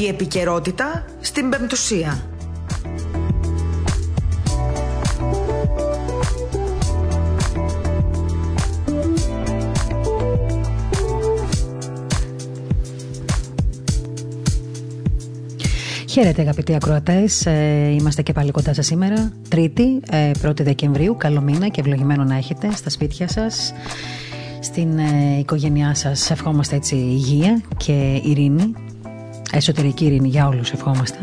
Η 0.00 0.06
επικαιρότητα 0.06 1.04
στην 1.20 1.48
πεμπτουσία. 1.50 2.22
Χαίρετε 16.08 16.40
αγαπητοί 16.42 16.74
ακροατές, 16.74 17.46
ε, 17.46 17.94
είμαστε 17.98 18.22
και 18.22 18.32
πάλι 18.32 18.50
κοντά 18.50 18.74
σας 18.74 18.86
σήμερα, 18.86 19.32
Τρίτη, 19.48 20.00
1η 20.42 20.60
ε, 20.60 20.62
Δεκεμβρίου, 20.62 21.16
καλό 21.16 21.40
μήνα 21.40 21.68
και 21.68 21.80
ευλογημένο 21.80 22.24
να 22.24 22.36
έχετε 22.36 22.72
στα 22.74 22.90
σπίτια 22.90 23.28
σας, 23.28 23.72
στην 24.60 24.98
ε, 24.98 25.38
οικογένειά 25.38 25.94
σας. 25.94 26.30
Ευχόμαστε 26.30 26.76
έτσι 26.76 26.94
υγεία 26.96 27.62
και 27.76 28.20
ειρήνη, 28.24 28.72
εσωτερική 29.52 30.04
ειρήνη 30.04 30.28
για 30.28 30.48
όλους 30.48 30.70
ευχόμαστε. 30.70 31.18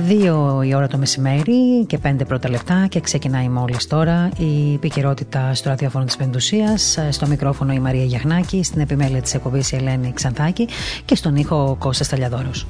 Δύο 0.00 0.62
η 0.62 0.74
ώρα 0.74 0.86
το 0.86 0.98
μεσημέρι 0.98 1.84
και 1.86 1.98
πέντε 1.98 2.24
πρώτα 2.24 2.50
λεπτά 2.50 2.86
και 2.88 3.00
ξεκινάει 3.00 3.48
μόλις 3.48 3.86
τώρα 3.86 4.30
η 4.38 4.74
επικαιρότητα 4.74 5.54
στο 5.54 5.68
ραδιόφωνο 5.68 6.04
της 6.04 6.16
Πεντουσίας, 6.16 6.98
στο 7.10 7.26
μικρόφωνο 7.26 7.72
η 7.72 7.78
Μαρία 7.78 8.04
Γιαχνάκη, 8.04 8.62
στην 8.62 8.80
επιμέλεια 8.80 9.22
της 9.22 9.34
εκπομπής 9.34 9.72
η 9.72 9.76
Ελένη 9.76 10.12
Ξανθάκη 10.12 10.68
και 11.04 11.14
στον 11.14 11.36
ήχο 11.36 11.68
ο 11.70 11.74
Κώστας 11.74 12.08
Ταλιαδόρος. 12.08 12.66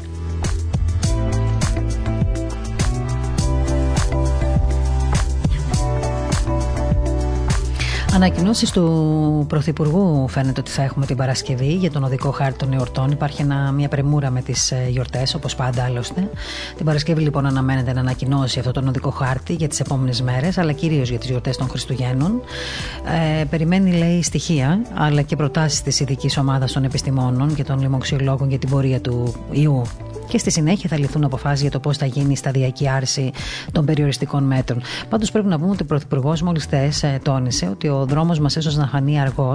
Ανακοινώσεις 8.19 8.71
του 8.71 9.45
Πρωθυπουργού 9.49 10.29
φαίνεται 10.29 10.61
ότι 10.61 10.71
θα 10.71 10.83
έχουμε 10.83 11.07
την 11.07 11.17
Παρασκευή 11.17 11.75
για 11.75 11.91
τον 11.91 12.05
οδικό 12.05 12.31
χάρτη 12.31 12.59
των 12.59 12.73
εορτών. 12.73 13.11
Υπάρχει 13.11 13.43
ένα, 13.43 13.73
μια 13.73 13.89
πρεμούρα 13.89 14.31
με 14.31 14.43
τις 14.43 14.71
ε, 14.71 14.87
γιορτές, 14.89 15.35
όπως 15.35 15.55
πάντα 15.55 15.85
άλλωστε. 15.85 16.31
Την 16.77 16.85
Παρασκευή 16.85 17.23
λοιπόν 17.23 17.47
αναμένεται 17.47 17.93
να 17.93 18.01
ανακοινώσει 18.01 18.59
αυτό 18.59 18.71
τον 18.71 18.89
οδικό 18.89 19.11
χάρτη 19.11 19.53
για 19.53 19.69
τις 19.69 19.81
επόμενες 19.81 20.23
μέρες, 20.23 20.59
αλλά 20.59 20.73
κυρίως 20.73 21.09
για 21.09 21.19
τις 21.19 21.29
γιορτές 21.29 21.57
των 21.57 21.69
Χριστουγέννων. 21.69 22.41
Ε, 23.41 23.45
περιμένει, 23.45 23.93
λέει, 23.93 24.23
στοιχεία, 24.23 24.81
αλλά 24.95 25.23
και 25.23 25.37
προτάσεις 25.37 25.83
της 25.83 26.01
ειδικής 26.01 26.39
ομάδας 26.39 26.73
των 26.73 26.85
επιστημόνων 26.85 27.55
και 27.55 27.65
των 27.65 27.81
λοιμοξιολόγων 27.81 28.49
για 28.49 28.59
την 28.59 28.69
πορεία 28.69 29.01
του 29.01 29.35
ιού 29.51 29.83
και 30.29 30.39
στη 30.39 30.51
συνέχεια 30.51 30.89
θα 30.89 30.99
ληφθούν 30.99 31.25
αποφάσεις 31.25 31.61
για 31.61 31.71
το 31.71 31.81
πώς 31.81 31.97
θα 31.97 32.07
γίνει 32.07 32.33
η 32.33 32.37
σταδιακή 32.37 32.89
άρση 32.89 33.31
των 33.73 33.85
περιοριστικών 33.85 34.45
μέτρων. 34.45 34.83
Πάντως 35.09 35.31
πρέπει 35.31 35.49
να 35.49 35.59
πούμε 35.59 35.71
ότι 35.71 35.83
ο 35.83 35.87
Πρωθυπουργός 35.87 36.43
μόλις 36.43 36.65
χθες 36.65 37.05
τόνισε 37.23 37.69
ότι 37.71 37.89
ο 37.89 38.07
δρόμος 38.07 38.39
μας 38.39 38.57
ίσως 38.57 38.77
να 38.77 38.87
χανεί 38.87 39.21
αργό, 39.21 39.55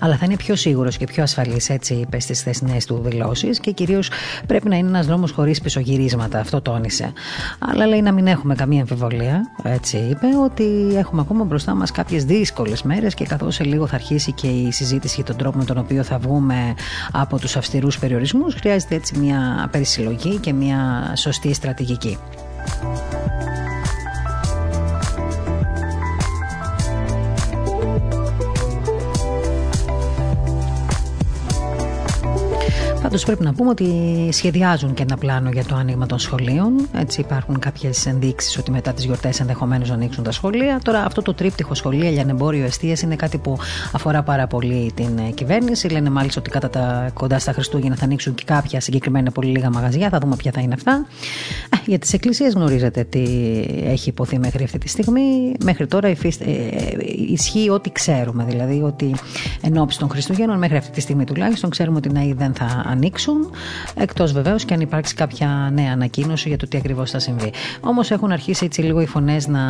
αλλά 0.00 0.16
θα 0.16 0.24
είναι 0.24 0.36
πιο 0.36 0.56
σίγουρος 0.56 0.96
και 0.96 1.06
πιο 1.06 1.22
ασφαλής, 1.22 1.70
έτσι 1.70 1.94
είπε 1.94 2.20
στις 2.20 2.42
θεσινέ 2.42 2.76
του 2.86 3.00
δηλώσεις 3.04 3.60
και 3.60 3.70
κυρίως 3.70 4.10
πρέπει 4.46 4.68
να 4.68 4.76
είναι 4.76 4.88
ένας 4.88 5.06
δρόμος 5.06 5.30
χωρίς 5.30 5.60
πισωγυρίσματα. 5.60 6.38
Αυτό 6.38 6.60
τόνισε. 6.60 7.12
Αλλά 7.58 7.86
λέει 7.86 8.02
να 8.02 8.12
μην 8.12 8.26
έχουμε 8.26 8.54
καμία 8.54 8.80
αμφιβολία, 8.80 9.40
έτσι 9.62 9.96
είπε, 9.96 10.26
ότι 10.44 10.64
έχουμε 10.96 11.20
ακόμα 11.20 11.44
μπροστά 11.44 11.74
μας 11.74 11.90
κάποιες 11.90 12.24
δύσκολες 12.24 12.82
μέρες 12.82 13.14
και 13.14 13.24
καθώς 13.24 13.54
σε 13.54 13.64
λίγο 13.64 13.86
θα 13.86 13.94
αρχίσει 13.94 14.32
και 14.32 14.46
η 14.46 14.70
συζήτηση 14.72 15.14
για 15.14 15.24
τον 15.24 15.36
τρόπο 15.36 15.58
με 15.58 15.64
τον 15.64 15.78
οποίο 15.78 16.02
θα 16.02 16.18
βγούμε 16.18 16.74
από 17.12 17.38
τους 17.38 17.56
αυστηρούς 17.56 17.98
περιορισμούς, 17.98 18.54
χρειάζεται 18.54 18.94
έτσι 18.94 19.18
μια 19.18 19.68
περισυλλογή 19.70 20.04
και 20.38 20.52
μια 20.52 21.12
σωστή 21.16 21.54
στρατηγική. 21.54 22.18
Πάντως 33.16 33.34
πρέπει 33.34 33.46
να 33.50 33.54
πούμε 33.54 33.70
ότι 33.70 34.28
σχεδιάζουν 34.32 34.94
και 34.94 35.02
ένα 35.02 35.16
πλάνο 35.16 35.50
για 35.50 35.64
το 35.64 35.74
άνοιγμα 35.74 36.06
των 36.06 36.18
σχολείων. 36.18 36.88
Έτσι 36.94 37.20
υπάρχουν 37.20 37.58
κάποιες 37.58 38.06
ενδείξεις 38.06 38.58
ότι 38.58 38.70
μετά 38.70 38.92
τις 38.92 39.04
γιορτές 39.04 39.40
ενδεχομένως 39.40 39.88
να 39.88 39.94
ανοίξουν 39.94 40.24
τα 40.24 40.32
σχολεία. 40.32 40.80
Τώρα 40.84 41.04
αυτό 41.04 41.22
το 41.22 41.34
τρίπτυχο 41.34 41.74
σχολεία, 41.74 42.10
λιανεμπόριο, 42.10 42.64
εστία 42.64 42.96
είναι 43.04 43.16
κάτι 43.16 43.38
που 43.38 43.58
αφορά 43.92 44.22
πάρα 44.22 44.46
πολύ 44.46 44.92
την 44.94 45.18
ε, 45.18 45.30
κυβέρνηση. 45.30 45.88
Λένε 45.88 46.10
μάλιστα 46.10 46.40
ότι 46.40 46.50
κατά 46.50 46.70
τα 46.70 47.10
κοντά 47.14 47.38
στα 47.38 47.52
Χριστούγεννα 47.52 47.96
θα 47.96 48.04
ανοίξουν 48.04 48.34
και 48.34 48.42
κάποια 48.46 48.80
συγκεκριμένα 48.80 49.30
πολύ 49.30 49.48
λίγα 49.48 49.70
μαγαζιά. 49.70 50.08
Θα 50.08 50.18
δούμε 50.18 50.36
ποια 50.36 50.50
θα 50.54 50.60
είναι 50.60 50.74
αυτά. 50.74 51.06
Ε, 51.70 51.76
για 51.86 51.98
τις 51.98 52.12
εκκλησίες 52.12 52.54
γνωρίζετε 52.54 53.04
τι 53.04 53.22
έχει 53.84 54.08
υποθεί 54.08 54.38
μέχρι 54.38 54.64
αυτή 54.64 54.78
τη 54.78 54.88
στιγμή. 54.88 55.54
Μέχρι 55.64 55.86
τώρα 55.86 56.08
ε, 56.08 56.16
ισχύει 57.28 57.70
ό,τι 57.70 57.92
ξέρουμε. 57.92 58.44
Δηλαδή 58.44 58.82
ότι 58.82 59.14
εν 59.60 59.78
ώψη 59.78 59.98
των 59.98 60.08
Χριστουγέννων 60.08 60.58
μέχρι 60.58 60.76
αυτή 60.76 60.90
τη 60.90 61.00
στιγμή 61.00 61.24
τουλάχιστον 61.24 61.70
ξέρουμε 61.70 61.96
ότι 61.96 62.08
η 62.08 62.32
δεν 62.32 62.54
θα 62.54 62.84
ανοίξουν, 63.06 63.50
εκτός 63.94 64.32
βεβαίως 64.32 64.64
και 64.64 64.74
αν 64.74 64.80
υπάρξει 64.80 65.14
κάποια 65.14 65.70
νέα 65.72 65.92
ανακοίνωση 65.92 66.48
για 66.48 66.58
το 66.58 66.68
τι 66.68 66.76
ακριβώς 66.76 67.10
θα 67.10 67.18
συμβεί. 67.18 67.52
Όμως 67.80 68.10
έχουν 68.10 68.32
αρχίσει 68.32 68.64
έτσι 68.64 68.82
λίγο 68.82 69.00
οι 69.00 69.06
φωνές 69.06 69.46
να 69.46 69.60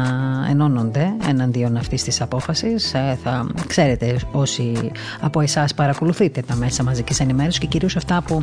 ενώνονται 0.51 1.13
εναντίον 1.29 1.77
αυτής 1.77 2.03
της 2.03 2.21
απόφασης. 2.21 2.95
Ε, 2.95 3.19
θα 3.23 3.47
ξέρετε 3.67 4.17
όσοι 4.33 4.91
από 5.21 5.41
εσάς 5.41 5.75
παρακολουθείτε 5.75 6.43
τα 6.47 6.55
μέσα 6.55 6.83
μαζικής 6.83 7.21
ενημέρωσης 7.21 7.59
και 7.59 7.67
κυρίως 7.67 7.97
αυτά 7.97 8.23
που 8.27 8.43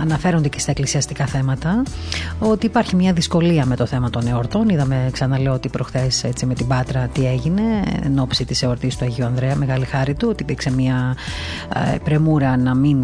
αναφέρονται 0.00 0.48
και 0.48 0.58
στα 0.58 0.70
εκκλησιαστικά 0.70 1.26
θέματα, 1.26 1.82
ότι 2.38 2.66
υπάρχει 2.66 2.96
μια 2.96 3.12
δυσκολία 3.12 3.66
με 3.66 3.76
το 3.76 3.86
θέμα 3.86 4.10
των 4.10 4.26
εορτών. 4.26 4.68
Είδαμε, 4.68 5.08
ξαναλέω, 5.12 5.52
ότι 5.52 5.68
προχθές 5.68 6.24
με 6.44 6.54
την 6.54 6.66
Πάτρα 6.66 7.08
τι 7.12 7.26
έγινε 7.26 7.62
εν 8.04 8.18
ώψη 8.18 8.44
της 8.44 8.62
εορτής 8.62 8.96
του 8.96 9.04
Αγίου 9.04 9.24
Ανδρέα, 9.24 9.56
μεγάλη 9.56 9.84
χάρη 9.84 10.14
του, 10.14 10.28
ότι 10.30 10.42
υπήρξε 10.42 10.72
μια 10.72 11.16
ε, 11.94 11.98
πρεμούρα 12.04 12.56
να 12.56 12.74
μην 12.74 13.02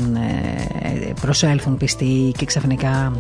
ε, 0.83 0.86
προσέλθουν 1.21 1.77
πιστοί 1.77 2.33
και 2.37 2.45
ξαφνικά 2.45 3.13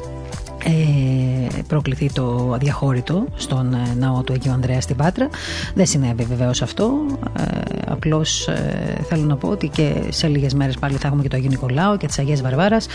ε, 0.64 1.60
προκληθεί 1.66 2.12
το 2.12 2.52
αδιαχώρητο 2.54 3.24
στον 3.36 3.74
ε, 3.74 3.94
ναό 3.98 4.22
του 4.22 4.32
Αγίου 4.32 4.52
Ανδρέα 4.52 4.80
στην 4.80 4.96
Πάτρα. 4.96 5.28
Δεν 5.74 5.86
συνέβη 5.86 6.24
βεβαίως 6.24 6.62
αυτό. 6.62 6.90
Ε, 7.38 7.76
Απλώς 7.88 8.48
ε, 8.48 9.04
θέλω 9.08 9.24
να 9.24 9.36
πω 9.36 9.48
ότι 9.48 9.68
και 9.68 9.94
σε 10.08 10.26
λίγες 10.26 10.54
μέρες 10.54 10.76
πάλι 10.78 10.96
θα 10.96 11.06
έχουμε 11.06 11.22
και 11.22 11.28
το 11.28 11.36
Αγίου 11.36 11.48
Νικολάου 11.48 11.96
και 11.96 12.06
τις 12.06 12.18
Αγίες 12.18 12.42
Βαρβάρας. 12.42 12.86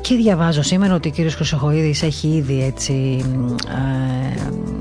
Και 0.00 0.14
διαβάζω 0.14 0.62
σήμερα 0.62 0.94
ότι 0.94 1.08
ο 1.08 1.10
κύριος 1.10 1.34
Χρυσοχοίδης 1.34 2.02
έχει 2.02 2.28
ήδη 2.28 2.62
έτσι 2.62 3.24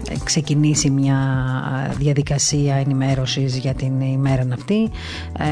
ε, 0.10 0.16
ξεκινήσει 0.24 0.90
μια 0.90 1.18
διαδικασία 1.98 2.76
ενημέρωσης 2.76 3.58
για 3.58 3.74
την 3.74 4.02
ημέρα 4.02 4.48
αυτή. 4.54 4.92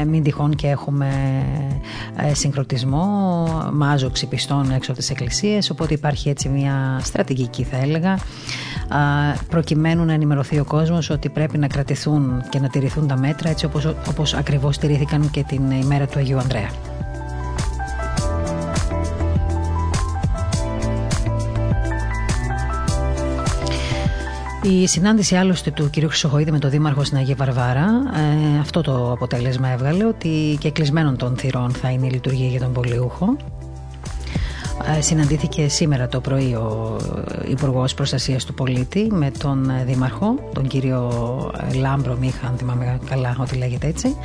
Ε, 0.00 0.04
μην 0.04 0.22
τυχόν 0.22 0.54
και 0.54 0.66
έχουμε 0.66 1.08
ε, 2.16 2.34
συγκροτισμό, 2.34 3.46
μάζοξη 3.72 4.26
πιστών 4.26 4.70
έξω 4.70 4.90
από 4.90 5.00
τις 5.00 5.10
εκκλησίες. 5.10 5.70
Οπότε 5.70 5.94
υπάρχει 5.94 6.28
έτσι 6.28 6.48
μια 6.54 6.64
μια 6.64 7.00
στρατηγική 7.02 7.62
θα 7.62 7.76
έλεγα 7.76 8.18
προκειμένου 9.48 10.04
να 10.04 10.12
ενημερωθεί 10.12 10.58
ο 10.58 10.64
κόσμος 10.64 11.10
ότι 11.10 11.28
πρέπει 11.28 11.58
να 11.58 11.66
κρατηθούν 11.66 12.42
και 12.48 12.58
να 12.58 12.68
τηρηθούν 12.68 13.06
τα 13.06 13.16
μέτρα 13.16 13.50
έτσι 13.50 13.64
όπως, 13.64 13.94
όπως 14.08 14.34
ακριβώς 14.34 14.78
τηρήθηκαν 14.78 15.30
και 15.30 15.42
την 15.42 15.70
ημέρα 15.70 16.06
του 16.06 16.18
Αγίου 16.18 16.38
Ανδρέα. 16.38 16.70
Η 24.62 24.86
συνάντηση 24.86 25.34
άλλωστε 25.34 25.70
του 25.70 25.90
κ. 25.90 25.94
Χρυσοχοίδη 25.98 26.50
με 26.50 26.58
τον 26.58 26.70
Δήμαρχο 26.70 27.04
στην 27.04 27.16
Αγία 27.16 27.34
Βαρβάρα 27.34 27.86
ε, 28.54 28.58
αυτό 28.60 28.80
το 28.80 29.12
αποτέλεσμα 29.12 29.68
έβγαλε 29.68 30.04
ότι 30.04 30.56
και 30.60 30.70
κλεισμένων 30.70 31.16
των 31.16 31.36
θυρών 31.36 31.70
θα 31.70 31.90
είναι 31.90 32.06
η 32.06 32.10
λειτουργία 32.10 32.48
για 32.48 32.60
τον 32.60 32.72
πολιούχο 32.72 33.36
ε, 33.36 33.53
συναντήθηκε 35.00 35.68
σήμερα 35.68 36.08
το 36.08 36.20
πρωί 36.20 36.54
ο 36.54 36.96
Υπουργός 37.48 37.94
Προστασίας 37.94 38.44
του 38.44 38.54
Πολίτη 38.54 39.06
με 39.10 39.30
τον 39.38 39.70
Δήμαρχο, 39.86 40.34
τον 40.52 40.66
κύριο 40.66 41.10
Λάμπρο 41.74 42.16
Μίχα, 42.20 42.46
αν 42.46 42.56
θυμάμαι 42.56 42.98
καλά 43.08 43.36
ότι 43.40 43.56
λέγεται 43.56 43.86
έτσι, 43.86 44.16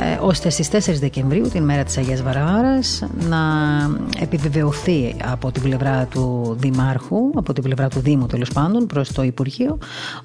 ε, 0.00 0.18
ώστε 0.20 0.50
στις 0.50 0.68
4 0.68 0.98
Δεκεμβρίου, 0.98 1.48
την 1.48 1.64
μέρα 1.64 1.84
της 1.84 1.98
Αγίας 1.98 2.22
Βαρβάρας, 2.22 3.04
να 3.28 3.38
επιβεβαιωθεί 4.18 5.14
από 5.24 5.50
την 5.50 5.62
πλευρά 5.62 6.04
του 6.04 6.56
Δημάρχου, 6.58 7.30
από 7.34 7.52
την 7.52 7.62
πλευρά 7.62 7.88
του 7.88 8.00
Δήμου 8.00 8.26
τέλος 8.26 8.50
πάντων, 8.50 8.86
προς 8.86 9.12
το 9.12 9.22
Υπουργείο, 9.22 9.78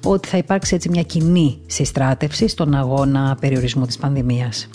ότι 0.04 0.28
θα 0.28 0.36
υπάρξει 0.36 0.74
έτσι 0.74 0.88
μια 0.88 1.02
κοινή 1.02 1.58
συστράτευση 1.66 2.48
στον 2.48 2.74
αγώνα 2.74 3.36
περιορισμού 3.40 3.86
της 3.86 3.98
πανδημίας. 3.98 4.68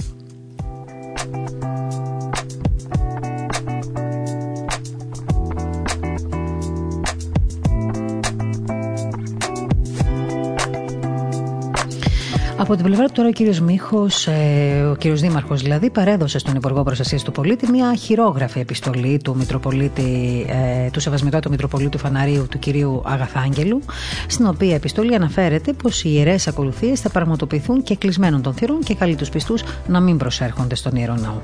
Από 12.60 12.76
την 12.76 12.86
πλευρά 12.86 13.06
του 13.06 13.12
τώρα 13.14 13.28
ο 13.28 13.32
κύριος 13.32 13.60
Μίχος, 13.60 14.28
ε, 14.28 14.88
ο 14.92 14.96
κύριος 14.96 15.22
Δήμαρχος 15.22 15.62
δηλαδή, 15.62 15.90
παρέδωσε 15.90 16.40
στον 16.40 16.56
Υπουργό 16.56 16.84
Προστασίας 16.84 17.24
του 17.24 17.32
Πολίτη 17.32 17.72
μια 17.72 17.96
χειρόγραφη 17.96 18.60
επιστολή 18.60 19.20
του, 19.24 19.36
Μητροπολίτη, 19.36 20.46
ε, 20.50 20.90
του 20.90 21.00
Σεβασμιτάτου 21.00 21.50
Μητροπολίτου 21.50 21.98
Φαναρίου 21.98 22.48
του 22.50 22.60
κυρίου 22.60 23.02
Αγαθάγγελου, 23.06 23.82
στην 24.28 24.48
οποία 24.48 24.76
επιστολή 24.76 25.16
αναφέρεται 25.16 25.74
πως 25.74 26.04
οι 26.04 26.10
ιερές 26.14 26.48
ακολουθίες 26.48 27.00
θα 27.00 27.10
πραγματοποιηθούν 27.10 27.84
και 27.84 27.96
κλεισμένων 27.96 28.42
των 28.42 28.54
θυρών 28.54 28.80
και 28.80 28.96
καλεί 28.96 29.16
τους 29.16 29.30
πιστούς 29.30 29.64
να 29.88 30.00
μην 30.00 30.18
προσέρχονται 30.18 30.76
στον 30.76 30.96
ιερό 30.96 31.16
ναό. 31.16 31.42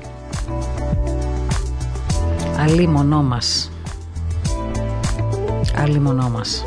Αλίμονό 2.58 3.22
μας. 3.22 3.70
Αλίμονό 5.76 6.30
μας. 6.30 6.64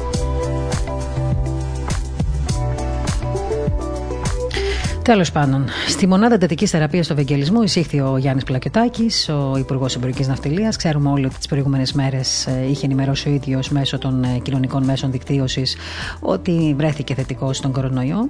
Τέλος 5.04 5.32
πάντων, 5.32 5.66
στη 5.88 6.08
μονάδα 6.08 6.34
εντατικής 6.34 6.70
θεραπείας 6.70 7.08
του 7.08 7.14
Ευαγγελισμού 7.14 7.62
εισήχθη 7.62 8.00
ο 8.00 8.18
Γιάννης 8.18 8.44
Πλακετάκης, 8.44 9.30
ο 9.30 9.58
Υπουργός 9.58 9.96
Εμπορικής 9.96 10.28
Ναυτιλίας. 10.28 10.76
Ξέρουμε 10.76 11.10
όλοι 11.10 11.26
ότι 11.26 11.36
τις 11.36 11.48
προηγούμενες 11.48 11.94
μέρες 11.94 12.48
ε, 12.48 12.66
είχε 12.70 12.86
ενημερώσει 12.86 13.30
ο 13.30 13.32
ίδιος 13.32 13.70
μέσω 13.70 13.98
των 13.98 14.24
ε, 14.24 14.40
κοινωνικών 14.42 14.84
μέσων 14.84 15.12
δικτύωσης 15.12 15.76
ότι 16.20 16.74
βρέθηκε 16.78 17.14
θετικός 17.14 17.58
στον 17.58 17.72
κορονοϊό. 17.72 18.30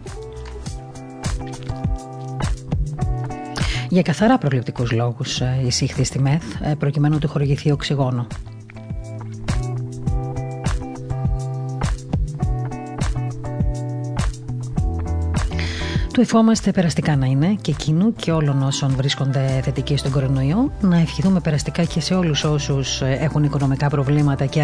Για 3.90 4.02
καθαρά 4.02 4.38
προληπτικούς 4.38 4.92
λόγους 4.92 5.42
ε, 5.42 5.62
εισήχθη 5.66 6.04
στη 6.04 6.20
ΜΕΘ 6.20 6.44
προκειμένου 6.80 7.14
να 7.14 7.20
του 7.20 7.28
χορηγηθεί 7.28 7.72
οξυγόνο. 7.72 8.28
Του 16.20 16.26
ευχόμαστε 16.26 16.72
περαστικά 16.72 17.16
να 17.16 17.26
είναι 17.26 17.58
και 17.62 17.72
εκείνου 17.72 18.14
και 18.14 18.32
όλων 18.32 18.64
όσων 18.64 18.94
βρίσκονται 18.96 19.60
θετικοί 19.64 19.98
στον 19.98 20.12
κορονοϊό. 20.12 20.72
Να 20.82 20.98
ευχηθούμε 20.98 21.40
περαστικά 21.40 21.84
και 21.84 22.02
σε 22.02 22.14
όλους 22.14 22.44
όσους 22.44 23.02
έχουν 23.02 23.44
οικονομικά 23.44 23.90
προβλήματα 23.90 24.46
και 24.46 24.62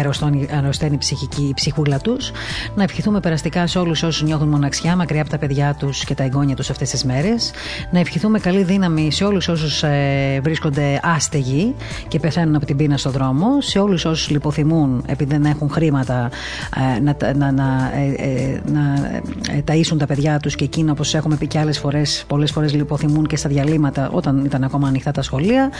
αρρωσταίνει 0.50 0.94
η 0.94 0.98
ψυχική 0.98 1.42
η 1.42 1.54
ψυχούλα 1.54 1.98
τους. 1.98 2.30
Να 2.74 2.82
ευχηθούμε 2.82 3.20
περαστικά 3.20 3.66
σε 3.66 3.78
όλους 3.78 4.02
όσους 4.02 4.22
νιώθουν 4.22 4.48
μοναξιά 4.48 4.96
μακριά 4.96 5.20
από 5.20 5.30
τα 5.30 5.38
παιδιά 5.38 5.76
τους 5.78 6.04
και 6.04 6.14
τα 6.14 6.22
εγγόνια 6.22 6.56
τους 6.56 6.70
αυτές 6.70 6.90
τις 6.90 7.04
μέρες. 7.04 7.50
Να 7.90 7.98
ευχηθούμε 7.98 8.38
καλή 8.38 8.62
δύναμη 8.62 9.12
σε 9.12 9.24
όλους 9.24 9.48
όσους 9.48 9.82
ε, 9.82 10.40
βρίσκονται 10.42 11.00
άστεγοι 11.02 11.74
και 12.08 12.18
πεθαίνουν 12.18 12.54
από 12.54 12.66
την 12.66 12.76
πείνα 12.76 12.96
στον 12.96 13.12
δρόμο. 13.12 13.60
Σε 13.60 13.78
όλους 13.78 14.04
όσους 14.04 14.30
λιποθυμούν 14.30 15.04
επειδή 15.06 15.30
δεν 15.30 15.44
έχουν 15.44 15.70
χρήματα 15.70 16.30
ε, 16.96 17.00
να, 17.00 17.16
να, 17.34 17.52
να, 17.52 17.92
ε, 18.16 18.60
να 18.72 19.10
ταΐσουν 19.66 19.98
τα 19.98 20.06
παιδιά 20.06 20.38
τους 20.38 20.54
και 20.54 20.64
εκείνο 20.64 20.92
όπως 20.92 21.14
έχουμε 21.14 21.36
πει 21.36 21.45
και 21.46 21.58
άλλες 21.58 21.78
φορές, 21.78 22.24
πολλές 22.28 22.50
φορές 22.50 22.74
λιποθυμούν 22.74 23.26
και 23.26 23.36
στα 23.36 23.48
διαλύματα 23.48 24.10
όταν 24.12 24.44
ήταν 24.44 24.64
ακόμα 24.64 24.88
ανοιχτά 24.88 25.10
τα 25.10 25.22
σχολεία. 25.22 25.70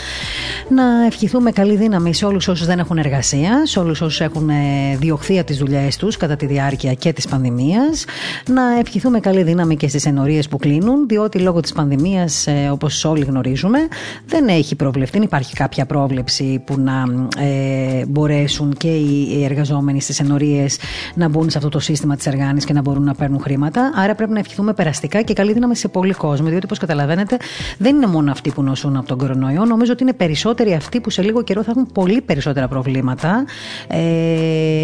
Να 0.69 1.07
ευχηθούμε 1.07 1.51
καλή 1.51 1.77
δύναμη 1.77 2.15
σε 2.15 2.25
όλους 2.25 2.49
όσους 2.49 2.67
δεν 2.67 2.79
έχουν 2.79 2.99
εργασία, 2.99 3.67
σε 3.67 3.79
όλους 3.79 4.01
όσους 4.01 4.21
έχουν 4.21 4.49
ε, 4.49 4.97
διωχθεί 4.97 5.39
από 5.39 5.47
τις 5.47 5.59
δουλειές 5.59 5.97
τους 5.97 6.17
κατά 6.17 6.37
τη 6.37 6.47
διάρκεια 6.47 6.95
και 6.95 7.13
της 7.13 7.29
πανδημίας. 7.29 8.05
Να 8.51 8.63
ευχηθούμε 8.79 9.21
καλή 9.21 9.43
δύναμη 9.43 9.77
και 9.77 9.89
στις 9.89 10.07
ενορίες 10.07 10.49
που 10.49 10.57
κλείνουν, 10.57 11.07
διότι 11.09 11.39
λόγω 11.39 11.61
της 11.61 11.73
πανδημίας, 11.73 12.47
ε, 12.47 12.69
όπως 12.73 13.05
όλοι 13.05 13.25
γνωρίζουμε, 13.25 13.79
δεν 14.27 14.49
έχει 14.49 14.75
προβλεφθεί, 14.75 15.13
δεν 15.13 15.23
υπάρχει 15.23 15.55
κάποια 15.55 15.87
πρόβλεψη 15.87 16.63
που 16.67 16.81
να 16.81 17.05
ε, 17.39 18.05
μπορέσουν 18.07 18.73
και 18.77 18.89
οι 18.89 19.45
εργαζόμενοι 19.45 20.01
στις 20.01 20.21
ενορίες 20.21 20.79
να 21.15 21.29
μπουν 21.29 21.51
σε 21.51 21.59
αυτό 21.59 21.71
το 21.71 21.79
σύστημα 21.79 22.17
της 22.17 22.27
εργάνης 22.27 22.65
και 22.65 22.73
να 22.73 22.81
μπορούν 22.81 23.05
να 23.05 23.15
παίρνουν 23.15 23.41
χρήματα. 23.41 23.93
Άρα 23.95 24.15
πρέπει 24.15 24.33
να 24.33 24.39
ευχηθούμε 24.39 24.73
περαστικά 24.73 25.23
και 25.23 25.33
καλή 25.33 25.46
δύναμη 25.53 25.77
σε 25.77 25.89
πολύ 25.89 26.13
κόσμο, 26.13 26.49
διότι 26.49 26.65
όπως 26.65 26.79
καταλαβαίνετε 26.79 27.37
δεν 27.79 27.97
είναι 27.97 28.07
μόνο 28.07 28.31
αυτοί 28.31 28.51
που 28.51 28.63
νοσούν 28.63 28.97
από 28.97 29.07
τον 29.07 29.19
κορονοϊό. 29.19 29.65
Νομίζω 29.65 29.93
ότι 29.93 30.03
είναι 30.03 30.13
περισσότεροι 30.13 30.75
αυτοί 30.75 31.01
που 31.01 31.11
σε 31.11 31.23
λίγο 31.23 31.43
καιρό 31.43 31.63
θα 31.63 31.71
έχουν 31.71 31.89
πολύ 31.93 32.21
περισσότερα 32.21 32.69
προβλήματα. 32.69 33.45
Ε, 33.89 33.99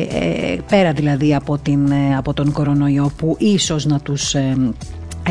ε, 0.01 0.59
πέρα 0.69 0.93
δηλαδή 0.93 1.35
από, 1.35 1.59
την, 1.59 1.91
ε, 1.91 2.17
από 2.17 2.35
τον 2.35 2.53
κορονοϊό 2.53 3.13
που 3.17 3.37
ίσως 3.39 3.87
να 3.87 4.01
τους 4.01 4.35
ε, 4.35 4.57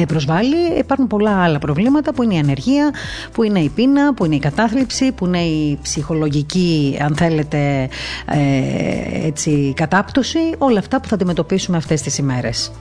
προσβάλλει. 0.07 0.77
Υπάρχουν 0.77 1.07
πολλά 1.07 1.43
άλλα 1.43 1.59
προβλήματα 1.59 2.13
που 2.13 2.23
είναι 2.23 2.33
η 2.33 2.37
ανεργία, 2.37 2.93
που 3.31 3.43
είναι 3.43 3.59
η 3.59 3.69
πείνα, 3.69 4.13
που 4.13 4.25
είναι 4.25 4.35
η 4.35 4.39
κατάθλιψη, 4.39 5.11
που 5.11 5.25
είναι 5.25 5.41
η 5.41 5.79
ψυχολογική, 5.81 6.97
αν 7.01 7.15
θέλετε, 7.15 7.89
έτσι, 9.23 9.73
κατάπτωση. 9.75 10.39
Όλα 10.57 10.79
αυτά 10.79 11.01
που 11.01 11.07
θα 11.07 11.15
αντιμετωπίσουμε 11.15 11.77
αυτές 11.77 12.01
τις 12.01 12.17
ημέρες. 12.17 12.71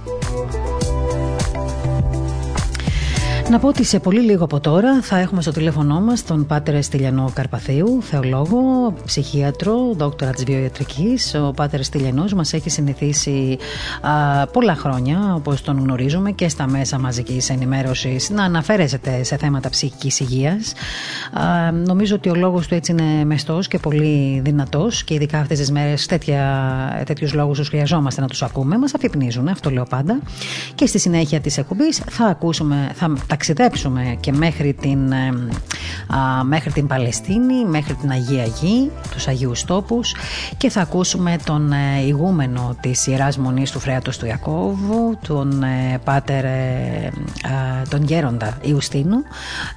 Να 3.50 3.58
πω 3.58 3.68
ότι 3.68 3.84
σε 3.84 4.00
πολύ 4.00 4.20
λίγο 4.20 4.44
από 4.44 4.60
τώρα 4.60 5.02
θα 5.02 5.18
έχουμε 5.18 5.42
στο 5.42 5.50
τηλέφωνό 5.50 6.00
μας 6.00 6.24
τον 6.24 6.46
Πάτερ 6.46 6.82
Στυλιανό 6.82 7.30
Καρπαθίου, 7.34 8.02
θεολόγο, 8.02 8.94
ψυχίατρο, 9.04 9.74
δόκτωρα 9.96 10.30
της 10.30 10.44
βιοιατρικής. 10.44 11.34
Ο 11.34 11.52
Πάτερ 11.56 11.82
Στυλιανός 11.82 12.32
μας 12.32 12.52
έχει 12.52 12.70
συνηθίσει 12.70 13.58
α, 14.00 14.46
πολλά 14.46 14.74
χρόνια, 14.74 15.34
όπως 15.34 15.62
τον 15.62 15.78
γνωρίζουμε, 15.78 16.30
και 16.30 16.48
στα 16.48 16.68
μέσα 16.68 16.98
μαζικής 16.98 17.50
ενημέρωσης 17.50 18.30
να 18.30 18.44
αναφέρεστε 18.44 19.22
σε 19.22 19.36
θέματα 19.36 19.68
ψυχικής 19.68 20.20
υγείας. 20.20 20.72
Νομίζω 21.86 22.14
ότι 22.14 22.28
ο 22.28 22.34
λόγος 22.34 22.66
του 22.66 22.74
έτσι 22.74 22.92
είναι 22.92 23.24
μεστός 23.24 23.68
και 23.68 23.78
πολύ 23.78 24.40
δυνατός 24.44 25.04
και 25.04 25.14
ειδικά 25.14 25.38
αυτές 25.38 25.58
τις 25.58 25.70
μέρες 25.70 26.06
τέτοιους 27.04 27.34
λόγους 27.34 27.58
τους 27.58 27.68
χρειαζόμαστε 27.68 28.20
να 28.20 28.26
τους 28.26 28.42
ακούμε. 28.42 28.78
Μας 28.78 28.94
αφυπνίζουν, 28.94 29.48
αυτό 29.48 29.70
λέω 29.70 29.84
πάντα. 29.88 30.20
Και 30.74 30.86
στη 30.86 30.98
συνέχεια 30.98 31.40
της 31.40 31.58
εκπομπής 31.58 32.02
θα 32.10 32.26
ακούσουμε, 32.26 32.90
θα 32.94 33.12
ταξιδέψουμε 33.40 34.16
και 34.20 34.32
μέχρι 34.32 34.72
την, 34.72 35.12
α, 35.12 36.44
μέχρι 36.44 36.72
την 36.72 36.86
Παλαιστίνη, 36.86 37.64
μέχρι 37.64 37.94
την 37.94 38.10
Αγία 38.10 38.44
Γη, 38.44 38.90
τους 39.10 39.28
Αγίους 39.28 39.64
Τόπους 39.64 40.14
και 40.56 40.70
θα 40.70 40.80
ακούσουμε 40.80 41.36
τον 41.44 41.72
ε, 41.72 42.06
ηγούμενο 42.06 42.76
της 42.80 43.06
Ιεράς 43.06 43.38
Μονής 43.38 43.70
του 43.70 43.78
Φρέατος 43.78 44.18
του 44.18 44.26
Ιακώβου, 44.26 45.18
τον 45.26 45.62
ε, 45.62 45.98
Πάτερ, 46.04 46.44
ε, 46.44 47.12
τον 47.88 48.02
Γέροντα 48.02 48.58
Ιουστίνου, 48.62 49.22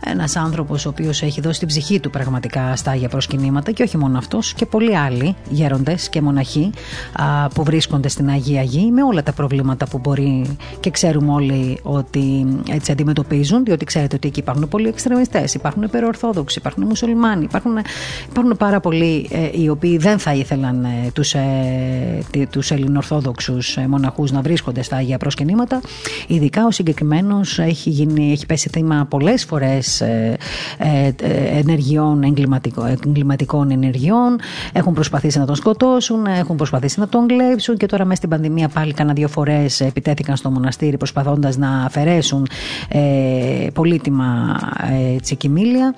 ένας 0.06 0.36
άνθρωπος 0.36 0.86
ο 0.86 0.90
οποίος 0.90 1.22
έχει 1.22 1.42
δώσει 1.42 1.60
την 1.60 1.68
ψυχή 1.68 2.00
του 2.00 2.10
πραγματικά 2.10 2.76
στα 2.76 2.92
Άγια 2.92 3.10
προσκυνήματα 3.10 3.72
και 3.72 3.84
όχι 3.84 3.98
μόνο 3.98 4.18
αυτός 4.18 4.54
και 4.54 4.66
πολλοί 4.66 4.98
άλλοι 4.98 5.36
γέροντες 5.50 6.10
και 6.10 6.22
μοναχοί 6.22 6.70
που 7.54 7.64
βρίσκονται 7.64 8.08
στην 8.08 8.30
Αγία 8.30 8.64
Γη 8.64 8.92
με 8.92 9.04
όλα 9.04 9.24
τα 9.24 9.32
προβλήματα 9.32 9.88
που 9.88 9.98
μπορεί 9.98 10.58
και 10.80 10.90
ξέρουμε 10.90 11.32
όλοι 11.32 11.80
ότι 11.84 12.46
έτσι 12.70 12.92
αντιμετωπίζουν 12.92 13.53
διότι 13.64 13.86
ξέρετε 13.86 14.16
ότι 14.16 14.28
εκεί 14.28 14.40
υπάρχουν 14.40 14.68
πολλοί 14.68 14.88
εξτρεμιστές, 14.88 15.54
υπάρχουν 15.54 15.82
υπερορθόδοξοι, 15.82 16.60
υπάρχουν 16.60 16.84
μουσουλμάνοι, 16.84 17.44
υπάρχουν, 17.44 17.78
υπάρχουν 18.30 18.58
πάρα 18.58 18.80
πολλοί 18.80 19.30
ε, 19.32 19.62
οι 19.62 19.70
οποίοι 19.70 19.98
δεν 19.98 20.20
θα 20.20 20.34
ήθελαν 20.34 20.84
ε, 20.84 21.12
τους 21.14 21.34
ε, 21.34 22.24
τους 22.50 22.72
ελληνορθόδοξου 22.72 23.58
ε, 23.76 23.88
μοναχούς 23.88 24.32
να 24.32 24.42
βρίσκονται 24.42 24.82
στα 24.82 24.96
Άγια 24.96 25.18
προσκυνήματα. 25.18 25.82
Ειδικά 26.28 26.66
ο 26.66 26.72
συγκεκριμένος 26.72 27.60
έχει, 27.60 28.08
έχει 28.32 28.46
πέσει 28.46 28.70
θύμα 28.70 29.06
πολλές 29.10 29.46
φορές 29.46 30.02
ε, 30.02 30.38
ε, 30.78 31.12
ενεργειών, 31.58 32.24
εγκληματικών 33.04 33.72
ενεργειών. 33.72 34.40
Έχουν 34.74 34.94
προσπαθήσει 34.94 35.40
να 35.40 35.46
τον 35.46 35.56
σκοτώσουν, 35.56 36.26
έχουν 36.26 36.56
προσπαθήσει 36.56 37.00
να 37.00 37.08
τον 37.08 37.28
κλέψουν 37.28 37.78
και 37.78 37.86
τώρα 37.86 38.04
μέσα 38.04 38.16
στην 38.16 38.30
πανδημία 38.30 38.68
πάλι 38.68 38.94
κάνα 38.94 39.14
δύο 39.14 39.28
φορές 39.28 39.82
επιτέθηκαν 39.82 40.36
στο 40.36 40.50
μοναστήρι 40.50 40.98
προσπαθώντας 40.98 41.58
να 41.58 41.84
αφαιρέσουν 41.86 42.48
πολύτιμα 43.74 44.60
έτσι, 45.16 45.36
κοιμήλια. 45.36 45.96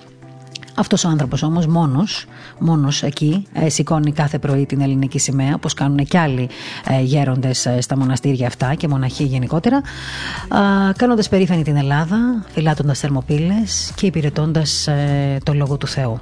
Αυτός 0.77 1.03
ο 1.03 1.07
άνθρωπος 1.07 1.43
όμως 1.43 1.67
μόνος, 1.67 2.25
μόνος 2.59 3.03
εκεί 3.03 3.47
ε, 3.53 3.69
σηκώνει 3.69 4.11
κάθε 4.11 4.39
πρωί 4.39 4.65
την 4.65 4.81
ελληνική 4.81 5.19
σημαία 5.19 5.55
όπως 5.55 5.73
κάνουν 5.73 6.05
και 6.05 6.17
άλλοι 6.17 6.49
ε, 6.87 7.01
γέροντες 7.01 7.65
ε, 7.65 7.81
στα 7.81 7.97
μοναστήρια 7.97 8.47
αυτά 8.47 8.73
και 8.73 8.87
μοναχοί 8.87 9.23
γενικότερα 9.23 9.77
ε, 9.77 10.93
κάνοντας 10.93 11.29
περήφανη 11.29 11.63
την 11.63 11.75
Ελλάδα, 11.75 12.45
φυλάτοντας 12.53 12.99
θερμοπύλες 12.99 13.91
και 13.95 14.05
υπηρετώντας 14.05 14.87
ε, 14.87 15.37
το 15.43 15.53
Λόγο 15.53 15.77
του 15.77 15.87
Θεού. 15.87 16.19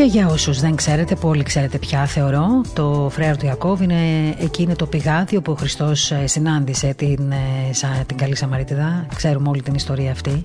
Και 0.00 0.06
για 0.06 0.26
όσους 0.26 0.60
δεν 0.60 0.74
ξέρετε, 0.74 1.14
που 1.14 1.28
όλοι 1.28 1.42
ξέρετε 1.42 1.78
πια 1.78 2.06
θεωρώ, 2.06 2.46
το 2.74 3.08
Φρέαρο 3.10 3.36
του 3.36 3.44
Ιακώβ 3.44 3.80
είναι 3.80 4.34
εκεί 4.38 4.62
είναι 4.62 4.74
το 4.74 4.86
πηγάδι 4.86 5.36
όπου 5.36 5.52
ο 5.52 5.54
Χριστός 5.54 6.10
ε, 6.10 6.26
συνάντησε 6.26 6.94
την, 6.94 7.32
ε, 7.32 8.04
την 8.06 8.16
Καλή 8.16 8.36
Σαμαρίτιδα. 8.36 9.06
Ξέρουμε 9.14 9.48
όλη 9.48 9.62
την 9.62 9.74
ιστορία 9.74 10.10
αυτή 10.10 10.42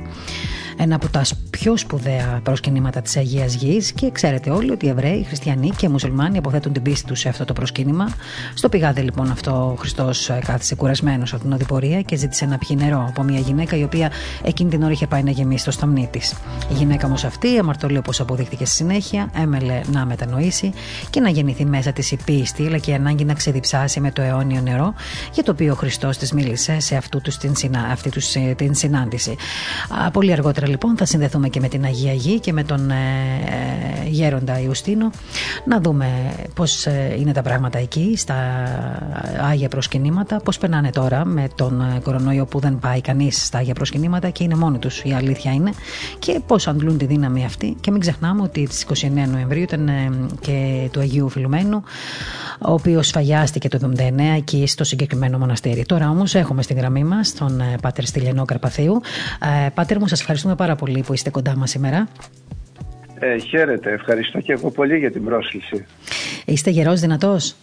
ένα 0.77 0.95
από 0.95 1.09
τα 1.09 1.21
πιο 1.49 1.77
σπουδαία 1.77 2.39
προσκυνήματα 2.43 3.01
της 3.01 3.17
Αγίας 3.17 3.53
Γης 3.53 3.91
και 3.91 4.11
ξέρετε 4.11 4.49
όλοι 4.49 4.71
ότι 4.71 4.85
οι 4.85 4.89
Εβραίοι, 4.89 5.17
οι 5.17 5.23
Χριστιανοί 5.23 5.69
και 5.69 5.85
οι 5.85 5.89
Μουσουλμάνοι 5.89 6.37
αποθέτουν 6.37 6.73
την 6.73 6.81
πίστη 6.81 7.07
τους 7.07 7.19
σε 7.19 7.29
αυτό 7.29 7.45
το 7.45 7.53
προσκύνημα. 7.53 8.09
Στο 8.53 8.69
πηγάδι 8.69 9.01
λοιπόν 9.01 9.31
αυτό 9.31 9.71
ο 9.71 9.75
Χριστός 9.75 10.29
ε, 10.29 10.39
κάθισε 10.45 10.75
κουρασμένος 10.75 11.33
από 11.33 11.41
την 11.41 11.51
οδηπορία 11.51 12.01
και 12.01 12.15
ζήτησε 12.15 12.45
να 12.45 12.57
πιει 12.57 12.77
νερό 12.79 13.05
από 13.09 13.23
μια 13.23 13.39
γυναίκα 13.39 13.77
η 13.77 13.83
οποία 13.83 14.11
εκείνη 14.43 14.69
την 14.69 14.83
ώρα 14.83 14.91
είχε 14.91 15.07
πάει 15.07 15.23
να 15.23 15.31
γεμίσει 15.31 15.65
το 15.65 15.71
σταμνί 15.71 16.07
της. 16.11 16.33
Η 16.69 16.73
γυναίκα 16.73 17.07
όμως 17.07 17.23
αυτή, 17.23 17.57
αμαρτωλή 17.57 17.97
όπως 17.97 18.19
αποδείχθηκε 18.19 18.65
στη 18.65 18.75
συνέχεια, 18.75 19.29
έμελε 19.35 19.81
να 19.91 20.05
μετανοήσει 20.05 20.71
και 21.09 21.19
να 21.19 21.29
γεννηθεί 21.29 21.65
μέσα 21.65 21.91
της 21.91 22.11
η 22.11 22.17
πίστη, 22.25 22.65
αλλά 22.65 22.77
και 22.77 22.91
η 22.91 22.93
ανάγκη 22.93 23.25
να 23.25 23.33
ξεδιψάσει 23.33 23.99
με 23.99 24.11
το 24.11 24.21
αιώνιο 24.21 24.61
νερό, 24.61 24.93
για 25.33 25.43
το 25.43 25.51
οποίο 25.51 25.71
ο 25.71 25.75
Χριστός 25.75 26.17
της 26.17 26.31
μίλησε 26.31 26.79
σε 26.79 26.95
αυτού 26.95 27.21
τους 27.21 27.37
την, 27.37 27.53
αυτή 27.91 28.09
τους, 28.09 28.35
ε, 28.35 28.53
την 28.57 28.75
συνάντηση. 28.75 29.35
πολύ 30.11 30.31
αργότερα 30.31 30.64
λοιπόν 30.67 30.97
θα 30.97 31.05
συνδεθούμε 31.05 31.49
και 31.49 31.59
με 31.59 31.67
την 31.67 31.85
Αγία 31.85 32.13
Γη 32.13 32.39
και 32.39 32.53
με 32.53 32.63
τον 32.63 32.89
ε, 32.89 32.95
ε 32.95 34.09
Γέροντα 34.09 34.59
Ιουστίνο 34.59 35.09
να 35.65 35.79
δούμε 35.79 36.07
πώς 36.55 36.85
ε, 36.85 37.15
είναι 37.19 37.31
τα 37.31 37.41
πράγματα 37.41 37.79
εκεί 37.79 38.13
στα 38.17 38.35
Άγια 39.41 39.69
Προσκυνήματα, 39.69 40.37
πώς 40.37 40.57
περνάνε 40.57 40.89
τώρα 40.89 41.25
με 41.25 41.47
τον 41.55 41.99
κορονοϊό 42.03 42.45
που 42.45 42.59
δεν 42.59 42.79
πάει 42.79 43.01
κανείς 43.01 43.45
στα 43.45 43.57
Άγια 43.57 43.73
Προσκυνήματα 43.73 44.29
και 44.29 44.43
είναι 44.43 44.55
μόνοι 44.55 44.77
τους, 44.77 45.01
η 45.03 45.13
αλήθεια 45.13 45.53
είναι, 45.53 45.71
και 46.19 46.41
πώς 46.47 46.67
αντλούν 46.67 46.97
τη 46.97 47.05
δύναμη 47.05 47.45
αυτή. 47.45 47.77
Και 47.81 47.91
μην 47.91 47.99
ξεχνάμε 47.99 48.41
ότι 48.41 48.67
στι 48.71 49.09
29 49.25 49.27
Νοεμβρίου 49.31 49.61
ήταν 49.61 49.89
και 50.39 50.89
του 50.91 50.99
Αγίου 50.99 51.29
Φιλουμένου, 51.29 51.83
ο 52.59 52.71
οποίος 52.73 53.07
σφαγιάστηκε 53.07 53.67
το 53.67 53.93
79 53.97 54.11
εκεί 54.37 54.67
στο 54.67 54.83
συγκεκριμένο 54.83 55.37
μοναστήρι. 55.37 55.85
Τώρα 55.85 56.09
όμως 56.09 56.35
έχουμε 56.35 56.61
στην 56.61 56.77
γραμμή 56.77 57.03
μας 57.03 57.33
τον 57.33 57.59
ε, 57.59 57.75
Πάτερ 57.81 58.05
Στυλιανό 58.05 58.45
Καρπαθίου. 58.45 59.01
Ε, 59.65 59.69
πάτερ 59.69 59.99
μου, 59.99 60.07
σας 60.07 60.19
ευχαριστούμε 60.19 60.54
πάρα 60.55 60.75
πολύ 60.75 61.03
που 61.07 61.13
είστε 61.13 61.29
κοντά 61.29 61.55
μας 61.55 61.69
σήμερα. 61.69 62.07
Ε, 63.19 63.37
χαίρετε, 63.37 63.91
ευχαριστώ 63.91 64.39
και 64.39 64.51
εγώ 64.51 64.71
πολύ 64.71 64.97
για 64.97 65.11
την 65.11 65.23
πρόσκληση. 65.23 65.85
Είστε 66.45 66.69
γερός 66.69 66.99
δυνατός. 66.99 67.55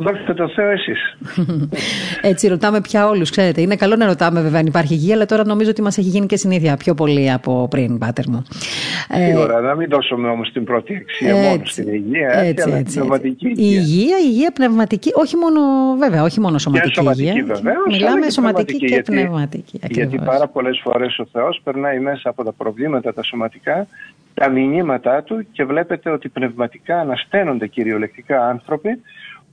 Δώστε 0.00 0.34
το 0.34 0.48
Θεό 0.48 0.70
εσείς. 0.70 1.16
Έτσι 2.20 2.48
ρωτάμε 2.48 2.80
πια 2.80 3.08
όλους, 3.08 3.30
ξέρετε. 3.30 3.60
Είναι 3.60 3.76
καλό 3.76 3.96
να 3.96 4.06
ρωτάμε 4.06 4.40
βέβαια 4.40 4.60
αν 4.60 4.66
υπάρχει 4.66 4.94
υγεία, 4.94 5.14
αλλά 5.14 5.26
τώρα 5.26 5.44
νομίζω 5.46 5.70
ότι 5.70 5.82
μας 5.82 5.98
έχει 5.98 6.08
γίνει 6.08 6.26
και 6.26 6.36
συνήθεια 6.36 6.76
πιο 6.76 6.94
πολύ 6.94 7.32
από 7.32 7.68
πριν, 7.70 7.98
πάτερ 7.98 8.28
μου. 8.28 8.42
Σίγουρα, 9.08 9.58
ε, 9.58 9.60
να 9.60 9.74
μην 9.74 9.88
δώσουμε 9.88 10.28
όμως 10.28 10.52
την 10.52 10.64
πρώτη 10.64 10.96
αξία 10.96 11.28
έτσι, 11.28 11.48
μόνο 11.48 11.62
στην 11.64 11.88
υγεία, 11.88 12.30
έτσι, 12.32 12.64
αλλά 12.66 12.76
έτσι, 12.76 12.98
πνευματική 12.98 13.46
υγεία. 13.46 13.80
Η 13.80 13.82
υγεία, 13.82 14.18
η 14.18 14.24
υγεία 14.24 14.50
πνευματική, 14.50 15.10
όχι 15.14 15.36
μόνο, 15.36 15.60
βέβαια, 15.98 16.22
όχι 16.22 16.40
μόνο 16.40 16.58
σωματική, 16.58 16.88
και 16.88 16.94
σωματική 16.94 17.22
υγεία. 17.22 17.44
Βεβαίως, 17.44 17.86
Μιλάμε 17.86 18.26
και 18.26 18.30
σωματική 18.30 18.78
και 18.78 18.86
γιατί, 18.86 19.12
πνευματική. 19.12 19.80
Ακριβώς. 19.84 20.10
Γιατί 20.10 20.24
πάρα 20.26 20.48
πολλές 20.48 20.80
φορές 20.82 21.18
ο 21.18 21.26
Θεός 21.32 21.60
περνάει 21.64 21.98
μέσα 21.98 22.28
από 22.28 22.44
τα 22.44 22.52
προβλήματα 22.52 23.14
τα 23.14 23.22
σωματικά 23.22 23.86
τα 24.34 24.48
μηνύματά 24.48 25.22
του 25.22 25.46
και 25.52 25.64
βλέπετε 25.64 26.10
ότι 26.10 26.28
πνευματικά 26.28 27.00
ανασταίνονται 27.00 27.66
κυριολεκτικά 27.66 28.48
άνθρωποι 28.48 29.00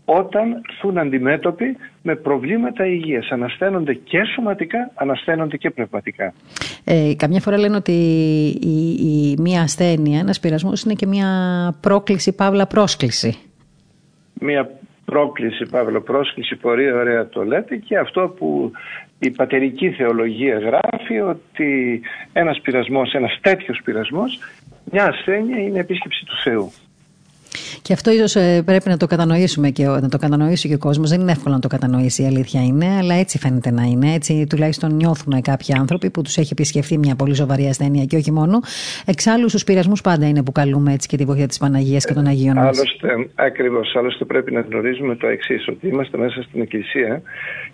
όταν 0.05 0.61
έρθουν 0.69 0.97
αντιμέτωποι 0.97 1.77
με 2.01 2.15
προβλήματα 2.15 2.85
υγείας. 2.85 3.29
Ανασταίνονται 3.29 3.93
και 3.93 4.23
σωματικά, 4.35 4.91
ανασταίνονται 4.95 5.57
και 5.57 5.69
πνευματικά. 5.69 6.33
Ε, 6.83 7.13
καμιά 7.17 7.39
φορά 7.39 7.57
λένε 7.57 7.75
ότι 7.75 7.91
η, 8.61 8.89
η, 8.89 9.35
μία 9.39 9.61
ασθένεια, 9.61 10.19
ένας 10.19 10.39
πειρασμός 10.39 10.83
είναι 10.83 10.93
και 10.93 11.07
μία 11.07 11.27
πρόκληση, 11.81 12.35
παύλα 12.35 12.67
πρόσκληση. 12.67 13.37
Μία 14.41 14.69
πρόκληση, 15.05 15.65
παύλα 15.65 16.01
πρόσκληση, 16.01 16.55
πολύ 16.55 16.91
ωραία 16.91 17.27
το 17.29 17.43
λέτε 17.43 17.75
και 17.75 17.97
αυτό 17.97 18.33
που 18.37 18.71
η 19.19 19.29
πατερική 19.29 19.89
θεολογία 19.89 20.59
γράφει 20.59 21.19
ότι 21.19 22.01
ένας 22.33 22.61
πειρασμός, 22.61 23.13
ένας 23.13 23.39
τέτοιος 23.41 23.81
πειρασμός, 23.83 24.39
μια 24.91 25.05
ασθένεια 25.05 25.59
είναι 25.59 25.79
επίσκεψη 25.79 26.25
του 26.25 26.35
Θεού. 26.43 26.71
Και 27.87 27.93
αυτό 27.93 28.11
ίσω 28.11 28.39
ε, 28.39 28.61
πρέπει 28.61 28.89
να 28.89 28.97
το 28.97 29.07
κατανοήσουμε 29.07 29.69
και 29.69 29.85
να 29.85 30.09
το 30.09 30.17
κατανοήσει 30.17 30.67
και 30.67 30.73
ο 30.73 30.77
κόσμος. 30.77 31.09
Δεν 31.09 31.19
είναι 31.21 31.31
εύκολο 31.31 31.53
να 31.55 31.61
το 31.61 31.67
κατανοήσει, 31.67 32.23
η 32.23 32.25
αλήθεια 32.25 32.63
είναι, 32.63 32.85
αλλά 32.99 33.15
έτσι 33.15 33.37
φαίνεται 33.37 33.71
να 33.71 33.83
είναι. 33.83 34.13
Έτσι 34.13 34.45
τουλάχιστον 34.49 34.95
νιώθουν 34.95 35.41
κάποιοι 35.41 35.75
άνθρωποι 35.79 36.09
που 36.09 36.21
τους 36.21 36.37
έχει 36.37 36.49
επισκεφθεί 36.51 36.97
μια 36.97 37.15
πολύ 37.15 37.35
σοβαρή 37.35 37.67
ασθένεια 37.67 38.05
και 38.05 38.15
όχι 38.15 38.31
μόνο. 38.31 38.59
Εξάλλου, 39.05 39.49
στους 39.49 39.63
πειρασμούς 39.63 40.01
πάντα 40.01 40.27
είναι 40.27 40.43
που 40.43 40.51
καλούμε 40.51 40.93
έτσι 40.93 41.07
και 41.07 41.17
τη 41.17 41.25
βοήθεια 41.25 41.47
της 41.47 41.57
Παναγίας 41.57 42.05
και 42.05 42.13
των 42.13 42.25
Αγίων 42.25 42.55
μας. 42.55 42.77
Άλλωστε, 42.77 43.29
ακριβώς. 43.35 43.95
Άλλωστε, 43.95 44.25
πρέπει 44.25 44.51
να 44.51 44.61
γνωρίζουμε 44.61 45.15
το 45.15 45.27
εξής, 45.27 45.67
ότι 45.67 45.87
είμαστε 45.87 46.17
μέσα 46.17 46.41
στην 46.41 46.61
Εκκλησία 46.61 47.21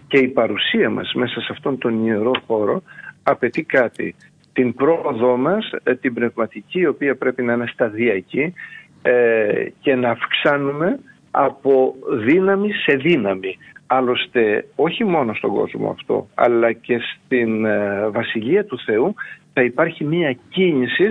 και 0.08 0.18
η 0.18 0.28
παρουσία 0.28 0.90
μας 0.90 1.14
μέσα 1.14 1.42
σε 1.42 1.48
αυτόν 1.52 1.78
τον 1.78 2.06
ιερό 2.06 2.32
χώρο 2.48 2.84
απαιτεί 3.24 3.64
κάτι. 3.64 4.16
Την 4.54 4.74
πρόοδό 4.74 5.38
μας, 5.38 5.72
ε, 5.84 5.96
την 5.96 6.14
πνευματική, 6.14 6.80
η 6.80 6.88
οποία 6.88 7.16
πρέπει 7.16 7.44
να 7.44 7.54
είναι 7.54 7.66
σταδιακή, 7.68 8.54
ε, 9.02 9.66
και 9.80 9.96
να 9.96 10.10
αυξάνουμε 10.10 11.00
από 11.32 11.96
δύναμη 12.12 12.72
σε 12.72 12.96
δύναμη. 12.96 13.58
Άλλωστε 13.88 14.68
όχι 14.76 15.04
μόνο 15.04 15.34
στον 15.34 15.50
κόσμο 15.50 15.90
αυτό 15.90 16.28
αλλά 16.36 16.72
και 16.72 17.00
στην 17.00 17.66
ε, 17.66 18.10
Βασιλεία 18.10 18.66
του 18.66 18.80
Θεού 18.80 19.14
θα 19.54 19.64
υπάρχει 19.64 20.04
μία 20.04 20.38
κίνηση 20.50 21.08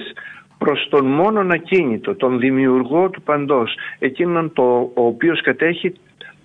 προς 0.58 0.88
τον 0.90 1.06
μόνον 1.06 1.50
ακίνητο, 1.50 2.14
τον 2.14 2.38
δημιουργό 2.38 3.10
του 3.10 3.22
παντός, 3.22 3.74
εκείνον 3.98 4.52
το, 4.52 4.90
ο 4.94 5.06
οποίος 5.06 5.42
κατέχει 5.42 5.92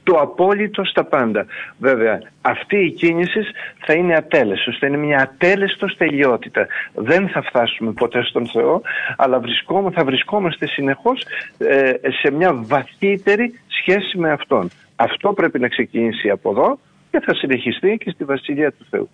το 0.06 0.16
απόλυτο 0.20 0.84
στα 0.86 1.04
πάντα. 1.04 1.46
Βέβαια, 1.78 2.20
αυτή 2.42 2.78
η 2.86 2.92
κίνηση 2.92 3.40
θα 3.86 3.94
είναι 3.94 4.16
ατέλεστος, 4.16 4.78
θα 4.80 4.88
είναι 4.88 4.98
μια 4.98 5.18
ατέλεστος 5.18 5.98
τελειότητα. 5.98 6.68
Δεν 6.94 7.30
θα 7.30 7.42
φτάσουμε 7.42 7.92
ποτέ 7.92 8.24
στον 8.24 8.48
Θεό, 8.48 8.82
αλλά 9.18 9.40
βρισκόμαστε, 9.40 10.00
θα 10.00 10.06
βρισκόμαστε 10.06 10.68
συνεχώς 10.68 11.26
ε, 11.58 11.92
σε 12.22 12.32
μια 12.32 12.54
βαθύτερη 12.54 13.60
σχέση 13.68 14.18
με 14.18 14.32
Αυτόν. 14.32 14.70
Αυτό 14.96 15.34
πρέπει 15.34 15.60
να 15.60 15.68
ξεκινήσει 15.68 16.30
από 16.30 16.50
εδώ 16.50 16.80
και 17.12 17.20
θα 17.20 17.36
συνεχιστεί 17.36 17.98
και 18.04 18.10
στη 18.10 18.24
Βασιλεία 18.24 18.72
του 18.72 18.86
Θεού. 18.90 19.10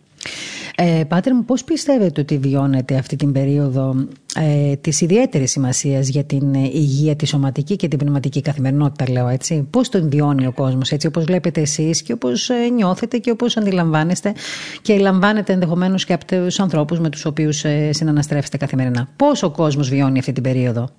Ε, 0.77 1.03
πάτερ 1.07 1.33
μου, 1.33 1.45
πώς 1.45 1.63
πιστεύετε 1.63 2.21
ότι 2.21 2.37
βιώνετε 2.37 2.95
αυτή 2.95 3.15
την 3.15 3.31
περίοδο 3.31 4.07
ε, 4.35 4.75
της 4.75 5.01
ιδιαίτερης 5.01 5.51
σημασίας 5.51 6.07
για 6.07 6.23
την 6.23 6.53
ε, 6.53 6.59
υγεία, 6.59 7.15
τη 7.15 7.25
σωματική 7.27 7.75
και 7.75 7.87
την 7.87 7.97
πνευματική 7.97 8.41
καθημερινότητα, 8.41 9.11
λέω 9.11 9.27
έτσι; 9.27 9.67
Πώς 9.69 9.89
τον 9.89 10.09
βιώνει 10.09 10.47
ο 10.47 10.51
κόσμος, 10.51 10.91
έτσι 10.91 11.07
όπως 11.07 11.23
βλέπετε 11.23 11.61
εσείς 11.61 12.01
και 12.01 12.13
όπως 12.13 12.49
ε, 12.49 12.69
νιώθετε 12.73 13.17
και 13.17 13.31
όπως 13.31 13.57
αντιλαμβάνεστε 13.57 14.33
και 14.81 14.97
λαμβάνετε 14.97 15.53
ενδεχομένως 15.53 16.05
και 16.05 16.13
από 16.13 16.25
τους 16.25 16.59
ανθρώπους 16.59 16.99
με 16.99 17.09
τους 17.09 17.25
οποίους 17.25 17.63
ε, 17.63 17.91
συναναστρέφεστε 17.93 18.57
καθημερινά; 18.57 19.07
Πώς 19.15 19.43
ο 19.43 19.51
κόσμος 19.51 19.89
βιώνει 19.89 20.19
αυτή 20.19 20.31
την 20.31 20.43
περίοδο; 20.43 20.89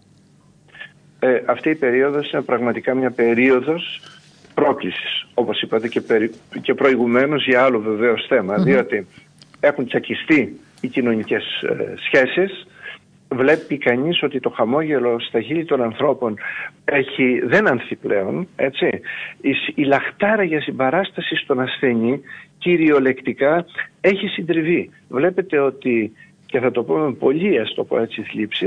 Ε, 1.18 1.42
αυτή 1.46 1.70
η 1.70 1.74
περίοδος 1.74 2.32
είναι 2.32 2.42
πραγματικά 2.42 2.94
μια 2.94 3.10
περίοδος 3.10 4.00
πρόκλησης, 4.54 5.26
όπως 5.34 5.62
είπατε 5.62 5.88
και, 5.88 6.00
περι... 6.00 6.30
και 6.60 6.74
προηγουμένως 6.74 7.46
για 7.46 7.62
άλλο 7.62 7.80
βεβαίως 7.80 8.28
διότι 8.58 9.06
έχουν 9.64 9.86
τσακιστεί 9.86 10.60
οι 10.80 10.88
κοινωνικές 10.88 11.44
ε, 11.62 11.94
σχέσεις, 11.96 12.66
βλέπει 13.28 13.78
κανείς 13.78 14.22
ότι 14.22 14.40
το 14.40 14.50
χαμόγελο 14.50 15.20
στα 15.20 15.40
χείλη 15.40 15.64
των 15.64 15.82
ανθρώπων 15.82 16.38
έχει, 16.84 17.40
δεν 17.44 17.68
ανθεί 17.68 17.96
πλέον, 17.96 18.48
έτσι. 18.56 18.86
Η, 19.40 19.54
η 19.74 19.82
λαχτάρα 19.82 20.42
για 20.42 20.60
συμπαράσταση 20.60 21.36
στον 21.36 21.60
ασθενή 21.60 22.20
κυριολεκτικά 22.58 23.66
έχει 24.00 24.26
συντριβεί. 24.26 24.90
Βλέπετε 25.08 25.58
ότι, 25.58 26.12
και 26.46 26.60
θα 26.60 26.70
το 26.70 26.82
πούμε 26.82 27.12
πολύ 27.12 27.58
ας 27.60 27.74
το 27.74 27.84
πω 27.84 28.00
έτσι 28.00 28.22
θλίψη, 28.22 28.66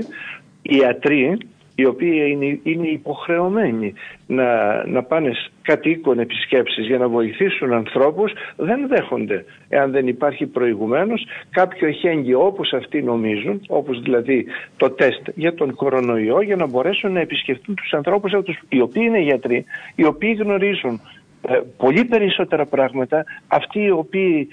οι 0.61 0.75
ιατροί 0.75 1.37
οι 1.75 1.85
οποίοι 1.85 2.27
είναι, 2.31 2.59
είναι 2.63 2.87
υποχρεωμένοι 2.87 3.93
να, 4.27 4.45
να 4.85 5.03
πάνε 5.03 5.31
κατοίκων 5.61 6.19
επισκέψεις 6.19 6.85
για 6.85 6.97
να 6.97 7.07
βοηθήσουν 7.07 7.73
ανθρώπους 7.73 8.31
δεν 8.55 8.87
δέχονται. 8.87 9.45
Εάν 9.69 9.91
δεν 9.91 10.07
υπάρχει 10.07 10.45
προηγουμένως 10.45 11.25
κάποιο 11.49 11.87
εχέγγυο 11.87 12.45
όπως 12.45 12.73
αυτοί 12.73 13.01
νομίζουν 13.01 13.61
όπως 13.67 14.01
δηλαδή 14.01 14.45
το 14.77 14.89
τεστ 14.89 15.29
για 15.35 15.53
τον 15.53 15.75
κορονοϊό 15.75 16.41
για 16.41 16.55
να 16.55 16.67
μπορέσουν 16.67 17.11
να 17.11 17.19
επισκεφτούν 17.19 17.75
τους 17.75 17.93
ανθρώπους 17.93 18.33
αυτούς, 18.33 18.59
οι 18.69 18.81
οποίοι 18.81 19.03
είναι 19.05 19.19
γιατροί, 19.19 19.65
οι 19.95 20.05
οποίοι 20.05 20.37
γνωρίζουν 20.39 21.01
ε, 21.47 21.59
πολύ 21.77 22.05
περισσότερα 22.05 22.65
πράγματα 22.65 23.23
αυτοί 23.47 23.79
οι 23.79 23.91
οποίοι 23.91 24.47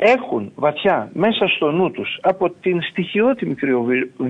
έχουν 0.00 0.52
βαθιά 0.54 1.10
μέσα 1.12 1.46
στο 1.46 1.70
νου 1.70 1.90
τους 1.90 2.18
από 2.22 2.50
την 2.50 2.82
στοιχειώτη 2.82 3.56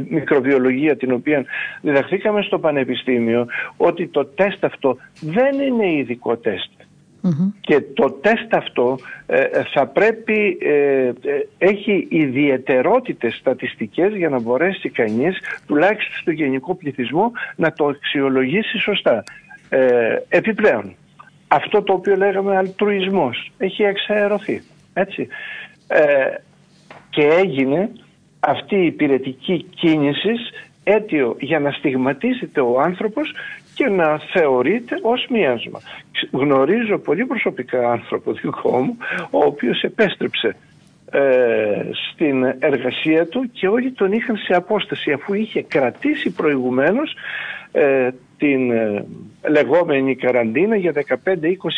μικροβιολογία 0.09 0.97
την 0.97 1.13
οποία 1.13 1.45
διδαχθήκαμε 1.81 2.43
στο 2.43 2.59
Πανεπιστήμιο 2.59 3.47
ότι 3.77 4.07
το 4.07 4.25
τεστ 4.25 4.65
αυτό 4.65 4.97
δεν 5.21 5.61
είναι 5.61 5.93
ειδικό 5.93 6.37
τεστ. 6.37 6.71
Και 7.61 7.81
το 7.81 8.11
τεστ 8.11 8.55
αυτό 8.55 8.99
ε, 9.27 9.45
θα 9.75 9.87
πρέπει, 9.87 10.59
ε, 10.61 11.07
ε, 11.07 11.13
έχει 11.59 12.07
ιδιαιτερότητες 12.11 13.35
στατιστικές 13.35 14.15
για 14.15 14.29
να 14.29 14.41
μπορέσει 14.41 14.89
κανείς, 14.89 15.39
τουλάχιστον 15.67 16.17
στο 16.21 16.31
γενικό 16.31 16.75
πληθυσμό, 16.75 17.33
να 17.57 17.73
το 17.73 17.87
αξιολογήσει 17.87 18.79
σωστά. 18.79 19.25
επιπλέον, 20.29 20.95
αυτό 21.49 21.83
το 21.83 21.93
οποίο 21.93 22.17
λέγαμε 22.17 22.57
αλτρουισμός 22.57 23.51
έχει 23.59 23.83
εξαερωθεί. 23.83 24.63
Έτσι. 24.99 25.29
Ε, 25.89 26.35
και 27.11 27.23
έγινε 27.23 27.91
αυτή 28.41 28.77
η 28.77 28.87
υπηρετική 28.87 29.67
κίνηση 29.75 30.33
αίτιο 30.85 31.37
για 31.41 31.59
να 31.59 31.71
στιγματίζεται 31.71 32.61
ο 32.61 32.81
άνθρωπος 32.81 33.33
και 33.75 33.89
να 33.89 34.19
θεωρείται 34.33 34.99
ως 35.03 35.27
μίασμα. 35.31 35.81
Γνωρίζω 36.31 36.99
πολύ 36.99 37.25
προσωπικά 37.27 37.91
άνθρωπο 37.91 38.33
δικό 38.33 38.79
μου, 38.81 38.97
ο 39.31 39.39
οποίος 39.39 39.83
επέστρεψε 39.83 40.57
στην 42.13 42.45
εργασία 42.59 43.27
του 43.27 43.51
και 43.53 43.69
όλοι 43.69 43.91
τον 43.91 44.13
είχαν 44.13 44.37
σε 44.37 44.55
απόσταση 44.55 45.13
αφού 45.13 45.35
είχε 45.35 45.63
κρατήσει 45.63 46.31
προηγουμένως 46.31 47.15
την 48.39 48.71
ε, 48.71 49.05
λεγόμενη 49.49 50.17
καραντίνα 50.17 50.77
για 50.77 50.93
15-20 50.93 51.35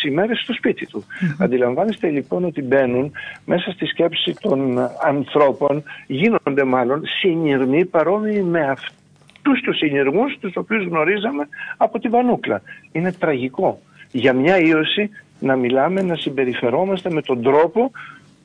ημέρες 0.07 0.39
στο 0.39 0.53
σπίτι 0.53 0.85
του. 0.85 1.03
Αντιλαμβάνεστε 1.39 2.09
λοιπόν 2.09 2.45
ότι 2.45 2.61
μπαίνουν 2.61 3.11
μέσα 3.45 3.71
στη 3.71 3.85
σκέψη 3.85 4.35
των 4.39 4.79
ανθρώπων, 5.03 5.83
γίνονται 6.07 6.63
μάλλον 6.63 7.01
συνειρμοί 7.19 7.85
παρόμοιοι 7.85 8.45
με 8.49 8.69
αυτούς 8.69 9.61
τους 9.63 9.77
συνειρμούς 9.77 10.37
τους 10.39 10.55
οποίους 10.55 10.85
γνωρίζαμε 10.85 11.47
από 11.77 11.99
την 11.99 12.11
Βανούκλα. 12.11 12.61
Είναι 12.91 13.11
τραγικό 13.11 13.81
για 14.11 14.33
μια 14.33 14.57
ίωση 14.57 15.09
να 15.39 15.55
μιλάμε, 15.55 16.01
να 16.01 16.15
συμπεριφερόμαστε 16.15 17.09
με 17.09 17.21
τον 17.21 17.41
τρόπο 17.41 17.91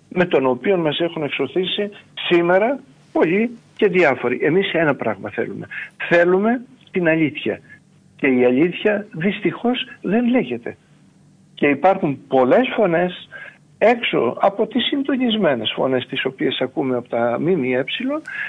με 0.08 0.24
τον 0.24 0.46
οποίο 0.46 0.76
μας 0.76 1.00
έχουν 1.00 1.22
εξωθήσει 1.22 1.90
σήμερα 2.28 2.78
πολλοί 3.12 3.50
και 3.76 3.88
διάφοροι. 3.88 4.38
Εμείς 4.42 4.72
ένα 4.72 4.94
πράγμα 4.94 5.30
θέλουμε. 5.30 5.66
Θέλουμε 6.08 6.60
την 6.90 7.08
αλήθεια. 7.08 7.60
Και 8.16 8.26
η 8.26 8.44
αλήθεια 8.44 9.06
δυστυχώς 9.12 9.88
δεν 10.02 10.28
λέγεται. 10.28 10.76
Και 11.54 11.66
υπάρχουν 11.66 12.18
πολλές 12.28 12.68
φωνές 12.76 13.28
έξω 13.78 14.36
από 14.40 14.66
τις 14.66 14.84
συντονισμένες 14.84 15.72
φωνές 15.76 16.06
τις 16.06 16.24
οποίες 16.24 16.60
ακούμε 16.60 16.96
από 16.96 17.08
τα 17.08 17.38
ΜΜΕ 17.40 17.84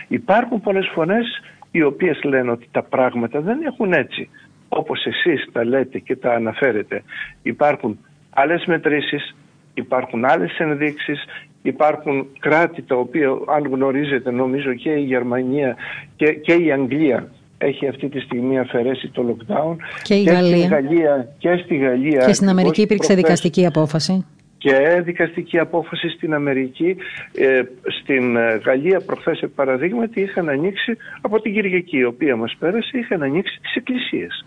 υπάρχουν 0.07 0.61
πολλές 0.61 0.89
φωνές 0.93 1.41
οι 1.71 1.81
οποίες 1.81 2.23
λένε 2.23 2.51
ότι 2.51 2.67
τα 2.71 2.83
πράγματα 2.83 3.41
δεν 3.41 3.61
έχουν 3.61 3.93
έτσι 3.93 4.29
όπως 4.69 5.05
εσείς 5.05 5.49
τα 5.51 5.65
λέτε 5.65 5.99
και 5.99 6.15
τα 6.15 6.33
αναφέρετε. 6.33 7.03
Υπάρχουν 7.41 7.99
άλλες 8.29 8.65
μετρήσεις, 8.65 9.35
υπάρχουν 9.73 10.25
άλλες 10.25 10.57
ενδείξεις, 10.59 11.25
υπάρχουν 11.61 12.27
κράτη 12.39 12.81
τα 12.81 12.95
οποία 12.95 13.29
αν 13.47 13.67
γνωρίζετε 13.67 14.31
νομίζω 14.31 14.73
και 14.73 14.91
η 14.91 15.03
Γερμανία 15.03 15.75
και, 16.15 16.33
και 16.33 16.53
η 16.53 16.71
Αγγλία 16.71 17.31
έχει 17.57 17.87
αυτή 17.87 18.09
τη 18.09 18.19
στιγμή 18.19 18.59
αφαιρέσει 18.59 19.07
το 19.09 19.25
lockdown. 19.29 19.75
Και, 20.01 20.15
η 20.15 20.23
Γαλλία. 20.23 20.57
Στη 20.57 20.67
Γαλλία. 20.67 21.35
Και 21.37 21.61
στη 21.63 21.75
Γαλλία 21.75 22.25
και 22.25 22.33
στην 22.33 22.49
Αμερική 22.49 22.81
υπήρξε 22.81 23.13
δικαστική 23.13 23.65
απόφαση. 23.65 24.25
Και 24.57 25.01
δικαστική 25.03 25.59
απόφαση 25.59 26.09
στην 26.09 26.33
Αμερική. 26.33 26.95
Ε, 27.35 27.61
στην 27.99 28.35
ε, 28.35 28.61
Γαλλία 28.65 28.99
προχθές 28.99 29.43
παραδείγματι 29.55 30.21
είχαν 30.21 30.49
ανοίξει 30.49 30.97
από 31.21 31.41
την 31.41 31.53
Κυριακή 31.53 31.97
η 31.97 32.03
οποία 32.03 32.35
μας 32.35 32.55
πέρασε 32.59 32.97
είχαν 32.97 33.23
ανοίξει 33.23 33.59
τις 33.61 33.75
εκκλησίες. 33.75 34.45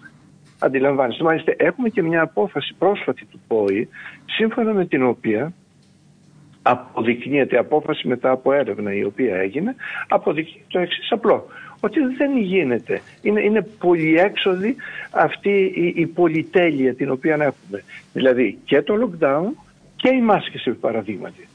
Αντιλαμβάνεστε 0.59 1.25
μάλιστα 1.25 1.53
έχουμε 1.57 1.89
και 1.89 2.03
μια 2.03 2.23
απόφαση 2.23 2.75
πρόσφατη 2.79 3.25
του 3.31 3.41
ΠΟΗ 3.47 3.89
σύμφωνα 4.27 4.73
με 4.73 4.87
την 4.87 5.05
οποία 5.05 5.53
αποδεικνύεται 6.63 7.59
απόφαση 7.59 8.09
μετά 8.09 8.31
από 8.31 8.53
έρευνα 8.53 8.95
η 8.95 9.05
οποία 9.05 9.37
έγινε 9.37 9.75
αποδεικνύεται 10.09 10.65
το 10.69 10.79
εξής 10.79 11.13
απλό 11.13 11.47
ότι 11.81 12.01
δεν 12.17 12.39
γίνεται. 12.39 13.01
Είναι, 13.23 13.41
είναι 13.41 13.63
πολυέξοδη 13.63 14.77
αυτή 15.11 15.73
η, 15.75 15.93
η 15.97 16.07
πολυτέλεια 16.07 16.95
την 16.95 17.11
οποία 17.11 17.35
έχουμε. 17.35 17.85
Δηλαδή 18.13 18.59
και 18.65 18.83
το 18.83 18.95
lockdown 18.95 19.63
και 19.97 20.09
οι 20.09 20.21
μάσκες 20.21 20.67
επί 20.67 20.77
παραδείγματι. 20.77 21.49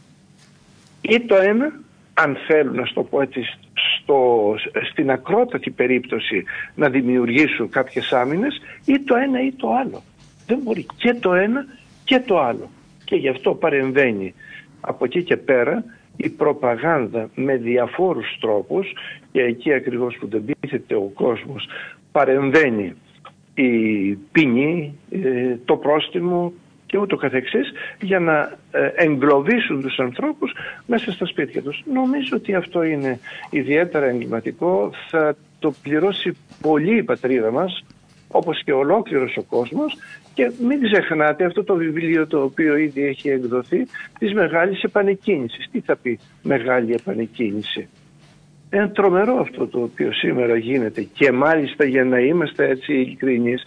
Ή 1.02 1.20
το 1.20 1.36
ένα, 1.36 1.80
αν 2.14 2.38
θέλουν 2.48 2.76
να 2.76 2.88
το 2.94 3.04
πω 3.04 3.22
έτσι, 3.22 3.42
στο, 3.74 4.54
στην 4.92 5.12
ακρότατη 5.12 5.70
περίπτωση 5.70 6.44
να 6.76 6.90
δημιουργήσουν 6.90 7.70
κάποιες 7.70 8.14
άμυνες, 8.14 8.62
ή 8.86 9.00
το 9.00 9.16
ένα 9.16 9.46
ή 9.46 9.52
το 9.52 9.74
άλλο. 9.74 10.04
Δεν 10.48 10.60
μπορεί 10.64 10.86
και 10.98 11.14
το 11.14 11.34
ένα 11.34 11.66
και 12.04 12.20
το 12.20 12.40
άλλο. 12.40 12.70
Και 13.04 13.16
γι' 13.16 13.30
αυτό 13.30 13.54
παρεμβαίνει 13.54 14.34
από 14.86 15.06
εκεί 15.06 15.24
και 15.24 15.38
πέρα 15.38 15.84
η 16.18 16.30
προπαγάνδα 16.30 17.30
με 17.36 17.56
διαφόρους 17.56 18.38
τρόπους 18.40 18.94
και 19.32 19.42
εκεί 19.42 19.74
ακριβώς 19.74 20.18
που 20.20 20.28
δεν 20.28 20.46
πείθεται 20.60 20.96
ο 20.96 21.12
κόσμος 21.14 21.68
παρεμβαίνει 22.12 22.94
η 23.54 24.14
ποινή, 24.32 24.98
ε, 25.10 25.56
το 25.66 25.78
πρόστιμο 25.78 26.54
και 26.86 26.98
ούτω 26.98 27.16
καθεξής 27.16 27.72
για 28.02 28.20
να 28.20 28.58
ε, 28.72 28.92
εγκλωβίσουν 28.96 29.82
τους 29.82 30.00
ανθρώπους 30.00 30.54
μέσα 30.86 31.12
στα 31.12 31.26
σπίτια 31.26 31.62
τους. 31.62 31.84
Νομίζω 31.94 32.36
ότι 32.36 32.56
αυτό 32.56 32.84
είναι 32.84 33.20
ιδιαίτερα 33.50 34.06
εγκληματικό, 34.06 34.92
θα 35.10 35.36
το 35.60 35.74
πληρώσει 35.84 36.38
πολύ 36.62 36.98
η 36.98 37.04
πατρίδα 37.04 37.52
μας 37.52 37.84
όπως 38.28 38.64
και 38.64 38.74
ολόκληρος 38.74 39.38
ο 39.38 39.42
κόσμος 39.42 39.98
και 40.36 40.52
μην 40.68 40.82
ξεχνάτε 40.82 41.46
αυτό 41.46 41.64
το 41.64 41.76
βιβλίο 41.76 42.28
το 42.28 42.44
οποίο 42.44 42.76
ήδη 42.78 43.06
έχει 43.06 43.30
εκδοθεί 43.30 43.88
της 44.20 44.34
μεγάλης 44.34 44.84
επανεκκίνησης. 44.84 45.70
Τι 45.72 45.80
θα 45.80 45.96
πει 45.96 46.20
μεγάλη 46.44 46.94
επανεκκίνηση. 46.94 47.88
Είναι 48.74 48.88
τρομερό 48.88 49.40
αυτό 49.40 49.68
το 49.68 49.82
οποίο 49.82 50.12
σήμερα 50.12 50.58
γίνεται 50.58 51.02
και 51.02 51.32
μάλιστα 51.32 51.86
για 51.86 52.04
να 52.04 52.20
είμαστε 52.20 52.70
έτσι 52.70 52.94
ειλικρινείς 52.94 53.64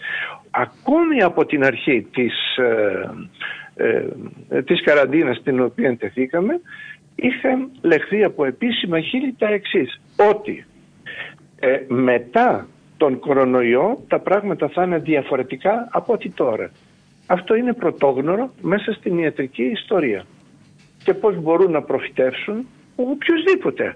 ακόμη 0.51 1.21
από 1.23 1.45
την 1.45 1.63
αρχή 1.63 2.07
της, 2.11 2.57
ε, 2.57 3.09
ε, 4.49 4.61
της 4.61 4.83
καραντίνας 4.83 5.41
την 5.43 5.61
οποία 5.61 5.97
τεθήκαμε 5.97 6.59
είχαν 7.15 7.71
λεχθεί 7.81 8.23
από 8.23 8.45
επίσημα 8.45 8.99
χείλη 8.99 9.35
τα 9.37 9.47
εξής 9.47 10.01
ότι 10.31 10.65
ε, 11.59 11.79
μετά 11.87 12.67
τον 12.99 13.19
κορονοϊό 13.19 14.03
τα 14.07 14.19
πράγματα 14.19 14.67
θα 14.67 14.83
είναι 14.83 14.97
διαφορετικά 14.97 15.87
από 15.91 16.13
ό,τι 16.13 16.29
τώρα. 16.29 16.71
Αυτό 17.27 17.55
είναι 17.55 17.73
πρωτόγνωρο 17.73 18.49
μέσα 18.61 18.93
στην 18.93 19.17
ιατρική 19.17 19.63
ιστορία. 19.63 20.25
Και 21.03 21.13
πώς 21.13 21.41
μπορούν 21.41 21.71
να 21.71 21.81
προφητεύσουν 21.81 22.67
οποιοδήποτε. 22.95 23.95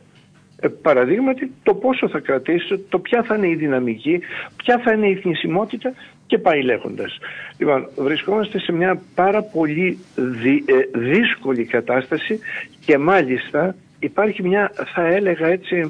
Ε, 0.59 0.67
παραδείγματι 0.67 1.51
το 1.63 1.73
πόσο 1.73 2.09
θα 2.09 2.19
κρατήσει, 2.19 2.77
το 2.89 2.99
ποια 2.99 3.23
θα 3.23 3.35
είναι 3.35 3.47
η 3.47 3.55
δυναμική, 3.55 4.19
ποια 4.55 4.77
θα 4.83 4.93
είναι 4.93 5.07
η 5.07 5.15
θνησιμότητα 5.15 5.93
και 6.27 6.37
πάει 6.37 6.61
λέγοντας. 6.61 7.17
Λοιπόν, 7.57 7.89
βρισκόμαστε 7.95 8.59
σε 8.59 8.71
μια 8.71 9.01
πάρα 9.15 9.41
πολύ 9.41 9.97
ε, 10.15 10.99
δύσκολη 10.99 11.65
κατάσταση 11.65 12.39
και 12.85 12.97
μάλιστα 12.97 13.75
υπάρχει 13.99 14.43
μια 14.43 14.71
θα 14.93 15.07
έλεγα 15.07 15.47
έτσι 15.47 15.75
ε, 15.75 15.87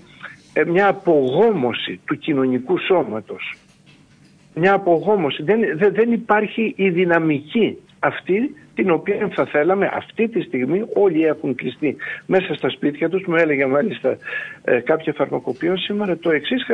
μια 0.67 0.87
απογόμωση 0.87 1.99
του 2.05 2.17
κοινωνικού 2.17 2.77
σώματος. 2.77 3.53
Μια 4.55 4.73
απογόμωση. 4.73 5.43
Δεν, 5.43 5.59
δεν 5.93 6.11
υπάρχει 6.11 6.73
η 6.77 6.89
δυναμική 6.89 7.77
αυτή 7.99 8.55
την 8.75 8.91
οποία 8.91 9.29
θα 9.33 9.45
θέλαμε 9.45 9.91
αυτή 9.93 10.27
τη 10.27 10.41
στιγμή 10.41 10.81
όλοι 10.93 11.25
έχουν 11.25 11.55
κλειστεί 11.55 11.95
μέσα 12.25 12.53
στα 12.53 12.69
σπίτια 12.69 13.09
τους. 13.09 13.25
Μου 13.25 13.35
έλεγε 13.35 13.65
μάλιστα 13.65 14.17
ε, 14.63 14.79
κάποια 14.79 15.13
φαρμακοποιό 15.13 15.77
σήμερα 15.77 16.17
το 16.17 16.31
εξής 16.31 16.65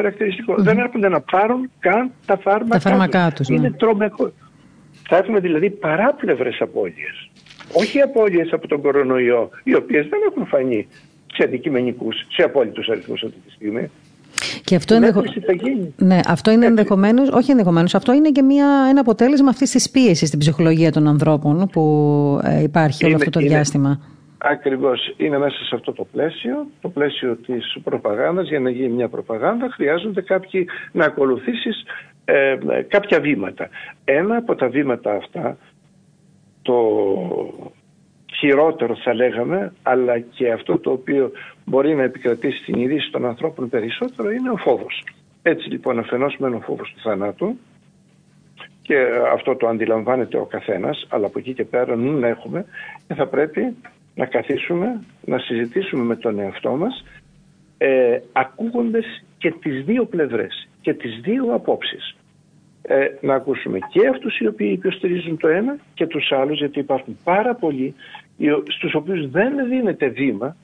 Δεν 0.58 0.78
έρχονται 0.78 1.10
να 1.10 1.22
πάρουν 1.22 1.72
καν 1.80 2.12
τα 2.26 2.38
φάρμακα, 2.38 2.80
τα 2.80 2.90
φάρμακά 2.90 3.32
τους. 3.36 3.48
Είναι 3.48 3.76
ναι. 3.98 4.08
Θα 5.08 5.18
έχουμε 5.18 5.40
δηλαδή 5.40 5.70
παράπλευρες 5.70 6.62
απώλειες. 6.62 7.30
Όχι 7.74 8.02
απώλειες 8.02 8.52
από 8.52 8.68
τον 8.68 8.82
κορονοϊό, 8.82 9.50
οι 9.64 9.76
οποίες 9.76 10.08
δεν 10.08 10.20
έχουν 10.30 10.46
φανεί 10.46 10.88
σε 11.40 11.46
αντικειμενικούς, 11.48 12.26
σε 12.30 12.44
απόλυτους 12.44 12.88
αριθμούς 12.90 13.24
αυτή 13.24 13.40
τη 13.46 13.52
στιγμή. 13.52 13.90
Και 14.64 14.76
αυτό, 14.76 14.96
ενδεχο... 14.96 15.24
ναι, 15.98 16.20
αυτό 16.28 16.52
είναι 16.52 16.66
ενδεχομένω, 16.66 17.22
όχι 17.32 17.52
ενδεχομένως, 17.52 17.96
αυτό 17.96 18.14
είναι 18.14 18.30
και 18.30 18.42
μια, 18.42 18.68
ένα 18.90 19.00
αποτέλεσμα 19.00 19.50
αυτής 19.50 19.72
της 19.72 19.90
πίεσης 19.90 20.28
στην 20.28 20.40
ψυχολογία 20.40 20.92
των 20.92 21.08
ανθρώπων 21.08 21.70
που 21.72 21.84
ε, 22.44 22.64
υπάρχει 22.64 23.06
όλο 23.06 23.16
αυτό 23.16 23.30
το 23.30 23.40
είναι, 23.40 23.50
διάστημα. 23.50 24.02
Ακριβώς. 24.38 25.14
Είναι 25.18 25.38
μέσα 25.38 25.56
σε 25.56 25.76
αυτό 25.76 25.94
το 25.94 26.08
πλαίσιο, 26.12 26.68
το 26.82 26.90
πλαίσιο 26.90 27.36
της 27.36 27.78
προπαγάνδας. 27.84 28.48
Για 28.48 28.60
να 28.60 28.70
γίνει 28.70 28.94
μια 28.94 29.08
προπαγάνδα, 29.10 29.70
χρειάζονται 29.72 30.22
κάποιοι 30.22 30.68
να 30.92 31.06
ακολουθήσεις 31.06 31.84
ε, 32.26 32.58
κάποια 32.88 33.20
βήματα. 33.20 33.70
Ένα 34.04 34.36
από 34.36 34.56
τα 34.56 34.68
βήματα 34.68 35.16
αυτά, 35.16 35.58
το 36.62 36.76
χειρότερο 38.40 38.96
θα 38.96 39.14
λέγαμε, 39.14 39.74
αλλά 39.84 40.20
και 40.20 40.52
αυτό 40.52 40.78
το 40.78 40.92
οποίο 40.92 41.32
μπορεί 41.66 41.96
να 41.96 42.04
επικρατήσει 42.04 42.58
στην 42.58 42.82
ειδήση 42.82 43.12
των 43.12 43.26
ανθρώπων 43.26 43.70
περισσότερο 43.70 44.32
είναι 44.32 44.50
ο 44.50 44.56
φόβος. 44.56 45.04
Έτσι 45.42 45.70
λοιπόν 45.70 46.00
αφενός 46.00 46.36
με 46.38 46.48
ο 46.48 46.60
φόβος 46.60 46.94
του 46.94 47.02
θανάτου 47.02 47.58
και 48.82 49.08
αυτό 49.34 49.56
το 49.56 49.68
αντιλαμβάνεται 49.68 50.38
ο 50.38 50.46
καθένας, 50.46 51.08
αλλά 51.10 51.26
από 51.26 51.40
εκεί 51.40 51.54
και 51.54 51.64
πέρα 51.64 51.96
νου 51.96 52.26
έχουμε 52.26 52.66
και 53.08 53.14
θα 53.14 53.28
πρέπει 53.28 53.76
να 54.16 54.26
καθίσουμε, 54.26 55.02
να 55.26 55.38
συζητήσουμε 55.38 56.04
με 56.04 56.16
τον 56.16 56.40
εαυτό 56.40 56.72
μας 56.72 57.04
ε, 57.78 58.20
ακούγοντας 58.32 59.06
και 59.38 59.52
τις 59.52 59.84
δύο 59.84 60.06
πλευρές 60.06 60.70
και 60.82 60.94
τις 60.94 61.20
δύο 61.22 61.54
απόψεις. 61.54 62.16
Ε, 62.82 63.08
να 63.22 63.36
ακούσουμε 63.36 63.80
και 63.90 64.08
αυτούς 64.08 64.40
οι 64.40 64.48
οποίοι 64.48 64.72
υποστηρίζουν 64.78 65.38
το 65.38 65.48
ένα 65.48 65.78
και 65.94 66.08
τους 66.08 66.32
άλλους 66.32 66.58
γιατί 66.58 66.80
υπάρχουν 66.80 67.18
πάρα 67.24 67.56
πολλοί 67.56 67.96
στους 68.68 68.94
οποίους 68.94 69.30
δεν 69.30 69.68
δίνεται 69.70 70.08
βήμα 70.08 70.56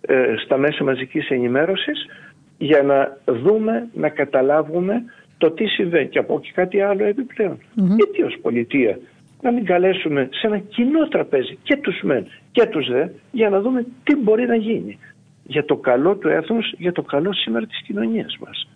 ε, 0.00 0.34
στα 0.44 0.56
μέσα 0.56 0.84
μαζικής 0.84 1.28
ενημέρωσης 1.28 2.06
για 2.58 2.82
να 2.82 3.16
δούμε, 3.24 3.88
να 3.94 4.08
καταλάβουμε 4.08 5.02
το 5.38 5.50
τι 5.50 5.66
συμβαίνει 5.66 6.08
και 6.08 6.18
από 6.18 6.40
και 6.40 6.50
κάτι 6.54 6.80
άλλο 6.80 7.04
επιπλέον. 7.04 7.58
Γιατί 7.74 8.22
ως 8.22 8.36
πολιτεία 8.42 8.98
να 9.40 9.52
μην 9.52 9.64
καλέσουμε 9.64 10.28
σε 10.32 10.46
ένα 10.46 10.58
κοινό 10.58 11.08
τραπέζι 11.08 11.58
και 11.62 11.76
τους 11.76 12.00
μεν 12.02 12.26
και 12.52 12.66
τους 12.66 12.88
δε 12.88 13.06
για 13.32 13.50
να 13.50 13.60
δούμε 13.60 13.86
τι 14.04 14.16
μπορεί 14.16 14.46
να 14.46 14.56
γίνει 14.56 14.98
για 15.44 15.64
το 15.64 15.76
καλό 15.76 16.16
του 16.16 16.28
έθνους, 16.28 16.72
για 16.78 16.92
το 16.92 17.02
καλό 17.02 17.32
σήμερα 17.32 17.66
της 17.66 17.82
κοινωνίας 17.82 18.36
μας. 18.40 18.68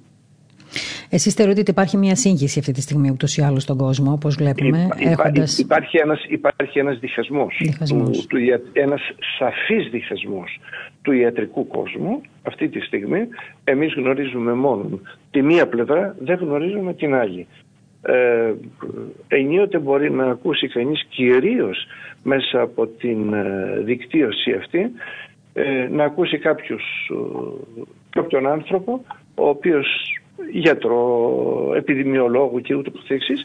Εσείς 1.10 1.34
θεωρείτε 1.34 1.60
ότι 1.60 1.70
υπάρχει 1.70 1.96
μια 1.96 2.16
σύγχυση 2.16 2.58
αυτή 2.58 2.72
τη 2.72 2.80
στιγμή 2.80 3.10
ούτως 3.10 3.36
ή 3.36 3.42
άλλως 3.42 3.62
στον 3.62 3.76
κόσμο, 3.76 4.12
όπως 4.12 4.34
βλέπουμε. 4.34 4.88
Υπά, 4.98 5.10
έχοντας... 5.10 5.58
Υπάρχει 5.58 5.96
ένας, 5.98 6.24
υπάρχει 6.28 6.78
ένας 6.78 6.98
διχασμός, 6.98 7.56
διχασμός. 7.60 8.26
Του, 8.26 8.26
του, 8.26 8.36
ένας 8.72 9.00
σαφής 9.38 9.90
διχασμός 9.90 10.60
του 11.02 11.12
ιατρικού 11.12 11.66
κόσμου. 11.66 12.20
Αυτή 12.42 12.68
τη 12.68 12.80
στιγμή 12.80 13.28
εμείς 13.64 13.94
γνωρίζουμε 13.94 14.52
μόνο 14.52 15.00
τη 15.30 15.42
μία 15.42 15.68
πλευρά, 15.68 16.16
δεν 16.18 16.38
γνωρίζουμε 16.40 16.94
την 16.94 17.14
άλλη. 17.14 17.46
Ε, 18.02 18.52
ενίοτε 19.28 19.78
μπορεί 19.78 20.10
να 20.10 20.24
ακούσει 20.24 20.68
κανείς 20.68 21.04
κυρίως 21.08 21.86
μέσα 22.22 22.60
από 22.60 22.86
την 22.86 23.32
ε, 23.32 23.80
δικτύωση 23.84 24.52
αυτή 24.52 24.90
ε, 25.52 25.88
να 25.90 26.04
ακούσει 26.04 26.38
κάποιους, 26.38 26.82
ε, 27.10 27.84
κάποιον 28.10 28.46
άνθρωπο 28.46 29.04
ο 29.34 29.48
οποίος 29.48 30.18
γιατρό, 30.50 31.72
επιδημιολόγου 31.76 32.60
και 32.60 32.74
ούτω 32.74 32.90
καθεξής, 32.90 33.44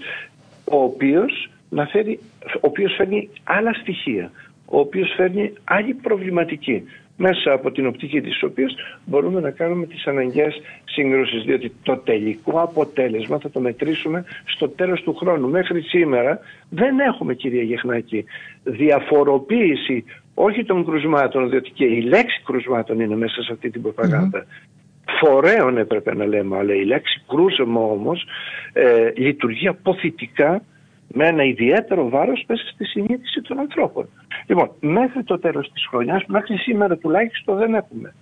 ο 0.72 0.84
οποίος, 0.84 1.50
να 1.70 1.86
φέρει, 1.86 2.20
ο 2.56 2.60
οποίος 2.60 2.94
φέρνει 2.98 3.30
άλλα 3.44 3.74
στοιχεία, 3.74 4.32
ο 4.66 4.80
οποίος 4.80 5.14
φέρνει 5.16 5.54
άλλη 5.64 5.94
προβληματική 5.94 6.84
μέσα 7.22 7.52
από 7.54 7.72
την 7.72 7.88
οπτική 7.88 8.22
της 8.22 8.44
οποίας 8.44 8.76
μπορούμε 9.06 9.40
να 9.40 9.52
κάνουμε 9.52 9.86
τις 9.86 10.08
αναγκαίες 10.08 10.62
συγκρούσεις 10.86 11.44
διότι 11.44 11.72
το 11.84 11.98
τελικό 11.98 12.62
αποτέλεσμα 12.62 13.40
θα 13.40 13.50
το 13.50 13.60
μετρήσουμε 13.60 14.26
στο 14.46 14.70
τέλος 14.70 15.02
του 15.02 15.16
χρόνου. 15.16 15.50
Μέχρι 15.50 15.82
σήμερα 15.82 16.40
δεν 16.70 17.00
έχουμε 17.00 17.34
κυρία 17.34 17.64
Γεχνάκη 17.64 18.26
διαφοροποίηση 18.64 20.04
όχι 20.34 20.64
των 20.66 20.86
κρουσμάτων 20.86 21.50
διότι 21.50 21.70
και 21.70 21.86
η 21.86 22.02
λέξη 22.02 22.42
κρουσμάτων 22.46 23.00
είναι 23.00 23.16
μέσα 23.16 23.42
σε 23.44 23.52
αυτή 23.54 23.70
την 23.70 23.82
προπαγανδα 23.82 24.46
φορέων 25.20 25.78
έπρεπε 25.78 26.16
να 26.16 26.26
λέμε, 26.26 26.58
αλλά 26.58 26.74
η 26.74 26.86
λέξη 26.86 27.24
κρούσμα 27.28 27.82
όμως 27.82 28.26
ε, 28.74 29.12
λειτουργεί 29.16 29.68
αποθητικά 29.68 30.62
με 31.08 31.28
ένα 31.28 31.44
ιδιαίτερο 31.44 32.10
βάρος 32.10 32.44
μέσα 32.48 32.64
στη 32.74 32.86
συνείδηση 32.86 33.42
των 33.42 33.60
ανθρώπων. 33.60 34.10
Λοιπόν, 34.48 34.72
μέχρι 34.80 35.24
το 35.24 35.40
τέλος 35.40 35.72
της 35.72 35.88
χρονιάς, 35.88 36.24
μέχρι 36.28 36.58
σήμερα 36.58 36.98
τουλάχιστον 36.98 37.58
δεν 37.58 37.74
έχουμε 37.74 38.14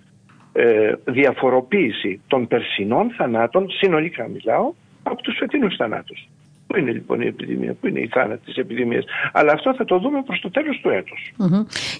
ε, 0.52 0.92
διαφοροποίηση 1.04 2.20
των 2.26 2.46
περσινών 2.46 3.10
θανάτων, 3.10 3.70
συνολικά 3.70 4.28
μιλάω, 4.28 4.72
από 5.02 5.22
τους 5.22 5.36
φετινούς 5.36 5.76
θανάτους. 5.76 6.28
Πού 6.70 6.78
είναι 6.78 6.90
λοιπόν 6.90 7.20
η 7.20 7.26
επιδημία, 7.26 7.74
πού 7.80 7.86
είναι 7.86 8.00
η 8.00 8.08
θάνατη 8.12 8.44
της 8.44 8.56
επιδημίας. 8.56 9.04
Αλλά 9.32 9.52
αυτό 9.52 9.74
θα 9.74 9.84
το 9.84 9.98
δούμε 9.98 10.22
προς 10.22 10.40
το 10.40 10.50
τέλος 10.50 10.80
του 10.82 10.88
έτους. 10.88 11.32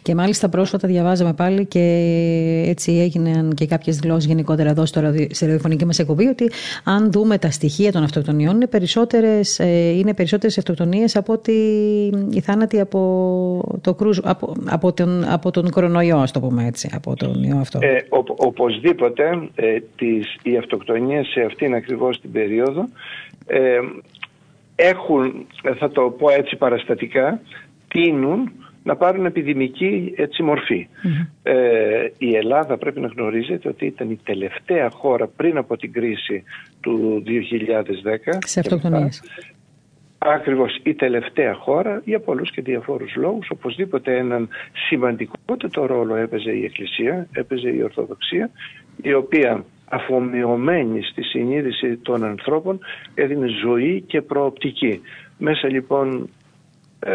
Και 0.03 0.15
μάλιστα 0.15 0.49
πρόσφατα 0.49 0.89
διαβάζαμε 0.89 1.33
πάλι 1.33 1.67
και 1.67 1.85
έτσι 2.67 2.93
έγιναν 2.93 3.53
και 3.55 3.67
κάποιες 3.67 3.99
δηλώσεις 3.99 4.27
γενικότερα 4.27 4.71
εδώ 4.71 4.87
στο 4.87 5.01
σε 5.31 5.45
ραδιοφωνική 5.45 5.85
μας 5.85 5.99
εκπομπή 5.99 6.27
ότι 6.27 6.51
αν 6.85 7.13
δούμε 7.13 7.39
τα 7.39 7.51
στοιχεία 7.51 7.93
των 7.93 8.03
αυτοκτονιών 8.03 8.55
είναι 8.55 8.67
περισσότερες 8.67 9.59
ε, 9.59 9.91
είναι 9.91 10.15
περισσότερες 10.15 10.59
αυτοκτονίες 10.59 11.17
από 11.17 11.33
ότι 11.33 11.53
οι 12.31 12.41
θάνατοι 12.41 12.81
από, 12.81 13.01
το 13.81 13.95
κρούζ, 13.95 14.19
από, 14.23 14.55
από, 14.67 14.93
τον, 14.93 15.25
από 15.29 15.51
τον 15.51 15.71
κορονοϊό, 15.71 16.19
ας 16.19 16.33
το 16.33 16.41
πούμε 16.41 16.67
έτσι, 16.67 16.91
από 16.95 17.17
τον 17.17 17.43
ιό 17.43 17.57
αυτό. 17.57 17.79
Ε, 17.83 17.97
ο, 18.09 18.25
οπωσδήποτε 18.37 19.49
ε, 19.55 19.79
τις, 19.97 20.37
οι 20.43 20.57
αυτοκτονίες 20.57 21.27
σε 21.27 21.41
αυτήν 21.41 21.75
ακριβώς 21.75 22.21
την 22.21 22.33
περίοδο 22.33 22.89
ε, 23.47 23.79
έχουν, 24.81 25.47
θα 25.79 25.91
το 25.91 26.03
πω 26.19 26.31
έτσι 26.31 26.57
παραστατικά, 26.57 27.41
τίνουν 27.89 28.53
να 28.83 28.97
πάρουν 28.97 29.27
επιδημική 29.27 30.13
έτσι, 30.17 30.43
Ε, 31.43 32.09
η 32.19 32.37
Ελλάδα 32.37 32.77
πρέπει 32.77 33.01
να 33.01 33.07
γνωρίζετε 33.07 33.69
ότι 33.69 33.87
ήταν 33.87 34.11
η 34.11 34.19
τελευταία 34.25 34.91
χώρα 34.91 35.27
πριν 35.27 35.57
από 35.57 35.77
την 35.77 35.93
κρίση 35.93 36.43
του 36.81 37.23
2010. 37.27 38.39
Σε 38.47 38.61
αυτοκτονίες. 38.61 39.23
Ακριβώς 40.19 40.81
η 40.83 40.95
τελευταία 40.95 41.55
χώρα 41.55 42.03
για 42.05 42.21
πολλούς 42.21 42.51
και 42.51 42.63
διαφόρους 42.63 43.15
λόγους. 43.17 43.51
Οπωσδήποτε 43.51 44.17
έναν 44.17 44.49
σημαντικότερο 44.89 45.87
ρόλο 45.87 46.17
έπαιζε 46.17 46.51
η 46.51 46.65
Εκκλησία, 46.65 47.27
έπαιζε 47.33 47.69
η 47.69 47.83
Ορθοδοξία, 47.83 48.51
η 49.03 49.13
οποία 49.13 49.65
αφομοιωμένη 49.91 51.03
στη 51.03 51.23
συνείδηση 51.23 51.97
των 51.97 52.25
ανθρώπων 52.25 52.79
έδινε 53.15 53.47
ζωή 53.47 54.01
και 54.07 54.23
προοπτική. 54.23 55.01
Μέσα 55.39 55.69
λοιπόν 55.69 56.29
ε, 57.01 57.13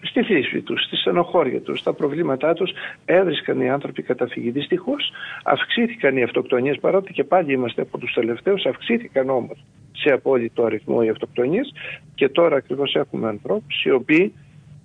στη 0.00 0.22
φύση 0.22 0.60
τους, 0.60 0.84
στη 0.84 0.96
στενοχώρια 0.96 1.60
τους, 1.60 1.78
στα 1.78 1.92
προβλήματά 1.92 2.52
τους 2.52 2.70
έβρισκαν 3.04 3.60
οι 3.60 3.70
άνθρωποι 3.70 4.02
καταφυγή. 4.02 4.50
Δυστυχώς 4.50 5.10
αυξήθηκαν 5.44 6.16
οι 6.16 6.22
αυτοκτονίες 6.22 6.78
παρότι 6.80 7.12
και 7.12 7.24
πάλι 7.24 7.52
είμαστε 7.52 7.82
από 7.82 7.98
τους 7.98 8.12
τελευταίους, 8.12 8.64
αυξήθηκαν 8.64 9.30
όμως 9.30 9.64
σε 9.92 10.12
απόλυτο 10.12 10.64
αριθμό 10.64 11.00
οι 11.04 11.08
αυτοκτονίες 11.08 11.72
και 12.14 12.28
τώρα 12.28 12.56
ακριβώς 12.56 12.94
έχουμε 12.94 13.28
ανθρώπους 13.28 13.84
οι 13.84 13.90
οποίοι 13.90 14.34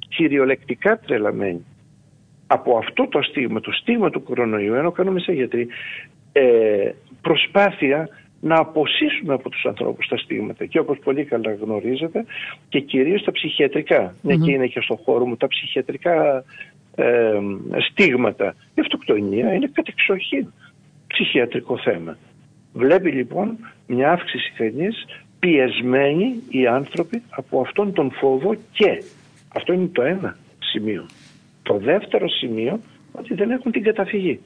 κυριολεκτικά 0.07 0.99
τρελαμένοι 0.99 1.65
από 2.53 2.77
αυτό 2.77 3.07
το 3.07 3.21
στίγμα, 3.21 3.59
το 3.59 3.71
στίγμα 3.71 4.09
του 4.09 4.23
κορονοϊού, 4.23 4.73
ενώ 4.73 4.91
κάνουμε 4.91 5.19
σε 5.19 5.31
γιατροί, 5.31 5.67
ε, 6.31 6.91
προσπάθεια 7.21 8.09
να 8.41 8.55
αποσύσουμε 8.59 9.33
από 9.33 9.49
τους 9.49 9.65
ανθρώπους 9.65 10.07
τα 10.07 10.17
στίγματα 10.17 10.65
και 10.65 10.79
όπως 10.79 10.99
πολύ 11.03 11.23
καλά 11.23 11.53
γνωρίζετε 11.53 12.25
και 12.69 12.79
κυρίως 12.79 13.23
τα 13.23 13.31
ψυχιατρικά, 13.31 14.15
μια 14.21 14.35
και 14.35 14.51
είναι 14.51 14.67
και 14.67 14.81
στο 14.81 14.95
χώρο 14.95 15.25
μου, 15.25 15.37
τα 15.37 15.47
ψυχιατρικά 15.47 16.43
ε, 16.95 17.39
στίγματα. 17.89 18.55
Η 18.73 18.81
αυτοκτονία 18.81 19.53
είναι 19.53 19.69
κατεξοχήν 19.73 20.53
ψυχιατρικό 21.07 21.77
θέμα. 21.77 22.17
Βλέπει 22.73 23.11
λοιπόν 23.11 23.57
μια 23.87 24.11
αύξηση 24.11 24.51
κανείς 24.57 25.05
πιεσμένοι 25.39 26.33
οι 26.49 26.67
άνθρωποι 26.67 27.21
από 27.29 27.61
αυτόν 27.61 27.93
τον 27.93 28.11
φόβο 28.11 28.55
και 28.71 29.03
αυτό 29.55 29.73
είναι 29.73 29.89
το 29.91 30.01
ένα 30.01 30.37
σημείο. 30.59 31.05
Το 31.63 31.77
δεύτερο 31.77 32.29
σημείο 32.29 32.79
ότι 33.11 33.33
δεν 33.33 33.51
έχουν 33.51 33.71
την 33.71 33.83
καταφυγή 33.83 34.39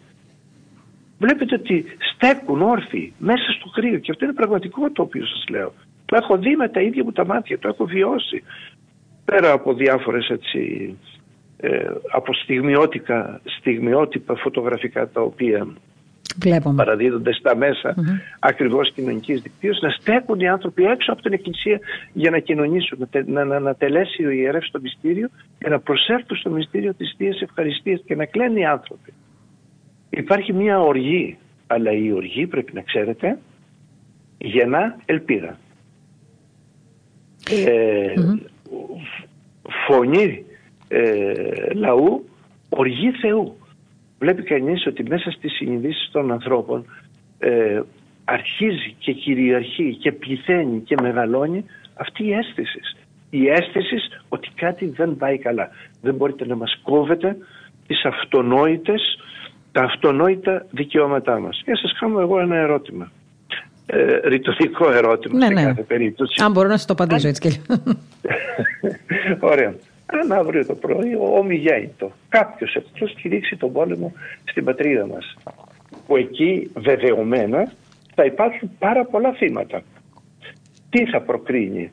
βλέπετε 1.19 1.56
ότι 1.56 1.86
στέκουν 2.13 2.62
όρθιοι 2.62 3.13
μέσα 3.17 3.51
στο 3.60 3.69
κρύο 3.69 3.99
και 3.99 4.12
αυτό 4.12 4.25
είναι 4.25 4.34
πραγματικό 4.34 4.91
το 4.91 5.01
οποίο 5.01 5.25
σας 5.25 5.43
λέω. 5.49 5.73
Το 6.06 6.15
έχω 6.15 6.38
δει 6.38 6.56
με 6.56 6.69
τα 6.69 6.82
ίδια 6.82 7.04
μου 7.04 7.12
τα 7.12 7.25
μάτια, 7.25 7.60
το 7.60 7.67
έχω 7.67 7.86
βιώσει. 7.86 8.43
Πέρα 9.25 9.51
από 9.51 9.73
διάφορες 9.73 10.30
έτσι, 10.30 10.95
ε, 11.58 11.88
από 12.12 12.34
στιγμιότυπα, 12.34 13.41
στιγμιότυπα 13.43 14.36
φωτογραφικά 14.36 15.10
τα 15.10 15.21
οποία 15.21 15.67
Βλέπουμε. 16.39 16.75
παραδίδονται 16.75 17.34
στα 17.34 17.56
μέσα 17.56 17.95
mm-hmm. 17.95 18.19
ακριβώς 18.39 18.91
κοινωνικής 18.91 19.41
δικτύωσης 19.41 19.82
να 19.82 19.89
στέκουν 19.89 20.39
οι 20.39 20.47
άνθρωποι 20.47 20.84
έξω 20.84 21.12
από 21.12 21.21
την 21.21 21.34
εκκλησία 21.34 21.80
για 22.13 22.32
να 22.32 22.39
κοινωνήσουν, 22.39 23.10
να, 23.25 23.45
να, 23.45 23.60
να 23.60 23.75
τελέσει 23.75 24.25
ο 24.25 24.30
ιερεύς 24.30 24.71
το 24.71 24.80
μυστήριο 24.82 25.30
και 25.60 25.69
να 25.69 25.80
προσέρθουν 25.80 26.38
στο 26.38 26.49
μυστήριο 26.49 26.93
της 26.93 27.13
Θείας 27.17 27.41
Ευχαριστίας 27.41 28.01
και 28.06 28.15
να 28.15 28.25
κλαίνουν 28.25 28.58
οι 28.58 28.65
άνθρωποι. 28.65 29.13
Υπάρχει 30.10 30.54
μια 30.54 30.80
οργή, 30.80 31.38
αλλά 31.68 31.91
η 31.91 32.12
οργή 32.12 32.48
πρέπει 32.48 32.74
να 32.74 32.82
ξέρετε 32.82 33.39
γεννά 34.38 34.96
ελπίδα. 35.06 35.58
Ε, 37.50 38.13
Φωνή 39.88 40.46
ε, 40.88 41.74
λαού, 41.74 42.26
οργή 42.70 43.12
Θεού. 43.12 43.58
Βλέπει 44.20 44.44
κανείς 44.44 44.86
ότι 44.86 45.04
μέσα 45.04 45.32
στις 45.32 45.54
συνειδήσεις 45.54 46.10
των 46.12 46.32
ανθρώπων 46.32 46.86
ε, 47.39 47.82
αρχίζει 48.26 48.96
και 48.98 49.12
κυριαρχεί 49.13 49.96
και 49.96 50.12
πληθαίνει 50.12 50.80
και 50.82 50.96
μεγαλώνει 51.02 51.65
αυτή 51.94 52.24
η 52.26 52.34
αίσθηση. 52.34 52.80
Η 53.30 53.48
αίσθηση 53.48 53.96
ότι 54.30 54.50
κάτι 54.56 54.86
δεν 54.86 55.18
πάει 55.18 55.38
καλά. 55.38 55.70
Δεν 56.02 56.15
μπορείτε 56.15 56.46
να 56.46 56.56
μας 56.56 56.80
κόβετε 56.84 57.38
τις 57.88 58.06
αυτονόητες 58.06 59.18
τα 59.75 59.83
αυτονόητα 59.83 60.65
δικαιώματά 60.71 61.39
μας. 61.39 61.61
Για 61.65 61.77
σας 61.77 61.97
κάνω 61.99 62.19
εγώ 62.19 62.39
ένα 62.39 62.55
ερώτημα. 62.55 63.11
Ε, 63.85 64.19
ρητορικό 64.27 64.91
ερώτημα 64.91 65.38
ναι, 65.38 65.45
σε 65.45 65.53
ναι. 65.53 65.63
κάθε 65.63 65.81
περίπτωση. 65.81 66.43
Αν 66.43 66.51
μπορώ 66.51 66.67
να 66.67 66.77
σας 66.77 66.85
το 66.85 66.93
απαντήσω 66.93 67.27
έτσι 67.27 67.41
και 67.41 67.59
Ωραία. 69.51 69.75
Αν 70.05 70.31
αύριο 70.31 70.65
το 70.65 70.73
πρωί 70.73 71.15
ο 71.15 71.38
ομιγέννητο 71.38 72.11
κάποιος 72.29 72.75
εκτός 72.75 73.13
κηρύξει 73.21 73.55
τον 73.55 73.71
πόλεμο 73.71 74.13
στην 74.43 74.63
πατρίδα 74.63 75.07
μας 75.07 75.35
που 76.07 76.15
εκεί 76.15 76.71
βεβαιωμένα 76.75 77.71
θα 78.15 78.25
υπάρξουν 78.25 78.71
πάρα 78.79 79.05
πολλά 79.05 79.31
θύματα. 79.31 79.81
Τι 80.89 81.05
θα 81.05 81.21
προκρίνει 81.21 81.91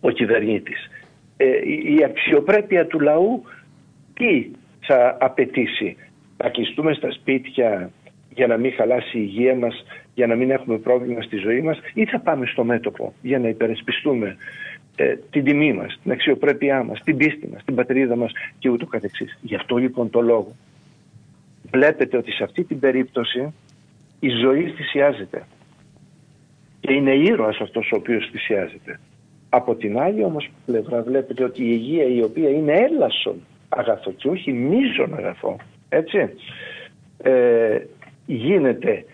ο 0.00 0.10
κυβερνήτης; 0.10 0.90
Ε, 1.36 1.46
η 1.96 2.04
αξιοπρέπεια 2.04 2.86
του 2.86 3.00
λαού 3.00 3.42
τι 4.14 4.50
θα 4.80 5.16
απαιτήσει; 5.20 5.96
Να 6.42 6.48
κλειστούμε 6.48 6.94
στα 6.94 7.10
σπίτια 7.10 7.90
για 8.34 8.46
να 8.46 8.56
μην 8.56 8.72
χαλάσει 8.72 9.18
η 9.18 9.20
υγεία 9.24 9.54
μας, 9.54 9.84
για 10.14 10.26
να 10.26 10.34
μην 10.34 10.50
έχουμε 10.50 10.78
πρόβλημα 10.78 11.22
στη 11.22 11.36
ζωή 11.36 11.60
μας 11.60 11.78
ή 11.94 12.04
θα 12.04 12.20
πάμε 12.20 12.46
στο 12.46 12.64
μέτωπο 12.64 13.12
για 13.22 13.38
να 13.38 13.48
υπερασπιστούμε 13.48 14.36
ε, 14.96 15.16
την 15.30 15.44
τιμή 15.44 15.72
μας, 15.72 15.98
την 16.02 16.12
αξιοπρέπειά 16.12 16.82
μας, 16.82 17.00
την 17.04 17.16
πίστη 17.16 17.48
μας, 17.52 17.64
την 17.64 17.74
πατρίδα 17.74 18.16
μας 18.16 18.32
και 18.58 18.68
ούτω 18.68 18.86
καθεξής. 18.86 19.38
Γι' 19.40 19.54
αυτό 19.54 19.76
λοιπόν 19.76 20.10
το 20.10 20.20
λόγο 20.20 20.56
βλέπετε 21.70 22.16
ότι 22.16 22.32
σε 22.32 22.44
αυτή 22.44 22.64
την 22.64 22.78
περίπτωση 22.78 23.54
η 24.20 24.28
ζωή 24.28 24.72
θυσιάζεται 24.76 25.46
και 26.80 26.92
είναι 26.92 27.14
ήρωας 27.14 27.58
αυτός 27.60 27.90
ο 27.92 27.96
οποίος 27.96 28.28
θυσιάζεται. 28.30 29.00
Από 29.48 29.74
την 29.74 29.98
άλλη 29.98 30.24
όμως 30.24 30.48
πλευρά 30.66 31.02
βλέπετε 31.02 31.44
ότι 31.44 31.62
η 31.62 31.68
υγεία 31.70 32.04
η 32.04 32.22
οποία 32.22 32.48
είναι 32.48 32.72
έλασον 32.72 33.36
αγαθό 33.68 34.10
και 34.10 34.28
όχι 34.28 34.52
μίζον 34.52 35.14
αγαθό, 35.14 35.56
έτσι, 35.88 36.30
ε, 37.18 37.78
γίνεται 38.26 39.04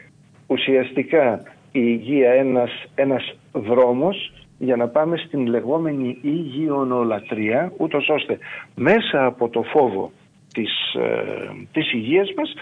ουσιαστικά 0.47 1.43
η 1.73 1.81
υγεία 1.83 2.31
ένας, 2.31 2.71
ένας 2.95 3.37
δρόμος 3.53 4.33
για 4.59 4.77
να 4.77 4.89
πάμε 4.89 5.17
στην 5.17 5.47
λεγόμενη 5.47 6.19
υγιονολατρία, 6.23 7.73
ούτως 7.77 8.09
ώστε 8.09 8.39
μέσα 8.75 9.25
από 9.25 9.49
το 9.49 9.63
φόβο 9.63 10.13
της, 10.53 10.95
ε, 10.95 11.67
της 11.73 11.93
υγείας 11.93 12.33
μας 12.37 12.55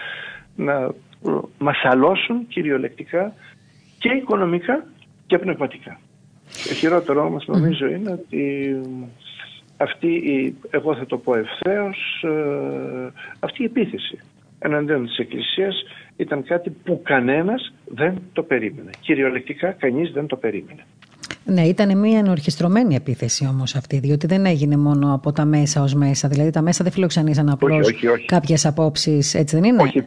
να 0.55 0.73
ε, 0.73 0.91
μας 1.57 1.81
αλώσουν 1.83 2.47
κυριολεκτικά 2.47 3.33
και 3.99 4.09
οικονομικά 4.09 4.85
και 5.25 5.37
πνευματικά. 5.37 5.99
Το 6.67 6.73
χειρότερο 6.73 7.25
όμως 7.25 7.45
νομίζω 7.47 7.87
είναι 7.87 8.11
ότι 8.11 8.75
αυτή 9.83 10.07
η, 10.07 10.55
εγώ 10.69 10.95
θα 10.95 11.05
το 11.05 11.17
πω 11.17 11.35
ευθέως, 11.35 12.23
ε, 12.23 13.11
αυτή 13.39 13.61
η 13.61 13.65
επίθεση 13.65 14.19
εναντίον 14.59 15.05
της 15.05 15.17
Εκκλησίας 15.17 15.83
ήταν 16.15 16.43
κάτι 16.43 16.69
που 16.69 17.01
κανένας 17.03 17.73
δεν 17.85 18.21
το 18.33 18.43
περίμενε. 18.43 18.89
Κυριολεκτικά 18.99 19.71
κανείς 19.71 20.11
δεν 20.11 20.25
το 20.25 20.35
περίμενε. 20.35 20.85
Ναι, 21.45 21.61
ήταν 21.61 21.97
μια 21.97 22.19
ενορχιστρωμένη 22.19 22.95
επίθεση 22.95 23.47
όμως 23.51 23.75
αυτή, 23.75 23.99
διότι 23.99 24.27
δεν 24.27 24.45
έγινε 24.45 24.77
μόνο 24.77 25.13
από 25.13 25.31
τα 25.31 25.45
μέσα 25.45 25.81
ως 25.81 25.93
μέσα. 25.93 26.27
Δηλαδή 26.27 26.49
τα 26.49 26.61
μέσα 26.61 26.83
δεν 26.83 26.93
φιλοξενήσαν 26.93 27.49
απλώς 27.49 27.89
κάποιες 28.25 28.65
απόψεις, 28.65 29.33
έτσι 29.33 29.55
δεν 29.55 29.63
είναι; 29.63 29.81
Όχι, 29.81 29.99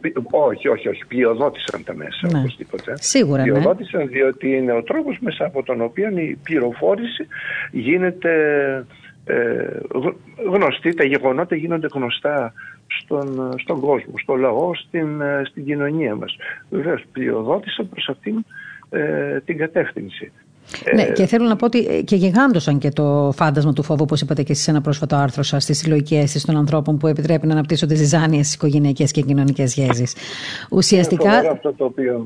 όχι, 0.47 0.67
όχι. 0.67 0.87
όχι. 0.87 1.05
Πλειοδότησαν 1.07 1.83
τα 1.83 1.95
μέσα 1.95 2.27
ναι. 2.31 2.39
οπωσδήποτε. 2.39 2.93
Σίγουρα. 2.99 3.45
Ναι. 3.45 3.51
Πλειοδότησαν 3.51 3.99
ναι. 3.99 4.07
διότι 4.07 4.47
είναι 4.55 4.71
ο 4.71 4.83
τρόπος 4.83 5.17
μέσα 5.19 5.45
από 5.45 5.63
τον 5.63 5.81
οποίο 5.81 6.09
η 6.09 6.37
πληροφόρηση 6.43 7.27
γίνεται 7.71 8.31
ε, 9.27 9.79
γνωστή, 10.49 10.93
τα 10.93 11.03
γεγονότα 11.03 11.55
γίνονται 11.55 11.87
γνωστά 11.93 12.53
στον, 12.87 13.53
στον 13.59 13.79
κόσμο, 13.79 14.13
στο 14.17 14.35
λαό, 14.35 14.75
στην, 14.75 15.21
ε, 15.21 15.41
στην 15.45 15.65
κοινωνία 15.65 16.15
μας. 16.15 16.35
Βεβαίως 16.69 17.03
πλειοδότησαν 17.11 17.89
προς 17.89 18.09
αυτήν 18.09 18.45
ε, 18.89 19.39
την 19.39 19.57
κατεύθυνση. 19.57 20.31
Ναι, 20.95 21.03
και 21.03 21.25
θέλω 21.25 21.47
να 21.47 21.55
πω 21.55 21.65
ότι 21.65 21.87
ε, 21.89 22.01
και 22.01 22.15
γιγάντωσαν 22.15 22.77
και 22.77 22.89
το 22.89 23.33
φάντασμα 23.35 23.73
του 23.73 23.83
φόβου, 23.83 24.01
όπως 24.03 24.21
είπατε 24.21 24.43
και 24.43 24.51
εσείς 24.51 24.63
σε 24.63 24.71
ένα 24.71 24.81
πρόσφατο 24.81 25.15
άρθρο 25.15 25.43
σας, 25.43 25.63
στις 25.63 25.77
συλλογικές 25.77 26.23
αίσθηση 26.23 26.45
των 26.45 26.57
ανθρώπων 26.57 26.97
που 26.97 27.07
επιτρέπει 27.07 27.47
να 27.47 27.53
αναπτύσσονται 27.53 27.95
ζυζάνιες 27.95 28.53
οικογενειακές 28.53 29.11
και 29.11 29.21
κοινωνικές 29.21 29.73
γέζεις. 29.73 30.15
Ουσιαστικά 30.69 31.59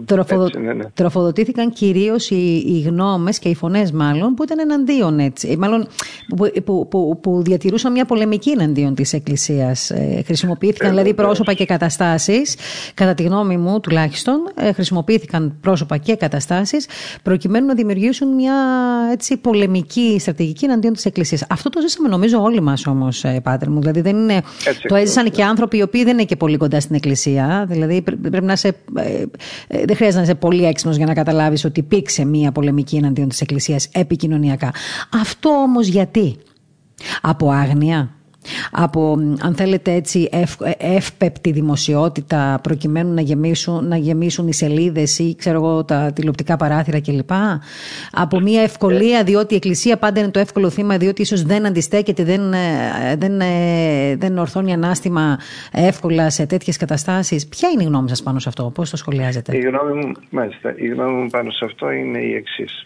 τροφοδο... 0.05 0.47
ναι, 0.59 0.73
ναι. 0.73 0.83
τροφοδοτήθηκαν 0.93 1.71
κυρίως 1.71 2.29
οι, 2.29 2.63
οι 2.67 2.81
γνώμες 2.81 3.39
και 3.39 3.49
οι 3.49 3.55
φωνές, 3.55 3.91
μάλλον, 3.91 4.33
που 4.33 4.43
ήταν 4.43 4.59
εναντίον 4.59 5.19
έτσι. 5.19 5.57
Μάλλον 5.57 5.87
που, 6.35 6.51
που, 6.63 6.87
που, 6.87 7.19
που 7.21 7.41
διατηρούσαν 7.41 7.91
μια 7.91 8.05
πολεμική 8.05 8.49
εναντίον 8.49 8.95
της 8.95 9.13
Εκκλησίας. 9.13 9.89
Ε, 9.89 10.23
χρησιμοποιήθηκαν 10.25 10.87
ε, 10.87 10.89
δηλαδή 10.89 11.13
πρόσωπα 11.13 11.53
και 11.53 11.65
καταστάσεις, 11.65 12.55
κατά 12.93 13.13
τη 13.13 13.23
γνώμη 13.23 13.57
μου 13.57 13.79
τουλάχιστον, 13.79 14.35
ε, 14.55 14.73
χρησιμοποιήθηκαν 14.73 15.57
πρόσωπα 15.61 15.97
και 15.97 16.15
καταστάσεις 16.15 16.87
προκειμένου 17.23 17.65
να 17.65 17.73
δημιουργήσουν 17.73 18.30
μια 18.31 18.55
έτσι, 19.11 19.37
πολεμική 19.37 20.17
στρατηγική 20.19 20.65
εναντίον 20.65 20.93
της 20.93 21.05
Εκκλησίας. 21.05 21.45
Αυτό 21.49 21.69
το 21.69 21.81
ζήσαμε 21.81 22.07
νομίζω 22.07 22.41
όλοι 22.41 22.61
μας 22.61 22.85
όμως, 22.87 23.23
ε, 23.23 23.39
Πάτερ 23.43 23.69
μου. 23.69 23.79
Δηλαδή 23.79 24.01
δεν 24.01 24.15
είναι, 24.15 24.41
το 24.87 24.95
έζησαν 24.95 25.31
και 25.31 25.43
άνθρωποι 25.43 25.77
οι 25.77 25.81
οποίοι 25.81 26.03
δεν 26.03 26.13
είναι 26.13 26.23
και 26.23 26.35
πολύ 26.35 26.57
κοντά 26.57 26.79
στην 26.79 26.95
Εκκλησία. 26.95 27.65
Δηλαδή 27.69 28.01
πρέπει 28.01 28.45
να 28.45 28.53
είσαι, 28.53 28.67
ε, 28.95 29.23
ε, 29.67 29.85
δεν 29.85 29.95
χρειάζεται 29.95 30.17
να 30.17 30.21
είσαι 30.21 30.35
πολύ 30.35 30.65
έξυπνος 30.65 30.97
για 30.97 31.05
να 31.05 31.13
καταλάβεις 31.13 31.65
ότι 31.65 31.79
υπήρξε 31.79 32.25
μια 32.25 32.51
πολεμική 32.51 32.95
εναντίον 32.95 33.27
της 33.27 33.41
Εκκλησίας 33.41 33.87
επικοινωνιακά. 33.91 34.73
Αυτό 35.21 35.49
όμως 35.49 35.87
γιατί; 35.87 36.37
Από 37.21 37.49
άγνοια, 37.49 38.15
από 38.71 39.17
αν 39.41 39.55
θέλετε 39.55 39.93
έτσι 39.93 40.29
ευ, 40.31 40.53
εύπεπτη 40.77 41.51
δημοσιότητα 41.51 42.59
προκειμένου 42.63 43.13
να 43.13 43.21
γεμίσουν, 43.21 43.87
να 43.87 43.97
γεμίσουν 43.97 44.47
οι 44.47 44.53
σελίδες 44.53 45.19
ή 45.19 45.35
ξέρω 45.37 45.57
εγώ 45.57 45.83
τα 45.83 46.11
τηλεοπτικά 46.15 46.55
παράθυρα 46.55 47.01
κλπ. 47.01 47.31
Από 48.11 48.39
μια 48.39 48.61
ευκολία 48.61 49.23
διότι 49.23 49.53
η 49.53 49.55
Εκκλησία 49.55 49.97
πάντα 49.97 50.19
είναι 50.19 50.31
το 50.31 50.39
εύκολο 50.39 50.69
θύμα 50.69 50.97
διότι 50.97 51.21
ίσως 51.21 51.43
δεν 51.43 51.65
αντιστέκεται, 51.65 52.23
δεν, 52.23 52.53
ε, 52.53 53.15
δεν, 53.17 53.41
ε, 53.41 54.15
δεν 54.15 54.37
ορθώνει 54.37 54.73
ανάστημα 54.73 55.39
εύκολα 55.71 56.29
σε 56.29 56.45
τέτοιες 56.45 56.77
καταστάσεις. 56.77 57.47
Ποια 57.47 57.69
είναι 57.69 57.83
η 57.83 57.85
γνώμη 57.85 58.09
σας 58.09 58.23
πάνω 58.23 58.39
σε 58.39 58.49
αυτό, 58.49 58.71
πώς 58.75 58.89
το 58.89 58.97
σχολιάζετε; 58.97 59.57
Η 59.57 59.59
γνώμη 59.59 60.05
μου, 60.05 60.11
μάλιστα, 60.29 60.73
η 60.77 60.87
γνώμη 60.87 61.21
μου 61.21 61.29
πάνω 61.29 61.51
σε 61.51 61.65
αυτό 61.65 61.91
είναι 61.91 62.19
η 62.19 62.33
εξής. 62.33 62.83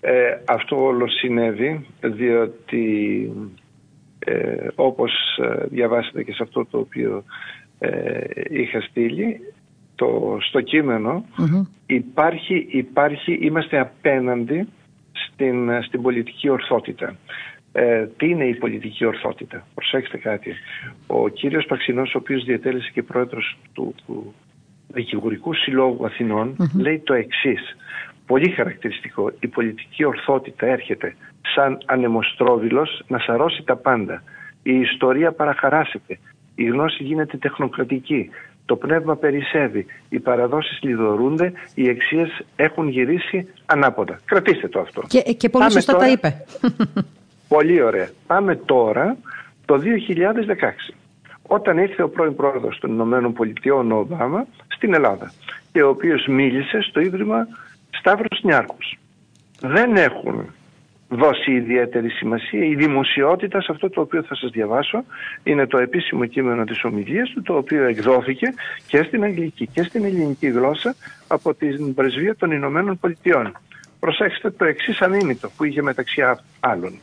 Ε, 0.00 0.12
αυτό 0.44 0.84
όλο 0.84 1.08
συνέβη 1.08 1.86
διότι 2.00 2.82
ε, 4.30 4.68
όπως 4.74 5.12
ε, 5.42 5.66
διαβάσετε 5.66 6.22
και 6.22 6.32
σε 6.32 6.42
αυτό 6.42 6.66
το 6.70 6.78
οποίο 6.78 7.24
ε, 7.78 8.20
είχα 8.50 8.80
στείλει 8.80 9.40
το, 9.94 10.38
στο 10.40 10.60
κειμενο 10.60 11.24
υπάρχει, 11.86 12.66
υπάρχει, 12.70 13.32
είμαστε 13.32 13.78
απέναντι 13.78 14.68
στην, 15.12 15.82
στην 15.82 16.02
πολιτική 16.02 16.48
ορθότητα. 16.48 17.16
Ε, 17.72 18.06
τι 18.16 18.28
είναι 18.28 18.44
η 18.44 18.54
πολιτική 18.54 19.04
ορθότητα; 19.04 19.66
Προσέξτε 19.74 20.18
κάτι. 20.18 20.54
Ο 21.06 21.28
κύριος 21.28 21.66
Παξινός, 21.66 22.14
ο 22.14 22.18
οποίος 22.18 22.44
διατέλεσε 22.44 22.90
και 22.92 23.02
πρόεδρος 23.02 23.58
του, 23.72 23.94
του 24.06 24.34
Δικηγορικού 24.88 25.54
Συλλόγου 25.54 26.10
λέει 26.78 26.98
το 26.98 27.14
εξής 27.14 27.76
πολύ 28.30 28.50
χαρακτηριστικό. 28.50 29.32
Η 29.40 29.46
πολιτική 29.46 30.04
ορθότητα 30.04 30.66
έρχεται 30.66 31.16
σαν 31.54 31.78
ανεμοστρόβιλος 31.86 33.02
να 33.08 33.18
σαρώσει 33.18 33.62
τα 33.62 33.76
πάντα. 33.76 34.22
Η 34.62 34.80
ιστορία 34.80 35.32
παραχαράσεται. 35.32 36.18
Η 36.54 36.64
γνώση 36.64 37.02
γίνεται 37.02 37.36
τεχνοκρατική. 37.36 38.30
Το 38.66 38.76
πνεύμα 38.76 39.16
περισσεύει. 39.16 39.86
Οι 40.08 40.18
παραδόσεις 40.18 40.78
λιδωρούνται. 40.82 41.52
Οι 41.74 41.88
εξίες 41.88 42.44
έχουν 42.56 42.88
γυρίσει 42.88 43.48
ανάποδα. 43.66 44.20
Κρατήστε 44.24 44.68
το 44.68 44.80
αυτό. 44.80 45.02
Και, 45.08 45.20
και 45.20 45.48
πολύ 45.48 45.70
σωστά 45.70 45.96
τα 45.96 46.08
είπε. 46.10 46.34
Πολύ 47.54 47.82
ωραία. 47.82 48.08
Πάμε 48.26 48.56
τώρα 48.56 49.16
το 49.64 49.74
2016 49.74 50.94
όταν 51.42 51.78
ήρθε 51.78 52.02
ο 52.02 52.08
πρώην 52.08 52.34
πρόεδρος 52.34 52.78
των 52.78 52.90
Ηνωμένων 52.90 53.32
Πολιτειών 53.32 53.92
ο 53.92 53.96
Ομπάμα 53.96 54.46
στην 54.68 54.94
Ελλάδα 54.94 55.32
και 55.72 55.82
ο 55.82 55.88
οποίος 55.88 56.26
μίλησε 56.26 56.82
στο 56.82 57.00
Ίδρυμα 57.00 57.46
Σταύρος 57.90 58.40
Νιάρχος. 58.42 58.98
Δεν 59.60 59.96
έχουν 59.96 60.54
δώσει 61.08 61.52
ιδιαίτερη 61.52 62.08
σημασία 62.08 62.64
η 62.64 62.74
δημοσιότητα 62.74 63.60
σε 63.60 63.72
αυτό 63.72 63.90
το 63.90 64.00
οποίο 64.00 64.22
θα 64.22 64.34
σας 64.34 64.50
διαβάσω 64.50 65.04
είναι 65.42 65.66
το 65.66 65.78
επίσημο 65.78 66.26
κείμενο 66.26 66.64
της 66.64 66.84
ομιλίας 66.84 67.30
του 67.30 67.42
το 67.42 67.56
οποίο 67.56 67.84
εκδόθηκε 67.84 68.54
και 68.86 69.02
στην 69.02 69.24
αγγλική 69.24 69.66
και 69.66 69.82
στην 69.82 70.04
ελληνική 70.04 70.46
γλώσσα 70.48 70.94
από 71.26 71.54
την 71.54 71.94
πρεσβεία 71.94 72.36
των 72.36 72.50
Ηνωμένων 72.50 72.98
Πολιτειών. 72.98 73.52
Προσέξτε 74.00 74.50
το 74.50 74.64
εξής 74.64 75.00
ανήμητο 75.00 75.50
που 75.56 75.64
είχε 75.64 75.82
μεταξύ 75.82 76.22
άλλων. 76.60 76.98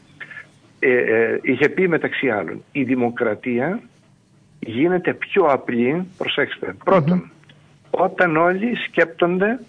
Ε, 0.79 0.91
ε, 0.91 1.39
είχε 1.41 1.69
πει 1.69 1.87
μεταξύ 1.87 2.29
άλλων 2.29 2.63
η 2.71 2.83
δημοκρατία 2.83 3.81
γίνεται 4.59 5.13
πιο 5.13 5.43
απλή, 5.43 6.07
προσέξτε, 6.17 6.75
πρώτον, 6.83 7.31
όταν 7.89 8.37
όλοι 8.37 8.75
σκέπτονται 8.75 9.59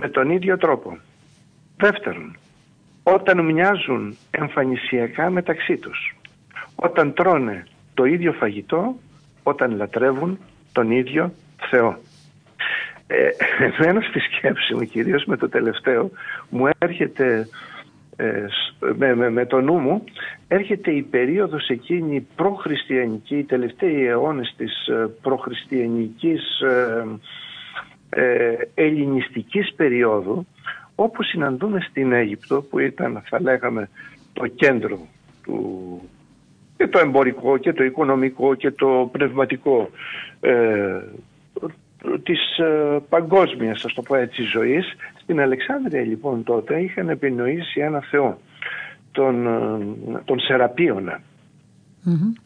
με 0.00 0.08
τον 0.08 0.30
ίδιο 0.30 0.56
τρόπο. 0.56 0.98
Δεύτερον, 1.76 2.36
όταν 3.02 3.44
μοιάζουν 3.44 4.16
εμφανισιακά 4.30 5.30
μεταξύ 5.30 5.76
τους. 5.76 6.16
Όταν 6.74 7.12
τρώνε 7.12 7.66
το 7.94 8.04
ίδιο 8.04 8.32
φαγητό, 8.32 8.96
όταν 9.42 9.76
λατρεύουν 9.76 10.38
τον 10.72 10.90
ίδιο 10.90 11.32
Θεό. 11.70 11.98
Ε, 13.06 13.28
εμένα 13.78 14.00
στη 14.00 14.18
σκέψη 14.18 14.74
μου, 14.74 14.84
κυρίως 14.84 15.24
με 15.24 15.36
το 15.36 15.48
τελευταίο, 15.48 16.10
μου 16.48 16.68
έρχεται 16.78 17.48
ε, 18.20 18.46
με, 18.96 19.14
με, 19.14 19.30
με 19.30 19.46
το 19.46 19.60
νου 19.60 19.74
μου 19.74 20.04
έρχεται 20.48 20.90
η 20.90 21.02
περίοδος 21.02 21.68
εκείνη 21.68 22.26
προχριστιανική, 22.36 23.36
οι 23.36 23.44
τελευταίοι 23.44 24.06
αιώνες 24.06 24.54
της 24.56 24.86
ε, 24.86 25.10
προχριστιανικής 25.22 26.60
ε, 26.60 27.04
ε, 28.10 28.54
ελληνιστικής 28.74 29.72
περίοδου 29.76 30.46
όπου 30.94 31.22
συναντούμε 31.22 31.80
στην 31.80 32.12
Αίγυπτο 32.12 32.62
που 32.62 32.78
ήταν 32.78 33.22
θα 33.24 33.40
λέγαμε 33.40 33.88
το 34.32 34.46
κέντρο 34.46 34.98
του 35.42 36.00
και 36.76 36.88
το 36.88 36.98
εμπορικό 36.98 37.56
και 37.56 37.72
το 37.72 37.84
οικονομικό 37.84 38.54
και 38.54 38.70
το 38.70 39.08
πνευματικό 39.12 39.90
ε, 40.40 41.00
της 42.22 42.58
ε, 42.58 42.98
παγκόσμιας 43.08 43.84
ας 43.84 43.94
το 43.94 44.02
πω 44.02 44.16
έτσι 44.16 44.42
ζωής 44.42 44.96
στην 45.22 45.40
Αλεξάνδρεια 45.40 46.00
λοιπόν 46.00 46.44
τότε 46.44 46.80
είχαν 46.80 47.08
επινοήσει 47.08 47.80
ένα 47.80 48.00
Θεό 48.00 48.38
τον, 49.12 49.46
τον 50.24 50.40
Σεραπίωνα. 50.40 51.20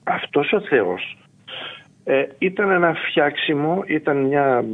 Αυτός 0.04 0.52
ο 0.52 0.60
Θεός 0.60 1.16
ε, 2.04 2.24
ήταν 2.38 2.70
ένα 2.70 2.94
φτιάξιμο, 2.94 3.82
ήταν 3.86 4.16
μια, 4.16 4.64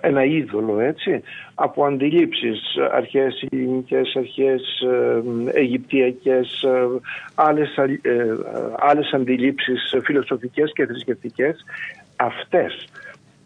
ένα 0.00 0.24
είδωλο 0.24 0.80
έτσι, 0.80 1.22
από 1.54 1.84
αντιλήψεις 1.84 2.60
αρχές 2.92 3.46
ελληνικές, 3.50 4.16
αρχές 4.16 4.80
ε, 4.80 5.60
αιγυπτιακές, 5.60 6.62
ε, 6.62 6.86
άλλες, 7.34 7.76
ε, 7.76 8.36
άλλες 8.78 9.12
αντιλήψεις 9.12 9.94
φιλοσοφικές 10.02 10.72
και 10.72 10.86
θρησκευτικές. 10.86 11.64
Αυτές 12.16 12.88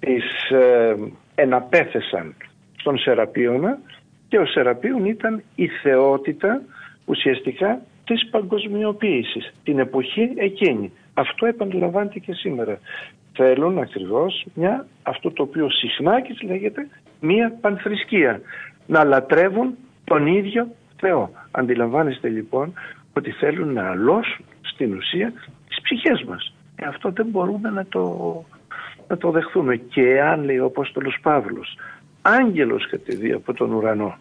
τις 0.01 0.51
ε, 0.51 0.97
εναπέθεσαν 1.35 2.35
στον 2.77 2.99
Σεραπίωνα 2.99 3.79
και 4.29 4.39
ο 4.39 4.47
Σεραπίων 4.47 5.05
ήταν 5.05 5.43
η 5.55 5.69
θεότητα 5.69 6.63
ουσιαστικά 7.05 7.81
της 8.05 8.29
παγκοσμιοποίησης 8.31 9.53
την 9.65 9.79
εποχή 9.79 10.33
εκείνη. 10.37 10.93
Αυτό 11.15 11.47
επαναλαμβάνεται 11.47 12.19
και 12.19 12.33
σήμερα. 12.33 12.79
Θέλουν 13.33 13.79
ακριβώς 13.79 14.47
μια, 14.55 14.87
αυτό 15.03 15.31
το 15.31 15.43
οποίο 15.43 15.71
συχνά 15.71 16.21
και 16.21 16.37
λέγεται 16.47 16.89
μια 17.21 17.53
πανθρησκεία. 17.61 18.41
Να 18.87 19.05
λατρεύουν 19.05 19.75
τον 20.05 20.27
ίδιο 20.27 20.69
Θεό. 20.97 21.31
Αντιλαμβάνεστε 21.51 22.29
λοιπόν 22.29 22.73
ότι 23.13 23.31
θέλουν 23.31 23.73
να 23.73 23.91
αλώσουν 23.91 24.45
στην 24.61 24.95
ουσία 24.95 25.33
τις 25.69 25.81
ψυχές 25.83 26.23
μας. 26.23 26.55
Ε, 26.77 26.87
αυτό 26.87 27.11
δεν 27.11 27.27
μπορούμε 27.27 27.71
να 27.71 27.87
το, 27.87 28.45
να 29.09 29.17
το 29.17 29.31
δεχθούμε. 29.31 29.77
Και 29.77 30.21
αν 30.21 30.45
λέει 30.45 30.59
ο 30.59 30.65
Απόστολος 30.65 31.19
Παύλος, 31.23 31.77
άγγελος 32.23 32.89
κατεβεί 32.89 33.33
από 33.33 33.53
τον 33.53 33.73
ουρανό 33.73 34.17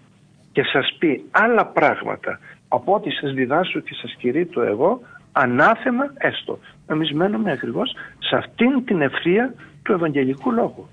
και 0.51 0.63
σας 0.63 0.95
πει 0.99 1.23
άλλα 1.32 1.65
πράγματα 1.65 2.39
από 2.67 2.93
ό,τι 2.93 3.12
σας 3.12 3.34
διδάσω 3.34 3.80
και 3.80 3.93
σας 3.93 4.15
κηρύττω 4.17 4.62
εγώ, 4.62 5.01
ανάθεμα 5.32 6.13
έστω. 6.17 6.60
Εμείς 6.88 7.12
μένουμε 7.12 7.52
ακριβώς 7.52 7.96
σε 8.20 8.36
αυτήν 8.36 8.86
την 8.86 9.02
ευθεία 9.02 9.54
του 9.84 9.91
Ευαγγελικού 9.91 10.52
Λόγου. 10.52 10.88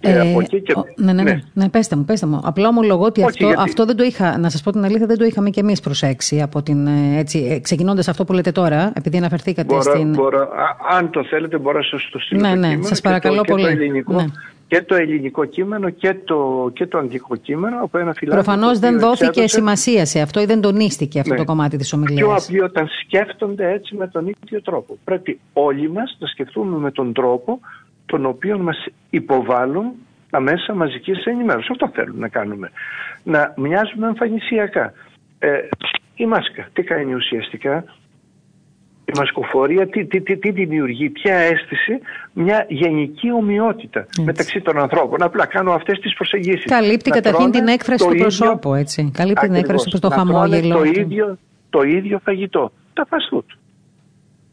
Ε, 0.00 0.34
ναι, 0.96 1.12
ναι, 1.12 1.22
ναι, 1.22 1.40
ναι, 1.52 1.68
πέστε 1.68 1.96
μου, 1.96 2.04
πέστε 2.04 2.26
μου. 2.26 2.40
Απλά 2.44 2.68
ομολογώ 2.68 3.04
ότι 3.04 3.24
αυτό, 3.24 3.52
αυτό 3.58 3.84
δεν 3.84 3.96
το 3.96 4.02
είχα, 4.02 4.38
να 4.38 4.50
σας 4.50 4.62
πω 4.62 4.72
την 4.72 4.84
αλήθεια, 4.84 5.06
δεν 5.06 5.18
το 5.18 5.24
είχαμε 5.24 5.50
και 5.50 5.60
εμείς 5.60 5.80
προσέξει 5.80 6.42
από 6.42 6.62
την, 6.62 6.86
ε, 6.86 7.18
έτσι, 7.18 7.46
ε, 7.50 7.58
ξεκινώντας 7.58 8.08
αυτό 8.08 8.24
που 8.24 8.32
λέτε 8.32 8.52
τώρα, 8.52 8.92
επειδή 8.94 9.16
αναφερθήκατε 9.16 9.74
μπορώ, 9.74 9.82
στην... 9.82 10.10
Μπορώ, 10.10 10.48
αν 10.90 11.10
το 11.10 11.24
θέλετε 11.24 11.58
μπορώ 11.58 11.78
να 11.78 11.84
σας 11.84 12.08
το 12.12 12.18
στείλω 12.18 12.40
Ναι, 12.40 12.54
ναι, 12.54 12.82
σας 12.82 13.00
παρακαλώ 13.00 13.40
και 13.40 13.50
πολύ. 13.50 13.62
το 13.62 13.68
ελληνικό, 13.68 14.12
ναι. 14.14 14.24
Και 14.68 14.82
το 14.82 14.94
ελληνικό 14.94 15.44
κείμενο 15.44 15.90
και 15.90 16.14
το, 16.14 16.70
και 16.72 16.86
το 16.86 16.98
αγγλικό 16.98 17.36
κείμενο 17.36 17.82
από 17.82 17.98
ένα 17.98 18.12
φυλάδι. 18.12 18.42
Προφανώς 18.42 18.78
δεν 18.78 18.98
δόθηκε 18.98 19.26
εξέδωσε... 19.26 19.54
σημασία 19.54 20.06
σε 20.06 20.20
αυτό 20.20 20.40
ή 20.40 20.44
δεν 20.44 20.60
τονίστηκε 20.60 21.20
αυτό 21.20 21.32
ναι. 21.32 21.38
το 21.38 21.44
κομμάτι 21.44 21.76
της 21.76 21.92
ομιλίας. 21.92 22.18
Πιο 22.18 22.34
απλή 22.34 22.60
όταν 22.60 22.88
σκέφτονται 23.04 23.72
έτσι 23.72 23.96
με 23.96 24.08
τον 24.08 24.26
ίδιο 24.26 24.62
τρόπο. 24.62 24.98
Πρέπει 25.04 25.40
όλοι 25.52 25.90
μας 25.90 26.16
να 26.18 26.26
σκεφτούμε 26.26 26.78
με 26.78 26.90
τον 26.90 27.12
τρόπο 27.12 27.60
τον 28.06 28.26
οποίο 28.26 28.58
μας 28.58 28.86
υποβάλλουν 29.10 29.92
τα 30.30 30.40
μέσα 30.40 30.74
μαζικής 30.74 31.24
ενημέρωσης. 31.24 31.70
Αυτό 31.70 31.90
θέλουμε 31.94 32.18
να 32.18 32.28
κάνουμε. 32.28 32.70
Να 33.22 33.54
μοιάζουμε 33.56 34.06
εμφανισιακά. 34.06 34.92
Ε, 35.38 35.58
η 36.14 36.26
μάσκα 36.26 36.68
τι 36.72 36.82
κάνει 36.82 37.14
ουσιαστικά; 37.14 37.84
Η 39.08 39.18
μασκοφορία 39.18 39.88
τι, 39.88 40.04
τι, 40.04 40.20
τι, 40.20 40.36
τι 40.36 40.50
δημιουργεί, 40.50 41.10
ποια 41.10 41.34
αίσθηση, 41.34 41.98
μια 42.32 42.66
γενική 42.68 43.32
ομοιότητα 43.32 44.00
έτσι. 44.00 44.22
μεταξύ 44.22 44.60
των 44.60 44.78
ανθρώπων. 44.78 45.22
Απλά 45.22 45.46
κάνω 45.46 45.72
αυτές 45.72 45.98
τις 45.98 46.14
προσεγγίσεις. 46.14 46.64
Καλύπτει 46.64 47.10
καταρχήν 47.10 47.50
την 47.50 47.68
έκφραση 47.68 48.08
του 48.08 48.16
προσώπου, 48.16 48.74
έτσι. 48.74 49.10
Καλύπτει 49.14 49.46
την 49.46 49.54
έκφραση 49.54 49.88
προς 49.88 50.00
το 50.00 50.10
χαμόγελο. 50.10 50.74
Το 50.74 50.84
ίδιο, 50.84 51.38
το 51.70 51.82
ίδιο 51.82 52.20
φαγητό. 52.24 52.72
Τα 52.92 53.06
φαστούτ. 53.08 53.44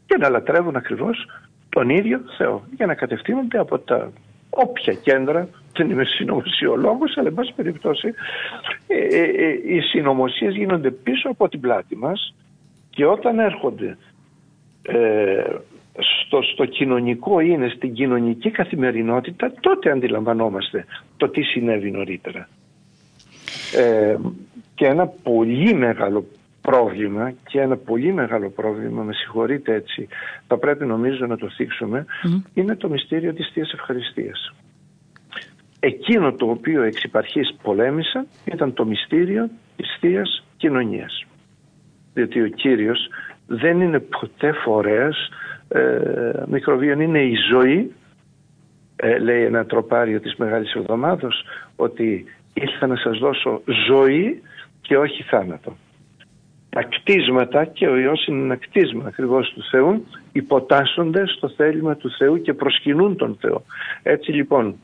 Και 0.06 0.16
να 0.16 0.28
λατρεύουν 0.28 0.76
ακριβώς 0.76 1.26
τον 1.68 1.88
ίδιο 1.88 2.20
Θεό. 2.36 2.64
Για 2.76 2.86
να 2.86 2.94
κατευθύνονται 2.94 3.58
από 3.58 3.78
τα 3.78 4.12
όποια 4.50 4.92
κέντρα, 4.92 5.48
δεν 5.72 5.90
είμαι 5.90 6.04
συνωμοσιολόγος, 6.04 7.16
αλλά 7.16 7.28
εν 7.28 7.34
πάση 7.34 7.52
περιπτώσει 7.56 8.14
ε, 8.86 8.96
ε, 8.96 9.22
ε, 9.22 9.74
οι 9.74 9.80
συνωμοσίες 9.80 10.54
γίνονται 10.54 10.90
πίσω 10.90 11.28
από 11.28 11.48
την 11.48 11.60
πλάτη 11.60 11.96
μας 11.96 12.34
και 12.90 13.06
όταν 13.06 13.38
έρχονται 13.38 13.96
ε, 14.86 15.42
στο, 15.98 16.42
στο 16.42 16.64
κοινωνικό 16.64 17.40
είναι 17.40 17.68
στην 17.68 17.92
κοινωνική 17.92 18.50
καθημερινότητα 18.50 19.52
τότε 19.60 19.90
αντιλαμβανόμαστε 19.90 20.84
το 21.16 21.28
τι 21.28 21.42
συνέβη 21.42 21.90
νωρίτερα. 21.90 22.48
Ε, 23.76 24.16
και 24.74 24.86
ένα 24.86 25.06
πολύ 25.06 25.74
μεγάλο 25.74 26.26
πρόβλημα 26.60 27.32
και 27.48 27.60
ένα 27.60 27.76
πολύ 27.76 28.12
μεγάλο 28.12 28.50
πρόβλημα, 28.50 29.02
με 29.02 29.12
συγχωρείτε 29.12 29.74
έτσι, 29.74 30.08
θα 30.46 30.58
πρέπει 30.58 30.86
νομίζω 30.86 31.26
να 31.26 31.36
το 31.36 31.50
θίξουμε, 31.50 32.06
mm. 32.24 32.42
είναι 32.54 32.76
το 32.76 32.88
μυστήριο 32.88 33.34
της 33.34 33.50
Θείας 33.52 33.72
Ευχαριστίας. 33.72 34.54
Εκείνο 35.80 36.32
το 36.32 36.50
οποίο 36.50 36.82
εξ 36.82 37.02
υπαρχής 37.02 37.56
πολέμησα 37.62 38.26
ήταν 38.44 38.72
το 38.74 38.84
μυστήριο 38.84 39.48
της 39.76 39.96
Θείας 40.00 40.44
Κοινωνίας. 40.56 41.24
Διότι 42.14 42.42
ο 42.42 42.48
Κύριος 42.48 43.08
δεν 43.46 43.80
είναι 43.80 44.00
ποτέ 44.00 44.52
φορέας 44.52 45.28
ε, 45.68 46.42
μικροβίων, 46.46 47.00
είναι 47.00 47.22
η 47.22 47.34
ζωή, 47.50 47.92
ε, 48.96 49.18
λέει 49.18 49.42
ένα 49.44 49.66
τροπάριο 49.66 50.20
της 50.20 50.34
Μεγάλης 50.36 50.74
Εβδομάδος, 50.74 51.44
ότι 51.76 52.24
ήρθα 52.54 52.86
να 52.86 52.96
σας 52.96 53.18
δώσω 53.18 53.62
ζωή 53.86 54.42
και 54.80 54.96
όχι 54.96 55.22
θάνατο 55.22 55.76
τα 56.76 56.82
κτίσματα 56.82 57.64
και 57.64 57.86
ο 57.88 57.96
Υιός 57.96 58.26
είναι 58.26 58.42
ένα 58.42 58.56
κτίσμα 58.56 59.04
ακριβώς 59.06 59.52
του 59.52 59.62
Θεού 59.70 60.06
υποτάσσονται 60.32 61.26
στο 61.26 61.48
θέλημα 61.48 61.96
του 61.96 62.10
Θεού 62.10 62.40
και 62.40 62.54
προσκυνούν 62.54 63.16
τον 63.16 63.36
Θεό. 63.40 63.62
Έτσι 64.02 64.32
λοιπόν 64.32 64.74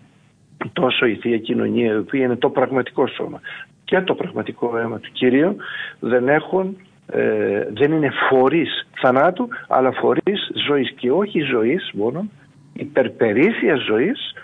τόσο 0.72 1.06
η 1.06 1.14
Θεία 1.14 1.38
Κοινωνία 1.38 1.92
η 1.92 1.96
οποία 1.96 2.24
είναι 2.24 2.36
το 2.36 2.50
πραγματικό 2.50 3.06
σώμα 3.06 3.40
και 3.84 4.00
το 4.00 4.14
πραγματικό 4.14 4.78
αίμα 4.78 4.98
του 4.98 5.10
Κυρίου 5.12 5.56
δεν 6.00 6.28
έχουν 6.28 6.76
ε, 7.06 7.66
δεν 7.72 7.92
είναι 7.92 8.10
φορείς 8.30 8.86
θανάτου 9.00 9.48
αλλά 9.68 9.92
φορείς 9.92 10.50
ζωής 10.66 10.92
και 10.92 11.10
όχι 11.10 11.40
ζωής 11.40 11.90
μόνο 11.94 12.26
υπερπερίσσια 12.72 13.76
ζωής 13.76 14.34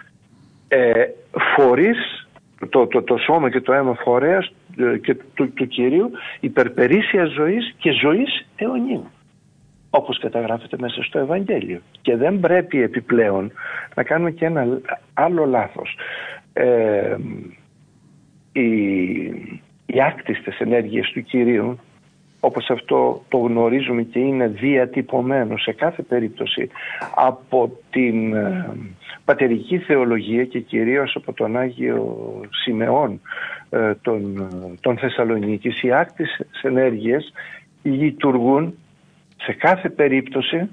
ε, 0.68 1.05
φορείς 1.57 2.29
το, 2.68 2.87
το, 2.87 3.03
το 3.03 3.16
σώμα 3.16 3.51
και 3.51 3.61
το 3.61 3.73
αίμα 3.73 3.94
φορέας 3.94 4.53
ε, 4.77 4.99
και 4.99 5.14
του, 5.35 5.53
του 5.53 5.66
Κυρίου 5.66 6.11
υπερπερίσσια 6.40 7.25
ζωής 7.25 7.75
και 7.79 7.92
ζωής 7.92 8.47
αιωνίου 8.57 9.11
όπως 9.90 10.18
καταγράφεται 10.18 10.77
μέσα 10.81 11.03
στο 11.03 11.18
Ευαγγέλιο. 11.18 11.81
Και 12.01 12.16
δεν 12.16 12.40
πρέπει 12.40 12.83
επιπλέον 12.83 13.53
να 13.94 14.03
κάνουμε 14.03 14.31
και 14.31 14.44
ένα 14.44 14.81
άλλο 15.14 15.47
λάθος. 15.47 15.97
Ε, 16.53 17.16
οι, 18.53 18.71
οι 19.87 20.01
άκτιστες 20.07 20.59
ενέργειες 20.59 21.11
του 21.11 21.23
Κυρίου 21.23 21.79
όπως 22.40 22.70
αυτό 22.70 23.22
το 23.29 23.38
γνωρίζουμε 23.38 24.03
και 24.03 24.18
είναι 24.18 24.46
διατυπωμένο 24.46 25.57
σε 25.57 25.72
κάθε 25.72 26.03
περίπτωση 26.03 26.70
από 27.14 27.72
την 27.90 28.35
ε, 28.35 28.77
πατερική 29.24 29.79
θεολογία 29.79 30.44
και 30.44 30.61
κυρίως 30.61 31.16
από 31.16 31.33
τον 31.33 31.57
Άγιο 31.57 32.16
Σιμεών 32.51 33.20
ε, 33.70 33.94
των, 34.03 34.48
των 34.81 34.98
Θεσσαλονίκης. 34.98 35.83
Οι 35.83 35.92
άκτης 35.92 36.40
ενέργειες 36.62 37.33
λειτουργούν 37.83 38.74
σε 39.37 39.53
κάθε 39.53 39.88
περίπτωση 39.88 40.68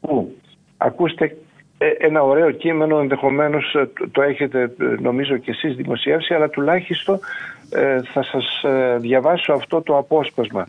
που 0.00 0.34
ακούστε 0.76 1.36
ε, 1.78 1.88
ένα 1.98 2.22
ωραίο 2.22 2.50
κείμενο 2.50 2.98
ενδεχομένως 2.98 3.76
το 4.10 4.22
έχετε 4.22 4.74
νομίζω 5.00 5.36
και 5.36 5.50
εσείς 5.50 5.76
δημοσιεύσει 5.76 6.34
αλλά 6.34 6.48
τουλάχιστον 6.48 7.18
θα 8.12 8.22
σας 8.22 8.64
διαβάσω 8.98 9.52
αυτό 9.52 9.82
το 9.82 9.96
απόσπασμα 9.96 10.66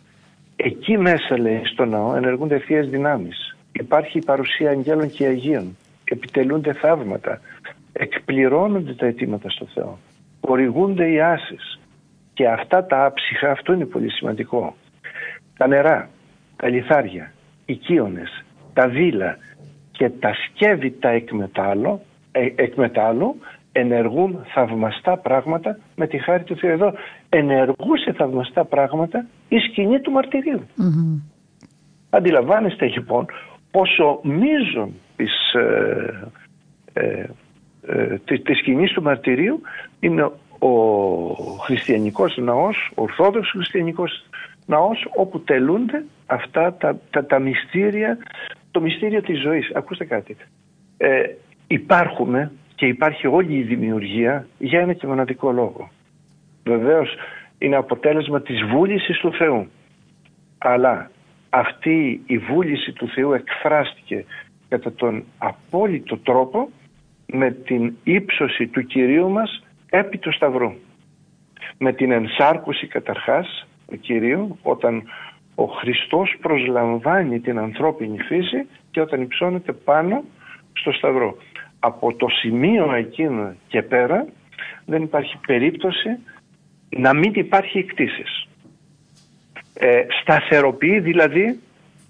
Εκεί 0.59 0.97
μέσα 0.97 1.39
λέει 1.39 1.61
στο 1.65 1.85
ναό 1.85 2.15
ενεργούνται 2.15 2.55
ευθείε 2.55 2.81
δυνάμεις. 2.81 3.57
Υπάρχει 3.71 4.17
η 4.17 4.23
παρουσία 4.25 4.69
αγγέλων 4.69 5.09
και 5.09 5.25
αγίων. 5.25 5.77
Επιτελούνται 6.03 6.73
θαύματα. 6.73 7.41
Εκπληρώνονται 7.93 8.93
τα 8.93 9.05
αιτήματα 9.05 9.49
στο 9.49 9.65
Θεό. 9.73 9.97
Χορηγούνται 10.41 11.11
οι 11.11 11.21
άσεις. 11.21 11.79
Και 12.33 12.47
αυτά 12.47 12.85
τα 12.85 13.05
άψυχα, 13.05 13.51
αυτό 13.51 13.73
είναι 13.73 13.85
πολύ 13.85 14.11
σημαντικό. 14.11 14.75
Τα 15.57 15.67
νερά, 15.67 16.09
τα 16.55 16.69
λιθάρια, 16.69 17.33
οι 17.65 17.75
κύονες, 17.75 18.43
τα 18.73 18.87
δίλα 18.87 19.37
και 19.91 20.09
τα 20.09 20.33
σκεύη 20.33 20.91
τα 20.91 21.09
εκμετάλλω, 21.09 22.01
ε, 22.31 22.47
εκμετάλλω 22.55 23.35
ενεργούν 23.71 24.45
θαυμαστά 24.53 25.17
πράγματα 25.17 25.79
με 25.95 26.07
τη 26.07 26.17
χάρη 26.17 26.43
του 26.43 26.57
Θεού. 26.57 26.71
Εδώ 26.71 26.93
ενεργούσε 27.29 28.11
θαυμαστά 28.11 28.65
πράγματα 28.65 29.25
η 29.47 29.57
σκηνή 29.57 29.99
του 29.99 30.11
μαρτυρίου. 30.11 30.61
Mm-hmm. 30.77 31.21
Αντιλαμβάνεστε 32.09 32.85
λοιπόν 32.85 33.25
πόσο 33.71 34.19
μείζον 34.23 34.93
της, 35.15 35.53
ε, 35.53 36.31
ε, 36.93 37.25
ε, 37.87 38.17
της, 38.25 38.41
της 38.41 38.57
σκηνής 38.57 38.91
του 38.91 39.01
μαρτυρίου 39.01 39.61
είναι 39.99 40.31
ο 40.59 40.69
χριστιανικός 41.59 42.37
ναός, 42.37 42.91
ο 42.95 43.01
ορθόδοξος 43.01 43.51
χριστιανικός 43.51 44.25
ναός 44.65 45.07
όπου 45.15 45.39
τελούνται 45.39 46.05
αυτά 46.25 46.73
τα, 46.73 46.99
τα, 47.09 47.25
τα 47.25 47.39
μυστήρια, 47.39 48.17
το 48.71 48.81
μυστήριο 48.81 49.21
της 49.21 49.41
ζωής. 49.41 49.71
Ακούστε 49.73 50.05
κάτι. 50.05 50.37
Ε, 50.97 51.23
υπάρχουμε 51.67 52.51
και 52.75 52.85
υπάρχει 52.85 53.27
όλη 53.27 53.57
η 53.57 53.61
δημιουργία 53.63 54.47
για 54.57 54.79
ένα 54.79 54.93
και 54.93 55.07
μοναδικό 55.07 55.51
λόγο. 55.51 55.89
Βεβαίως 56.63 57.15
είναι 57.57 57.75
αποτέλεσμα 57.75 58.41
της 58.41 58.63
βούλησης 58.63 59.17
του 59.17 59.33
Θεού. 59.33 59.67
Αλλά 60.57 61.11
αυτή 61.49 62.21
η 62.25 62.37
βούληση 62.37 62.91
του 62.91 63.07
Θεού 63.07 63.33
εκφράστηκε 63.33 64.25
κατά 64.69 64.93
τον 64.93 65.23
απόλυτο 65.37 66.17
τρόπο 66.17 66.69
με 67.25 67.51
την 67.51 67.93
ύψωση 68.03 68.67
του 68.67 68.81
Κυρίου 68.85 69.29
μας 69.29 69.63
επί 69.89 70.17
του 70.17 70.33
Σταυρού. 70.33 70.73
Με 71.77 71.93
την 71.93 72.11
ενσάρκωση 72.11 72.87
καταρχάς 72.87 73.67
του 73.87 73.99
Κυρίου 73.99 74.57
όταν 74.61 75.03
ο 75.55 75.65
Χριστός 75.65 76.35
προσλαμβάνει 76.41 77.39
την 77.39 77.59
ανθρώπινη 77.59 78.19
φύση 78.19 78.67
και 78.91 79.01
όταν 79.01 79.21
υψώνεται 79.21 79.73
πάνω 79.73 80.23
στο 80.73 80.91
Σταυρό. 80.91 81.37
Από 81.79 82.13
το 82.13 82.27
σημείο 82.29 82.93
εκείνο 82.93 83.53
και 83.67 83.81
πέρα 83.81 84.27
δεν 84.85 85.01
υπάρχει 85.01 85.37
περίπτωση 85.47 86.09
να 86.89 87.13
μην 87.13 87.31
υπάρχει 87.33 87.77
εκτίσεις. 87.77 88.47
Ε, 89.73 90.05
σταθεροποιεί 90.21 90.99
δηλαδή 90.99 91.59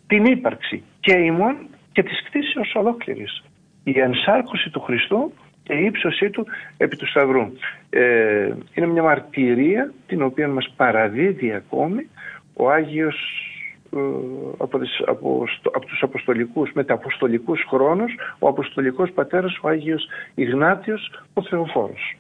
την 0.08 0.26
ύπαρξη 0.26 0.84
και 1.00 1.14
ημών 1.14 1.56
και 1.92 2.04
της 2.04 2.24
κτήσεως 2.24 2.76
ολόκληρης. 2.76 3.44
Η 3.84 4.00
ενσάρκωση 4.00 4.70
του 4.70 4.80
Χριστού 4.80 5.34
και 5.64 5.74
η 5.74 5.86
ύψωσή 5.86 6.30
του 6.30 6.48
επί 6.78 6.96
του 6.96 7.08
Σταυρού. 7.08 7.52
Ε, 7.90 8.54
είναι 8.74 8.88
μια 8.88 9.04
μαρτυρία 9.04 9.94
την 10.08 10.22
οποία 10.22 10.48
μας 10.48 10.74
παραδίδει 10.76 11.54
ακόμη 11.54 12.10
ο 12.54 12.70
Άγιος 12.70 13.16
ε, 13.94 14.00
από, 14.58 14.80
τις, 14.80 15.02
από, 15.06 15.44
από 15.74 15.86
τους 15.86 16.02
αποστολικούς, 16.02 16.72
μεταποστολικούς 16.74 17.66
χρόνους, 17.70 18.14
ο 18.40 18.48
αποστολικός 18.48 19.12
πατέρας, 19.12 19.60
ο 19.62 19.68
Άγιος 19.68 20.08
Ιγνάτιος, 20.36 21.12
ο 21.34 21.42
Θεοφόρος. 21.42 22.16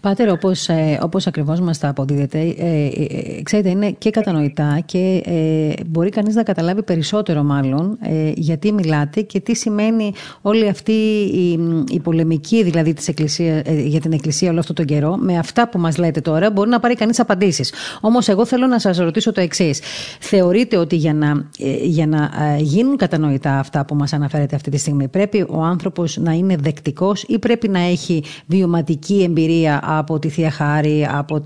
Πάτερ, 0.00 0.30
όπως, 0.30 0.68
ε, 0.68 0.98
όπως 1.02 1.26
ακριβώς 1.26 1.60
μας 1.60 1.78
τα 1.78 1.88
αποδίδεται, 1.88 2.38
ε, 2.38 2.44
ε, 2.44 3.36
ε, 3.36 3.42
ξέρετε, 3.42 3.68
είναι 3.68 3.90
και 3.90 4.10
κατανοητά 4.10 4.82
και 4.84 5.22
ε, 5.24 5.82
μπορεί 5.86 6.10
κανείς 6.10 6.34
να 6.34 6.42
καταλάβει 6.42 6.82
περισσότερο 6.82 7.42
μάλλον 7.42 7.98
γιατί 8.34 8.72
μιλάτε 8.72 9.20
και 9.20 9.40
τι 9.40 9.54
σημαίνει 9.54 10.12
όλη 10.42 10.68
αυτή 10.68 10.92
η, 11.32 11.58
η 11.88 12.00
πολεμική 12.00 12.62
δηλαδή 12.62 12.92
της 12.92 13.08
εκκλησία, 13.08 13.62
για 13.66 14.00
την 14.00 14.12
Εκκλησία 14.12 14.50
όλο 14.50 14.58
αυτό 14.58 14.72
τον 14.72 14.84
καιρό. 14.84 15.16
Με 15.16 15.38
αυτά 15.38 15.68
που 15.68 15.78
μας 15.78 15.96
λέτε 15.96 16.20
τώρα 16.20 16.50
μπορεί 16.50 16.68
να 16.68 16.80
πάρει 16.80 16.94
κανείς 16.94 17.20
απαντήσεις. 17.20 17.72
Όμως 18.00 18.28
εγώ 18.28 18.46
θέλω 18.46 18.66
να 18.66 18.78
σας 18.78 18.98
ρωτήσω 18.98 19.32
το 19.32 19.40
εξής. 19.40 19.80
Θεωρείτε 20.20 20.76
ότι 20.76 20.96
για 20.96 21.14
να, 21.14 21.48
για 21.82 22.06
να 22.06 22.30
γίνουν 22.58 22.96
κατανοητά 22.96 23.58
αυτά 23.58 23.84
που 23.84 23.94
μας 23.94 24.12
αναφέρετε 24.12 24.56
αυτή 24.56 24.70
τη 24.70 24.78
στιγμή 24.78 25.08
πρέπει 25.08 25.46
ο 25.48 25.62
άνθρωπος 25.62 26.16
να 26.16 26.32
είναι 26.32 26.56
δεκτικός 26.56 27.22
ή 27.22 27.38
πρέπει 27.38 27.68
να 27.68 27.80
έχει 27.80 28.22
βιωματική 28.46 29.22
εμπειρία 29.22 29.55
από 29.82 30.18
τη 30.18 30.28
Θεία 30.28 30.50
Χάρη, 30.50 31.08
από, 31.10 31.42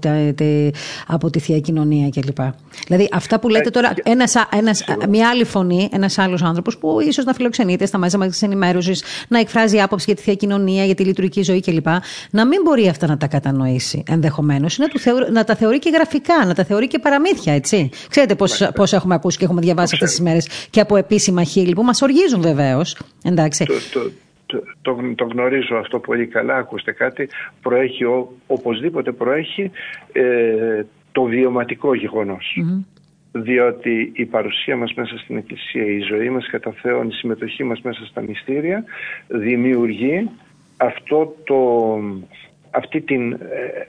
από 1.06 1.30
τη 1.30 1.38
Θεία 1.38 1.60
Κοινωνία 1.60 2.08
κλπ. 2.08 2.38
Δηλαδή 2.86 3.08
αυτά 3.12 3.40
που 3.40 3.48
λέτε 3.48 3.68
ε, 3.68 3.70
τώρα, 3.70 3.94
ένας, 4.02 4.34
ένας, 4.52 4.84
μια 5.08 5.28
άλλη 5.28 5.44
φωνή, 5.44 5.88
ένας 5.92 6.18
άλλος 6.18 6.42
άνθρωπος 6.42 6.78
που 6.78 7.00
ίσως 7.00 7.24
να 7.24 7.32
φιλοξενείται 7.32 7.86
στα 7.86 7.98
μέσα 7.98 8.18
τη 8.18 8.38
ενημέρωσης, 8.40 9.02
να 9.28 9.38
εκφράζει 9.38 9.80
άποψη 9.80 10.04
για 10.06 10.14
τη 10.14 10.22
Θεία 10.22 10.34
Κοινωνία, 10.34 10.84
για 10.84 10.94
τη 10.94 11.04
λειτουργική 11.04 11.42
ζωή 11.42 11.60
κλπ. 11.60 11.86
Να 12.30 12.46
μην 12.46 12.60
μπορεί 12.64 12.88
αυτά 12.88 13.06
να 13.06 13.16
τα 13.16 13.26
κατανοήσει 13.26 14.02
ενδεχομένως, 14.06 14.78
να, 14.78 14.86
να 15.32 15.44
τα 15.44 15.54
θεωρεί 15.54 15.78
και 15.78 15.90
γραφικά, 15.90 16.44
να 16.46 16.54
τα 16.54 16.64
θεωρεί 16.64 16.86
και 16.86 16.98
παραμύθια, 16.98 17.52
έτσι. 17.52 17.88
Ξέρετε 18.08 18.34
πώς 18.74 18.92
έχουμε 18.92 19.14
ακούσει 19.14 19.38
και 19.38 19.44
έχουμε 19.44 19.60
διαβάσει 19.60 19.94
αυτές 19.94 20.10
τις 20.10 20.20
μέρες 20.20 20.48
και 20.70 20.80
από 20.80 20.96
επίσημα 20.96 21.42
χείλη 21.42 21.72
που 21.72 21.82
μας 21.82 22.02
οργίζουν 22.02 22.40
βεβαίως. 22.40 22.96
Εντάξει 23.22 23.64
το, 23.64 23.74
το, 23.92 24.10
γνωρίζω 25.32 25.76
αυτό 25.76 25.98
πολύ 25.98 26.26
καλά, 26.26 26.56
ακούστε 26.56 26.92
κάτι, 26.92 27.28
προέχει, 27.62 28.04
οπωσδήποτε 28.46 29.12
προέχει 29.12 29.70
ε, 30.12 30.82
το 31.12 31.22
βιωματικό 31.22 31.94
Διότι 33.32 34.12
η 34.14 34.24
παρουσία 34.24 34.76
μας 34.76 34.94
μέσα 34.94 35.18
στην 35.18 35.36
Εκκλησία, 35.36 35.84
η 35.84 35.98
ζωή 35.98 36.30
μας 36.30 36.46
κατά 36.46 36.72
Θεόν, 36.82 37.08
η 37.08 37.12
συμμετοχή 37.12 37.64
μας 37.64 37.80
μέσα 37.80 38.06
στα 38.06 38.20
μυστήρια 38.20 38.84
δημιουργεί 39.28 40.28
αυτό 40.76 41.34
το, 41.44 41.98
αυτή 42.70 43.00
την, 43.00 43.32
ε, 43.32 43.38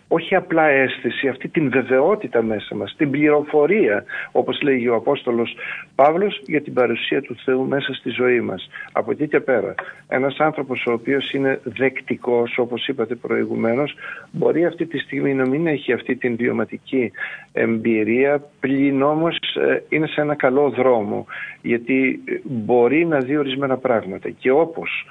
όχι 0.07 0.36
απλά 0.36 0.67
αίσθηση, 0.67 1.27
αυτή 1.27 1.47
την 1.47 1.69
βεβαιότητα 1.69 2.41
μέσα 2.41 2.75
μας, 2.75 2.95
την 2.97 3.11
πληροφορία, 3.11 4.03
όπως 4.32 4.61
λέγει 4.61 4.88
ο 4.88 4.95
Απόστολος 4.95 5.55
Παύλος, 5.95 6.41
για 6.45 6.61
την 6.61 6.73
παρουσία 6.73 7.21
του 7.21 7.36
Θεού 7.43 7.67
μέσα 7.67 7.93
στη 7.93 8.09
ζωή 8.09 8.41
μας. 8.41 8.69
Από 8.91 9.11
εκεί 9.11 9.27
και 9.27 9.39
πέρα, 9.39 9.75
ένας 10.07 10.38
άνθρωπος 10.38 10.86
ο 10.86 10.91
οποίος 10.91 11.32
είναι 11.32 11.59
δεκτικός, 11.63 12.57
όπως 12.57 12.88
είπατε 12.88 13.15
προηγουμένως, 13.15 13.95
μπορεί 14.32 14.65
αυτή 14.65 14.86
τη 14.86 14.97
στιγμή 14.97 15.34
να 15.34 15.47
μην 15.47 15.67
έχει 15.67 15.93
αυτή 15.93 16.15
την 16.15 16.36
βιωματική 16.36 17.11
εμπειρία, 17.53 18.43
πλην 18.59 19.01
όμως 19.01 19.38
ε, 19.38 19.84
είναι 19.89 20.07
σε 20.07 20.21
ένα 20.21 20.36
καλό 20.36 20.69
δρόμο, 20.69 21.25
γιατί 21.61 22.19
μπορεί 22.43 23.05
να 23.05 23.19
δει 23.19 23.38
ορισμένα 23.38 23.77
πράγματα. 23.77 24.29
Και 24.29 24.51
όπως 24.51 25.05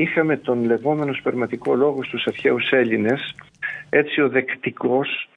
είχαμε 0.00 0.36
τον 0.36 0.64
λεγόμενο 0.64 1.12
σπερματικό 1.12 1.74
λόγο 1.74 2.02
στους 2.02 2.26
αρχαίους 2.26 2.70
Έλληνες, 2.70 3.34
έτσι 3.88 4.20
ο 4.20 4.28
δεκτικός 4.28 5.28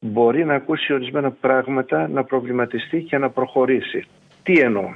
μπορεί 0.00 0.44
να 0.44 0.54
ακούσει 0.54 0.92
ορισμένα 0.92 1.30
πράγματα, 1.30 2.08
να 2.08 2.24
προβληματιστεί 2.24 3.02
και 3.02 3.18
να 3.18 3.30
προχωρήσει. 3.30 4.04
Τι 4.42 4.58
εννοώ; 4.58 4.88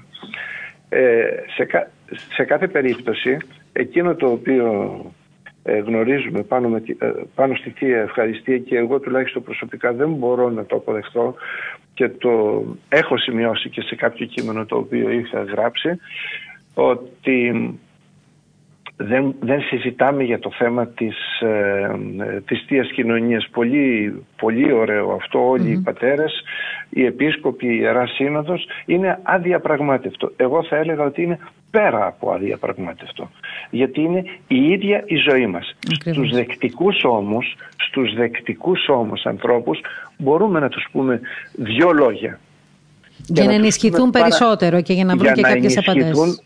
Ε, 0.89 1.25
σε, 1.57 1.91
σε 2.35 2.45
κάθε 2.45 2.69
περίπτωση, 2.69 3.37
εκείνο 3.73 4.15
το 4.15 4.27
οποίο 4.27 4.97
ε, 5.63 5.79
γνωρίζουμε 5.79 6.43
πάνω, 6.43 6.69
με, 6.69 6.83
ε, 6.99 7.13
πάνω 7.35 7.55
στη 7.55 7.71
Θεία 7.71 8.01
Ευχαριστία 8.01 8.59
και 8.59 8.77
εγώ 8.77 9.01
τουλάχιστον 9.01 9.43
προσωπικά 9.43 9.93
δεν 9.93 10.11
μπορώ 10.11 10.51
να 10.51 10.65
το 10.65 10.77
αποδεχτώ 10.77 11.35
και 11.95 12.09
το 12.09 12.65
έχω 12.89 13.17
σημειώσει 13.17 13.69
και 13.69 13.81
σε 13.81 13.95
κάποιο 13.95 14.27
κείμενο 14.27 14.67
το 14.67 14.77
οποίο 14.77 15.11
είχα 15.11 15.43
γράψει 15.43 15.89
ότι 16.75 17.79
δεν, 19.09 19.35
δεν 19.41 19.61
συζητάμε 19.61 20.23
για 20.23 20.39
το 20.39 20.51
θέμα 20.59 20.87
της, 20.87 21.41
ε, 21.41 22.41
της 22.47 22.65
Θείας 22.67 22.91
Κοινωνίας. 22.93 23.49
Πολύ, 23.51 24.15
πολύ 24.37 24.73
ωραίο 24.73 25.13
αυτό, 25.13 25.49
όλοι 25.49 25.71
οι 25.71 25.79
πατέρες, 25.79 26.43
οι 26.91 27.05
επίσκοποι, 27.05 27.67
η 27.67 27.79
Ιερά 27.81 28.07
Σύνοδος, 28.07 28.67
είναι 28.87 29.19
αδιαπραγμάτευτο. 29.23 30.33
Εγώ 30.37 30.65
θα 30.65 30.77
έλεγα 30.77 31.05
ότι 31.05 31.23
είναι 31.23 31.39
πέρα 31.71 32.07
από 32.07 32.31
αδιαπραγμάτευτο. 32.33 33.31
Γιατί 33.71 34.01
είναι 34.01 34.25
η 34.49 34.71
ίδια 34.71 35.03
η 35.07 35.17
ζωή 35.17 35.47
μας. 35.47 35.77
Στους 36.01 36.31
δεκτικούς 36.31 37.05
όμως, 37.05 37.57
στους 37.77 38.15
δεκτικούς 38.15 38.89
όμως 38.89 39.27
ανθρώπους 39.27 39.81
μπορούμε 40.19 40.61
να 40.61 40.69
τους 40.69 40.87
πούμε 40.93 41.21
δύο 41.53 41.93
λόγια. 41.93 42.41
Για, 43.27 43.45
να, 43.45 43.53
ενισχυθούν 43.53 44.11
περισσότερο 44.11 44.83
και 44.83 44.93
για 44.93 45.05
να 45.05 45.17
βρουν 45.17 45.33
και 45.33 45.43
κάποιες 45.43 45.79
απαντήσεις. 45.79 46.43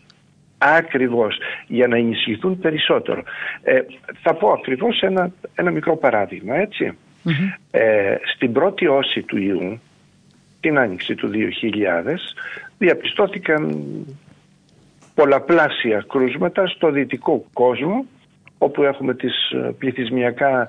Ακριβώς, 0.57 1.37
για 1.67 1.87
να 1.87 1.97
ενισχυθούν 1.97 2.59
περισσότερο. 2.59 3.23
Ε, 3.63 3.79
θα 4.21 4.33
πω 4.33 4.51
ακριβώς 4.51 5.01
ένα, 5.01 5.31
ένα 5.55 5.71
μικρό 5.71 5.97
παράδειγμα, 5.97 6.55
Ε, 7.71 8.15
στην 8.35 8.51
πρώτη 8.51 8.87
όση 8.87 9.21
του 9.21 9.37
Ιού, 9.37 9.79
την 10.59 10.77
άνοιξη 10.77 11.15
του 11.15 11.29
2000, 11.33 12.35
διαπιστώθηκαν 12.77 13.83
πολλαπλάσια 15.15 16.05
κρούσματα 16.07 16.67
στο 16.67 16.91
δυτικό 16.91 17.45
κόσμο, 17.53 18.05
όπου 18.57 18.83
έχουμε 18.83 19.13
τις 19.13 19.49
ε, 19.51 19.75
πληθυσμιακά 19.77 20.67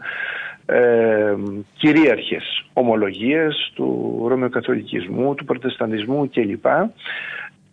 ε, 0.66 1.34
κυρίαρχες 1.76 2.64
ομολογίες 2.72 3.72
του 3.74 4.24
Ρωμαιοκαθολικισμού, 4.28 5.34
του 5.34 5.44
Προτεσταντισμού 5.44 6.30
κλπ 6.30 6.66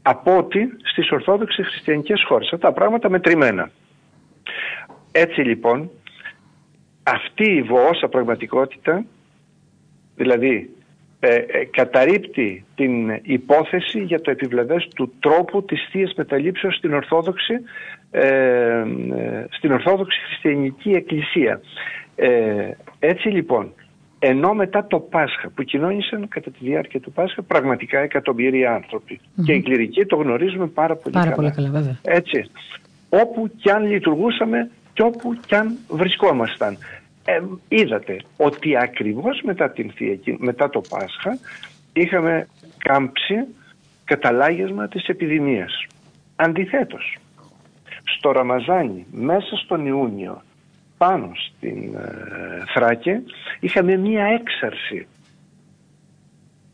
από 0.07 0.37
ότι 0.37 0.69
στις 0.83 1.11
Ορθόδοξες 1.11 1.67
χριστιανικές 1.67 2.23
χώρες. 2.27 2.45
Αυτά 2.53 2.67
τα 2.67 2.73
πράγματα 2.73 3.09
μετρημένα. 3.09 3.71
Έτσι 5.11 5.41
λοιπόν, 5.41 5.89
αυτή 7.03 7.51
η 7.51 7.61
βοώσα 7.61 8.07
πραγματικότητα, 8.07 9.05
δηλαδή 10.15 10.69
ε, 11.19 11.35
ε, 11.35 11.65
καταρρύπτει 11.65 12.65
την 12.75 13.19
υπόθεση 13.21 13.99
για 13.99 14.21
το 14.21 14.31
επιβλαβές 14.31 14.87
του 14.95 15.13
τρόπου 15.19 15.63
της 15.63 15.87
Θείας 15.91 16.13
Μεταλήψεως 16.15 16.75
στην 16.75 16.93
Ορθόδοξη, 16.93 17.53
ε, 18.11 18.27
ε, 18.27 18.85
στην 19.49 19.71
Ορθόδοξη 19.71 20.19
Χριστιανική 20.27 20.89
Εκκλησία. 20.89 21.61
έτσι 22.99 23.27
λοιπόν, 23.27 23.73
ενώ 24.27 24.53
μετά 24.53 24.87
το 24.87 24.99
Πάσχα 24.99 25.49
που 25.49 25.63
κοινώνησαν 25.63 26.27
κατά 26.27 26.51
τη 26.51 26.57
διάρκεια 26.61 26.99
του 26.99 27.11
Πάσχα 27.11 27.41
πραγματικά 27.41 27.99
εκατομμύρια 27.99 28.85
Και 29.45 29.53
οι 29.53 29.61
κληρικοί 29.61 30.05
το 30.05 30.15
γνωρίζουμε 30.15 30.67
πάρα 30.67 30.95
πολύ 30.95 31.13
πάρα 31.13 31.29
καλά. 31.29 31.35
Πολύ 31.35 31.51
καλά 31.51 31.69
βέβαια. 31.69 31.99
Έτσι. 32.01 32.45
Όπου 33.09 33.51
κι 33.57 33.69
αν 33.69 33.85
λειτουργούσαμε 33.85 34.69
και 34.93 35.01
όπου 35.01 35.37
κι 35.45 35.55
αν 35.55 35.77
βρισκόμασταν. 35.89 36.77
Ε, 37.25 37.39
είδατε 37.67 38.17
ότι 38.37 38.77
ακριβώς 38.77 39.41
μετά, 39.43 39.69
την 39.69 39.91
μετά 40.37 40.69
το 40.69 40.81
Πάσχα 40.89 41.37
είχαμε 41.93 42.47
κάμψει 42.77 43.35
καταλάγισμα 44.03 44.87
της 44.87 45.07
επιδημίας. 45.07 45.85
Αντιθέτως, 46.35 47.17
στο 48.17 48.31
Ραμαζάνι, 48.31 49.05
μέσα 49.11 49.55
στον 49.55 49.85
Ιούνιο, 49.85 50.41
πάνω 50.97 51.31
στην 51.35 51.95
ε, 51.95 52.63
Θράκη, 52.73 53.23
είχαμε 53.59 53.97
μία 53.97 54.25
έξαρση. 54.25 55.07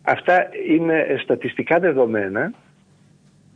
Αυτά 0.03 0.49
είναι 0.67 1.19
στατιστικά 1.24 1.80
δεδομένα 1.80 2.51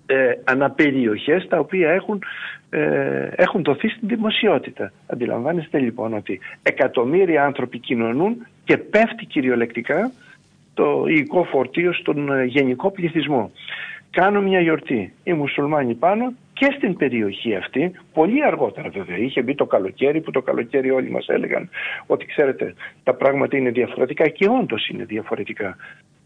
ε, 0.05 0.31
αναπεριοχές 0.43 1.47
τα 1.47 1.59
οποία 1.59 1.89
έχουν, 1.89 2.23
ε, 2.69 3.27
έχουν 3.35 3.63
δοθεί 3.63 3.89
στην 3.89 4.07
δημοσιότητα. 4.07 4.91
Αντιλαμβάνεστε 5.07 5.79
λοιπόν 5.79 6.13
ότι 6.13 6.39
εκατομμύρια 6.63 7.45
άνθρωποι 7.45 7.79
κοινωνούν 7.79 8.47
και 8.63 8.77
πέφτει 8.77 9.25
κυριολεκτικά 9.25 10.11
το 10.73 11.03
υλικό 11.07 11.43
φορτίο 11.43 11.93
στον 11.93 12.31
ε, 12.31 12.43
γενικό 12.43 12.91
πληθυσμό. 12.91 13.51
Κάνω 14.11 14.41
μια 14.41 14.59
γιορτή. 14.59 15.13
Οι 15.23 15.33
μουσουλμάνοι 15.33 15.93
πάνω 15.93 16.33
και 16.55 16.73
στην 16.77 16.97
περιοχή 16.97 17.55
αυτή, 17.55 17.91
πολύ 18.13 18.45
αργότερα 18.45 18.89
βέβαια, 18.89 19.17
είχε 19.17 19.41
μπει 19.41 19.55
το 19.55 19.65
καλοκαίρι 19.65 20.21
που 20.21 20.31
το 20.31 20.41
καλοκαίρι 20.41 20.91
όλοι 20.91 21.09
μας 21.09 21.27
έλεγαν 21.27 21.69
ότι 22.05 22.25
ξέρετε 22.25 22.73
τα 23.03 23.13
πράγματα 23.13 23.57
είναι 23.57 23.69
διαφορετικά 23.69 24.27
και 24.27 24.47
όντως 24.61 24.87
είναι 24.87 25.05
διαφορετικά 25.05 25.77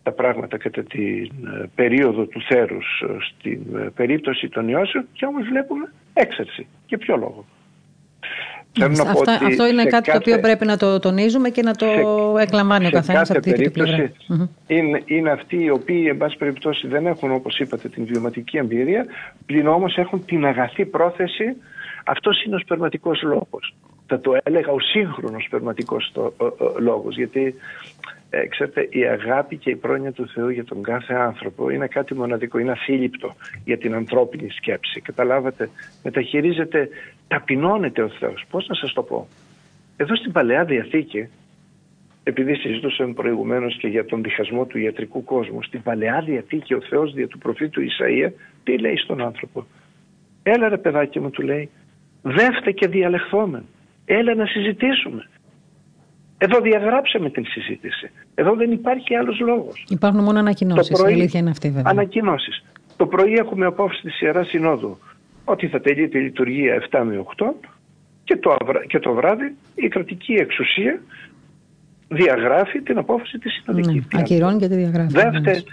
τα 0.04 0.12
πράγματα 0.12 0.58
κατά 0.58 0.84
την 0.84 1.30
ε, 1.62 1.70
περίοδο 1.76 2.26
του 2.26 2.42
θέρους 2.42 3.04
ε, 3.08 3.18
στην 3.30 3.92
περίπτωση 3.96 4.50
των 4.50 4.68
ιώσεων 4.68 5.08
και 5.14 5.26
όμως 5.26 5.48
βλέπουμε 5.48 5.92
έξαρση. 6.14 6.68
Και 6.86 6.98
ποιο 6.98 7.18
λόγο; 7.18 7.46
Αυτά, 9.08 9.32
αυτό 9.46 9.68
είναι 9.68 9.86
κάτι 9.86 10.12
το 10.12 10.18
οποίο 10.18 10.40
πρέπει 10.40 10.66
να 10.66 10.78
το 10.78 11.00
τονίζουμε 11.00 11.50
και 11.50 11.62
να 11.62 11.76
το 11.76 11.86
σε, 11.86 12.42
εκλαμβάνει 12.42 12.86
ο 12.86 12.90
καθένας 12.90 13.30
από 13.30 13.40
αυτή 13.40 13.54
την 13.54 13.72
πλευρά. 13.72 14.12
Είναι, 14.68 15.02
είναι 15.06 15.32
αυτοί 15.32 15.64
οι 15.64 15.70
οποίοι, 15.70 16.06
εν 16.10 16.18
πάση 16.18 16.38
περιπτώσει, 16.38 16.88
δεν 16.88 17.06
έχουν, 17.06 17.32
όπως 17.32 17.60
είπατε, 17.60 17.90
την 17.90 18.06
βιωματική 18.06 18.58
εμπειρία, 18.58 19.06
πλην 19.46 19.68
όμως 19.68 19.98
έχουν 19.98 20.26
την 20.26 20.46
αγαθή 20.46 20.86
πρόθεση. 20.86 21.56
Αυτός 22.06 22.44
είναι 22.44 22.56
ο 22.56 22.60
σπερματικός 22.60 23.22
λόγος. 23.22 23.76
Θα 24.08 24.20
το 24.20 24.38
έλεγα 24.44 24.72
ο 24.72 24.80
σύγχρονος 24.80 25.44
σπερματικός 25.44 26.14
λόγος. 26.80 27.16
Γιατί 27.16 27.56
ε, 28.30 28.48
ξέρετε, 28.48 28.88
η 28.92 29.06
αγάπη 29.06 29.58
και 29.58 29.70
η 29.70 29.76
πρόνοια 29.76 30.12
του 30.12 30.28
Θεού 30.28 30.50
για 30.50 30.66
τον 30.66 30.84
κάθε 30.84 31.14
άνθρωπο 31.14 31.70
είναι 31.70 31.88
κάτι 31.88 32.14
μοναδικό, 32.14 32.60
είναι 32.60 32.72
ασύλληπτο 32.72 33.36
για 33.64 33.78
την 33.78 33.94
ανθρώπινη 33.94 34.50
σκέψη. 34.50 35.02
Καταλάβατε, 35.02 35.70
μεταχειρίζεται, 36.04 36.90
ταπεινώνεται 37.28 38.02
ο 38.02 38.10
Θεός. 38.10 38.46
Πώς 38.50 38.68
να 38.68 38.76
σας 38.76 38.94
το 38.94 39.04
πω; 39.04 39.28
Εδώ 39.98 40.16
στην 40.16 40.32
Παλαιά 40.32 40.66
Διαθήκη, 40.66 41.30
επειδή 42.24 42.56
συζητούσαμε 42.56 43.14
προηγουμένως 43.14 43.78
και 43.78 43.88
για 43.88 44.06
τον 44.06 44.24
διχασμό 44.24 44.66
του 44.66 44.78
ιατρικού 44.78 45.24
κόσμου, 45.24 45.64
στην 45.64 45.82
Παλαιά 45.82 46.24
Διαθήκη 46.26 46.74
ο 46.74 46.82
Θεός 46.82 47.14
δια 47.14 47.28
του 47.28 47.38
προφήτου 47.38 47.82
Ισαΐα, 47.82 48.32
τι 48.64 48.78
λέει 48.78 48.98
στον 48.98 49.22
άνθρωπο; 49.22 49.66
Έλα 50.44 50.70
ρε 50.70 50.78
παιδάκι 50.78 51.20
μου 51.20 51.30
του 51.30 51.42
λέει, 51.42 51.70
δεύτε 52.22 52.72
και 52.72 52.88
διαλεχθόμεν. 52.88 53.66
Έλα 54.06 54.36
να 54.36 54.46
συζητήσουμε. 54.46 55.30
Εδώ 56.42 56.62
διαγράψαμε 56.62 57.30
την 57.30 57.46
συζήτηση. 57.46 58.12
Εδώ 58.36 58.56
δεν 58.56 58.72
υπάρχει 58.72 59.16
άλλος 59.16 59.40
λόγος. 59.40 59.86
Υπάρχουν 59.90 60.24
μόνο 60.24 60.40
ανακοινώσεις. 60.40 61.00
Η 61.00 61.04
αλήθεια 61.06 61.40
είναι 61.40 61.50
αυτή 61.50 61.68
βέβαια. 61.68 61.92
Ανακοινώσεις. 61.92 62.64
Το 62.98 63.06
πρωί 63.06 63.34
έχουμε 63.34 63.66
απόφαση 63.66 64.02
της 64.02 64.22
Ιεράς 64.22 64.48
Συνόδου 64.48 64.98
ότι 65.44 65.68
θα 65.68 65.82
τελειώσει 65.82 66.18
η 66.18 66.22
λειτουργία 66.22 66.88
7 66.92 67.02
με 67.06 67.24
8 67.38 67.46
και 68.24 68.38
το, 68.38 68.58
και 68.88 69.00
το 69.00 69.14
βράδυ 69.14 69.56
η 69.76 69.88
κρατική 69.88 70.34
εξουσία 70.34 71.02
διαγράφει 72.08 72.82
την 72.82 72.98
απόφαση 72.98 73.38
της 73.38 73.54
συνοδικής. 73.54 74.08
Ναι, 74.14 74.20
ακυρώνει 74.20 74.60
και 74.60 74.68
τη 74.68 74.76
διαγράφει. 74.76 75.12
Δεύτερη, 75.12 75.64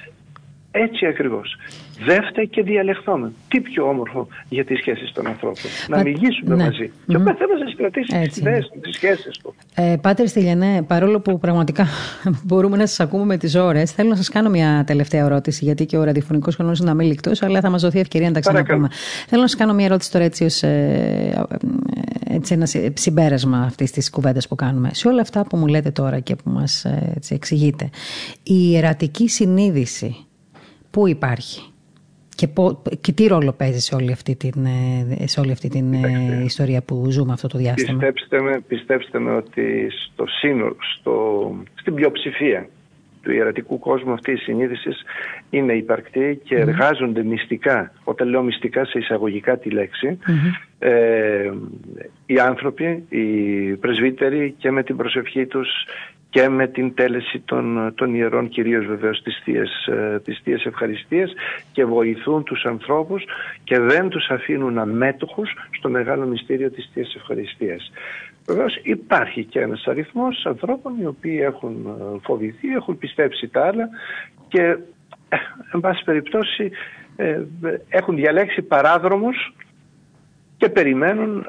έτσι 0.85 1.07
ακριβώς. 1.07 1.57
Δεύτε 2.05 2.45
και 2.45 2.63
διαλεχθούμε. 2.63 3.33
Τι 3.49 3.61
πιο 3.61 3.89
όμορφο 3.89 4.29
για 4.49 4.65
τις 4.65 4.79
σχέσεις 4.79 5.13
των 5.13 5.27
ανθρώπων. 5.27 5.63
Να 5.89 6.03
μιλήσουμε 6.03 6.55
ναι. 6.55 6.65
μαζί. 6.65 6.91
Mm-hmm. 6.93 7.05
Και 7.07 7.17
ο 7.17 7.19
καθένας 7.19 7.61
να 7.65 7.75
κρατήσει 7.77 8.21
τις 8.21 8.37
ιδέες 8.37 8.69
του, 8.73 8.81
τις 8.81 8.95
σχέσεις 8.95 9.39
του. 9.39 9.55
Ε, 9.75 9.97
Πάτερ 10.01 10.29
Στυλιανέ, 10.29 10.83
παρόλο 10.87 11.21
που 11.21 11.39
πραγματικά 11.39 11.87
μπορούμε 12.47 12.77
να 12.77 12.87
σας 12.87 13.01
ακούμε 13.01 13.25
με 13.25 13.37
τις 13.37 13.55
ώρες, 13.55 13.93
θέλω 13.93 14.09
να 14.09 14.17
σας 14.17 14.29
κάνω 14.29 14.51
μια 14.51 14.85
τελευταία 14.87 15.25
ερώτηση, 15.25 15.65
γιατί 15.65 15.87
και 15.87 15.97
ο 15.97 16.05
ραδιοφωνικός 16.05 16.55
χρόνος 16.55 16.79
είναι 16.79 16.91
αμήλικτος, 16.91 17.43
αλλά 17.43 17.61
θα 17.61 17.71
μας 17.71 17.83
δοθεί 17.83 17.99
ευκαιρία 17.99 18.29
να 18.29 18.35
τα 18.35 18.41
ξαναπούμε. 18.41 18.89
Θέλω 19.27 19.41
να 19.43 19.49
σας 19.49 19.59
κάνω 19.59 19.75
μια 19.75 19.85
ερώτηση 19.85 20.11
τώρα 20.11 20.25
έτσι 20.25 20.45
ως 20.45 20.63
ε, 20.63 21.47
ε 22.29 22.35
έτσι 22.37 22.55
ένα 22.55 22.67
συμπέρασμα 22.95 23.59
αυτής 23.59 23.91
της 23.91 24.11
κουβέντας 24.11 24.49
που 24.49 24.55
κάνουμε. 24.55 24.91
Σε 24.93 25.09
όλα 25.09 25.21
αυτά 25.21 25.47
που 25.47 25.57
μου 25.57 25.67
λέτε 25.67 25.91
τώρα 25.91 26.21
και 26.21 26.37
που 26.37 26.51
μας 26.51 26.85
ε, 26.85 27.13
έτσι, 27.17 27.35
εξηγείτε, 27.35 27.91
η 28.43 28.71
ιερατική 28.71 29.29
συνείδηση 29.29 30.26
πού 30.97 31.07
υπάρχει; 31.07 31.73
Και, 32.35 32.49
και 33.01 33.13
τι 33.13 33.27
ρόλο 33.27 33.53
παίζει 33.53 33.81
σε 33.81 33.95
όλη 33.95 34.13
αυτή 34.13 34.37
την, 34.37 34.65
ε, 34.65 35.27
σε 35.27 35.41
όλη 35.41 35.53
αυτή 35.53 35.69
την 35.69 35.93
ε, 35.93 36.43
ιστορία 36.45 36.83
που 36.83 37.07
ζούμε 37.11 37.33
αυτό 37.33 37.49
το 37.49 37.59
διάστημα; 37.59 37.99
Πιστέψτε 37.99 38.41
με, 38.41 38.61
πιστέψτε 38.69 39.19
με 39.19 39.31
ότι 39.31 39.89
στο 39.91 40.25
σύνολο, 40.27 40.77
στο, 40.99 41.15
στην 41.75 41.95
πλειοψηφία 41.95 42.69
του 43.23 43.33
ιερατικού 43.33 43.79
κόσμου 43.79 44.13
αυτή 44.13 44.33
η 44.33 44.37
συνείδηση 44.37 44.91
είναι 45.51 45.73
υπαρκτή 45.73 46.41
και 46.45 46.57
εργάζονται 46.57 47.23
μυστικά, 47.23 47.93
όταν 48.05 48.29
λέω 48.29 48.43
μυστικά 48.43 48.85
σε 48.85 48.99
εισαγωγικά 48.99 49.59
τη 49.59 49.71
λέξη, 49.71 50.19
ε, 50.79 51.53
οι 52.27 52.39
άνθρωποι, 52.39 53.05
οι 53.09 53.25
πρεσβύτεροι 53.77 54.55
και 54.59 54.71
με 54.71 54.83
την 54.83 54.97
προσευχή 54.97 55.47
τους 55.47 55.69
και 56.37 56.49
με 56.49 56.67
την 56.67 56.95
τέλεση 56.95 57.43
των, 57.45 57.93
των 57.95 58.15
ιερών 58.15 58.49
κυρίως 58.49 58.87
βεβαίως 58.87 59.23
τις 59.23 59.41
θείες, 59.45 59.87
ε, 59.87 60.23
τις 60.25 60.65
ευχαριστίες 60.65 61.33
και 61.73 61.85
βοηθούν 61.85 62.43
τους 62.43 62.65
ανθρώπους 62.65 63.25
και 63.65 63.79
δεν 63.79 64.09
τους 64.09 64.29
αφήνουν 64.29 64.79
αμέτωχους 64.79 65.51
στο 65.71 65.89
μεγάλο 65.89 66.27
μυστήριο 66.27 66.71
της 66.71 66.91
θείας 66.95 67.15
ευχαριστίας. 67.15 67.93
Βεβαίως 68.47 68.81
υπάρχει 68.83 69.45
και 69.45 69.61
ένας 69.61 69.87
αριθμός 69.87 70.47
ανθρώπων 70.47 71.01
οι 71.01 71.07
οποίοι 71.07 71.39
έχουν 71.43 71.87
ε, 71.87 72.19
φοβηθεί, 72.23 72.69
έχουν 72.69 72.99
πιστέψει 72.99 73.49
τα 73.49 73.67
άλλα 73.67 73.89
και 74.49 74.63
ε, 75.29 75.37
εν 75.73 75.81
πάση 75.81 76.05
περιπτώσει 76.05 76.71
έχουν 77.89 78.17
διαλέξει 78.17 78.63
παράδρομους 78.63 79.55
και 80.57 80.69
περιμένουν 80.69 81.47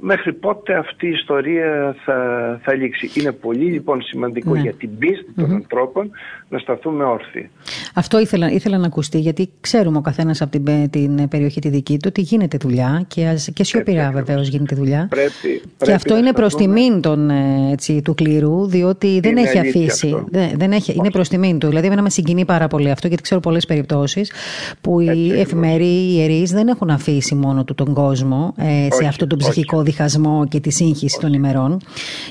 μέχρι 0.00 0.32
πότε 0.32 0.74
αυτή 0.74 1.06
η 1.06 1.10
ιστορία 1.10 1.96
θα, 2.04 2.16
θα 2.62 2.74
λήξει. 2.74 3.10
Είναι 3.14 3.32
πολύ 3.32 3.64
λοιπόν 3.64 4.02
σημαντικό 4.02 4.54
ναι. 4.54 4.60
για 4.60 4.72
την 4.72 4.98
πίστη 4.98 5.32
των 5.36 5.52
ανθρώπων 5.52 6.10
να 6.48 6.58
σταθούμε 6.58 7.04
όρθιοι. 7.04 7.50
Αυτό 7.94 8.20
ήθελα, 8.20 8.50
ήθελα 8.50 8.78
να 8.78 8.86
ακουστεί 8.86 9.18
γιατί 9.18 9.50
ξέρουμε 9.60 9.98
ο 9.98 10.00
καθένας 10.00 10.42
από 10.42 10.50
την, 10.50 10.90
την 10.90 11.28
περιοχή 11.28 11.60
τη 11.60 11.68
δική 11.68 11.92
του 11.92 12.06
ότι 12.08 12.20
γίνεται 12.20 12.56
δουλειά 12.60 13.04
και, 13.08 13.38
και 13.54 13.64
σιωπηρά 13.64 14.10
βεβαίως 14.10 14.48
γίνεται 14.48 14.74
δουλειά. 14.74 15.06
Πρέπει, 15.10 15.30
πρέπει 15.42 15.60
και 15.78 15.92
αυτό 15.92 16.16
είναι 16.16 16.32
προς 16.32 16.54
τιμήν 16.54 17.00
του 18.04 18.14
κλήρου, 18.14 18.66
διότι 18.66 19.20
δεν 19.20 19.36
έχει 19.36 19.58
αφήσει. 19.58 20.24
Δεν, 20.28 20.50
δεν 20.56 20.72
έχει, 20.72 20.92
είναι 20.92 21.10
προς 21.10 21.28
τιμήν 21.28 21.58
του. 21.58 21.68
Δηλαδή, 21.68 21.86
εμένα 21.86 22.02
με 22.02 22.10
συγκινεί 22.10 22.44
πάρα 22.44 22.66
πολύ 22.66 22.90
αυτό, 22.90 23.06
γιατί 23.06 23.22
ξέρω 23.22 23.40
πολλές 23.40 23.66
περιπτώσεις 23.66 24.32
που 24.80 25.00
οι 25.00 25.40
εφημεροί, 25.40 25.84
οι 25.84 26.14
ιερείς 26.16 26.50
δεν 26.50 26.68
έχουν 26.68 26.90
αφήσει 26.90 27.34
μόνο 27.34 27.64
του 27.64 27.74
τον 27.74 27.94
κόσμο 27.94 28.54
ε, 28.56 28.88
σε 28.90 29.06
αυτό 29.06 29.26
το 29.26 29.36
ψυχικό 29.36 29.82
διχασμό 29.90 30.46
και 30.48 30.60
τη 30.60 30.70
σύγχυση 30.70 31.18
των 31.20 31.32
ημερών. 31.32 31.80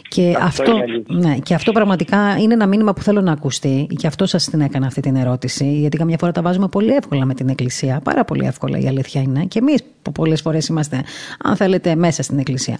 Και 0.07 0.35
αυτό, 0.41 0.73
ναι, 1.07 1.37
και 1.43 1.53
αυτό 1.53 1.71
πραγματικά 1.71 2.37
είναι 2.39 2.53
ένα 2.53 2.67
μήνυμα 2.67 2.93
που 2.93 3.01
θέλω 3.01 3.21
να 3.21 3.31
ακουστεί. 3.31 3.87
Και 3.97 4.07
αυτό 4.07 4.25
σας 4.25 4.45
την 4.45 4.61
έκανα 4.61 4.85
αυτή 4.87 5.01
την 5.01 5.15
ερώτηση. 5.15 5.71
Γιατί 5.71 5.97
καμιά 5.97 6.17
φορά 6.19 6.31
τα 6.31 6.41
βάζουμε 6.41 6.67
πολύ 6.67 6.91
εύκολα 6.91 7.25
με 7.25 7.33
την 7.33 7.49
Εκκλησία. 7.49 8.01
Πάρα 8.03 8.23
πολύ 8.23 8.45
εύκολα 8.45 8.77
η 8.79 8.87
αλήθεια 8.87 9.21
είναι. 9.21 9.45
Και 9.45 9.59
εμείς 9.59 9.83
που 10.01 10.11
πολλές 10.11 10.41
φορές 10.41 10.67
είμαστε, 10.67 11.03
αν 11.43 11.55
θέλετε, 11.55 11.95
μέσα 11.95 12.23
στην 12.23 12.39
Εκκλησία. 12.39 12.77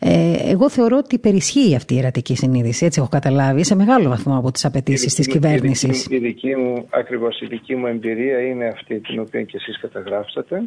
Ε, 0.00 0.32
εγώ 0.50 0.70
θεωρώ 0.70 0.96
ότι 0.96 1.14
υπερισχύει 1.14 1.74
αυτή 1.74 1.94
η 1.94 1.98
ερατική 1.98 2.36
συνείδηση. 2.36 2.84
Έτσι 2.84 3.00
έχω 3.00 3.08
καταλάβει 3.08 3.64
σε 3.64 3.74
μεγάλο 3.74 4.08
βαθμό 4.08 4.38
από 4.38 4.50
τις 4.50 4.64
απαιτήσεις 4.64 5.14
της 5.14 5.26
κυβέρνησης. 5.26 6.06
Η 6.10 6.18
δική 6.18 6.56
μου, 6.56 6.86
ακριβώς 6.90 7.40
η 7.40 7.46
δική 7.46 7.76
μου 7.76 7.86
εμπειρία 7.86 8.40
είναι 8.40 8.66
αυτή 8.66 9.00
την 9.00 9.20
οποία 9.20 9.42
και 9.42 9.56
εσείς 9.56 9.80
καταγράψατε 9.80 10.62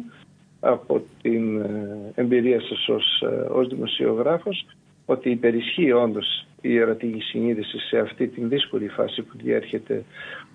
από 0.60 1.02
την 1.22 1.60
ε, 1.60 2.12
εμπειρία 2.14 2.60
σας 2.60 2.88
ως, 2.88 3.22
ε, 3.22 3.46
ως 3.50 3.68
δημοσιογράφος 3.68 4.66
ότι 5.06 5.30
υπερισχύει 5.30 5.92
όντως 5.92 6.46
η 6.60 6.76
ερωτική 6.76 7.20
συνείδηση 7.20 7.78
σε 7.78 7.98
αυτή 7.98 8.28
την 8.28 8.48
δύσκολη 8.48 8.88
φάση 8.88 9.22
που 9.22 9.36
διέρχεται 9.42 10.04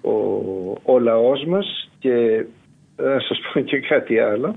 ο, 0.01 0.12
ο 0.84 0.99
λαός 0.99 1.45
μας 1.45 1.89
και 1.99 2.45
να 2.97 3.20
σας 3.20 3.39
πω 3.53 3.60
και 3.60 3.80
κάτι 3.80 4.20
άλλο 4.20 4.56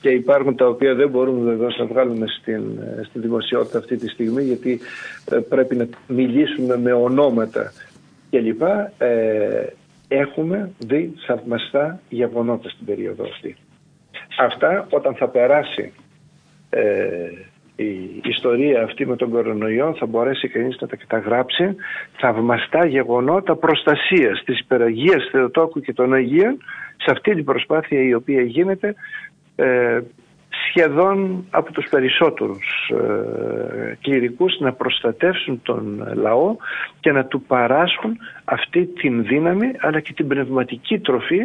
και 0.00 0.08
υπάρχουν 0.08 0.56
τα 0.56 0.66
οποία 0.66 0.94
δεν 0.94 1.08
μπορούμε 1.08 1.50
βεβαίως 1.50 1.76
να 1.78 1.86
βγάλουμε 1.86 2.26
στην, 2.40 2.78
ε, 2.78 3.02
στη 3.04 3.18
δημοσιότητα 3.18 3.78
αυτή 3.78 3.96
τη 3.96 4.08
στιγμή 4.08 4.42
γιατί 4.42 4.80
πρέπει 5.48 5.76
να 5.76 5.88
μιλήσουμε 6.06 6.76
με 6.76 6.92
ονόματα 6.92 7.72
κλπ. 8.30 8.62
Ε, 8.98 9.66
έχουμε 10.08 10.70
δει 10.78 11.14
θαυμαστά 11.26 12.00
γεγονότα 12.08 12.68
στην 12.68 12.86
περίοδο 12.86 13.24
αυτή. 13.24 13.56
Αυτά 14.44 14.86
όταν 14.90 15.14
θα 15.14 15.28
περάσει 15.28 15.92
ε, 16.70 16.82
η 17.76 18.20
ιστορία 18.22 18.82
αυτή 18.82 19.06
με 19.06 19.16
τον 19.16 19.30
κορονοϊό 19.30 19.94
θα 19.98 20.06
μπορέσει 20.06 20.48
κανείς 20.48 20.76
να 20.80 20.86
τα 20.86 20.96
καταγράψει. 20.96 21.76
Θαυμαστά 22.18 22.86
γεγονότα 22.86 23.56
προστασίας 23.56 24.42
της 24.44 24.58
υπεραγίας 24.58 25.28
Θεοτόκου 25.30 25.80
και 25.80 25.92
των 25.92 26.12
Αγίων 26.12 26.58
σε 26.96 27.10
αυτή 27.10 27.34
την 27.34 27.44
προσπάθεια 27.44 28.02
η 28.02 28.14
οποία 28.14 28.42
γίνεται 28.42 28.94
ε, 29.56 30.00
σχεδόν 30.68 31.44
από 31.50 31.72
τους 31.72 31.88
περισσότερους 31.90 32.90
ε, 32.90 33.96
κληρικούς 34.00 34.58
να 34.60 34.72
προστατεύσουν 34.72 35.60
τον 35.62 36.12
λαό 36.14 36.56
και 37.00 37.12
να 37.12 37.24
του 37.24 37.42
παράσχουν 37.42 38.18
αυτή 38.52 38.86
την 38.86 39.24
δύναμη 39.24 39.66
αλλά 39.78 40.00
και 40.00 40.12
την 40.12 40.28
πνευματική 40.28 40.98
τροφή 40.98 41.40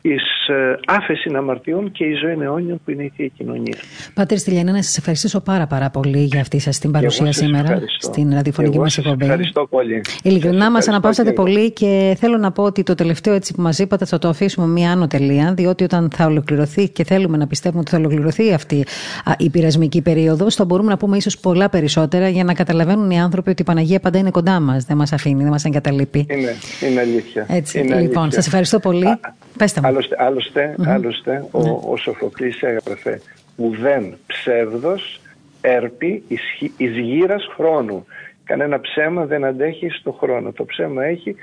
εις 0.00 0.48
ε, 0.48 0.78
άφεση 0.86 1.30
αμαρτιών 1.36 1.92
και 1.92 2.04
η 2.04 2.14
ζωή 2.14 2.36
αιώνιων 2.40 2.80
που 2.84 2.90
είναι 2.90 3.02
η 3.02 3.12
Θεία 3.16 3.26
Κοινωνία. 3.26 3.76
Πάτερ 4.14 4.38
Στυλιανέ, 4.38 4.70
να 4.70 4.82
σας 4.82 4.98
ευχαριστήσω 4.98 5.40
πάρα 5.40 5.66
πάρα 5.66 5.90
πολύ 5.90 6.18
για 6.24 6.40
αυτή 6.40 6.58
σας 6.58 6.78
την 6.78 6.90
παρουσία 6.90 7.32
σήμερα 7.32 7.72
ευχαριστώ. 7.72 8.06
στην 8.12 8.32
ραδιοφωνική 8.34 8.78
μας 8.78 8.98
εκπομπή. 8.98 9.24
Ευχαριστώ 9.24 9.66
πολύ. 9.70 10.00
Ειλικρινά 10.22 10.64
Σας 10.64 10.70
μας 10.72 10.86
ευχαριστώ 10.86 10.90
αναπαύσατε 10.90 11.28
και 11.28 11.34
εγώ. 11.34 11.44
πολύ 11.44 11.72
και 11.72 12.16
θέλω 12.18 12.36
να 12.36 12.52
πω 12.52 12.62
ότι 12.62 12.82
το 12.82 12.94
τελευταίο 12.94 13.34
έτσι 13.34 13.54
που 13.54 13.62
μας 13.62 13.78
είπατε 13.78 14.04
θα 14.04 14.18
το 14.18 14.28
αφήσουμε 14.28 14.66
μία 14.66 14.90
άνω 14.90 15.06
τελεία 15.06 15.54
διότι 15.56 15.84
όταν 15.84 16.10
θα 16.14 16.26
ολοκληρωθεί 16.26 16.88
και 16.88 17.04
θέλουμε 17.04 17.36
να 17.36 17.46
πιστεύουμε 17.46 17.80
ότι 17.80 17.90
θα 17.90 17.96
ολοκληρωθεί 17.96 18.52
αυτή 18.52 18.84
α, 19.24 19.32
η 19.38 19.50
πειρασμική 19.50 20.02
περίοδος 20.02 20.54
θα 20.54 20.64
μπορούμε 20.64 20.90
να 20.90 20.96
πούμε 20.96 21.16
ίσως 21.16 21.38
πολλά 21.38 21.68
περισσότερα 21.68 22.28
για 22.28 22.44
να 22.44 22.54
καταλαβαίνουν 22.54 23.10
οι 23.10 23.20
άνθρωποι 23.20 23.50
ότι 23.50 23.62
η 23.62 23.64
Παναγία 23.64 24.00
πάντα 24.00 24.18
είναι 24.18 24.30
κοντά 24.30 24.60
μας, 24.60 24.84
δεν 24.84 24.96
μας 24.96 25.12
αφήνει, 25.12 25.42
δεν 25.42 25.50
μας 25.50 25.64
εγκαταλείπει. 25.64 26.26
Είναι, 26.36 26.54
είναι 26.88 27.00
αλήθεια. 27.00 27.46
Έτσι, 27.48 27.78
είναι 27.78 28.00
λοιπόν, 28.00 28.18
αλήθεια. 28.22 28.30
σας 28.30 28.46
ευχαριστώ 28.46 28.78
πολύ. 28.78 29.06
Α, 29.06 29.18
Πέστε 29.58 29.80
μου. 29.80 29.86
Άλλωστε, 29.86 30.16
άλλωστε, 30.18 30.74
άλλωστε 30.86 31.44
ο, 31.50 31.60
ο 31.92 31.96
Σοφοκλής 31.96 32.62
έγραφε 32.62 33.20
ουδέν 33.56 34.16
ψεύδος 34.26 35.20
έρπει 35.60 36.22
εις, 36.28 36.40
χι- 36.58 36.72
εις 36.80 36.98
γύρας 36.98 37.46
χρόνου. 37.54 38.06
Κανένα 38.44 38.80
ψέμα 38.80 39.24
δεν 39.24 39.44
αντέχει 39.44 39.88
στο 39.88 40.12
χρόνο. 40.12 40.52
Το 40.52 40.64
ψέμα 40.64 41.04
έχει 41.04 41.34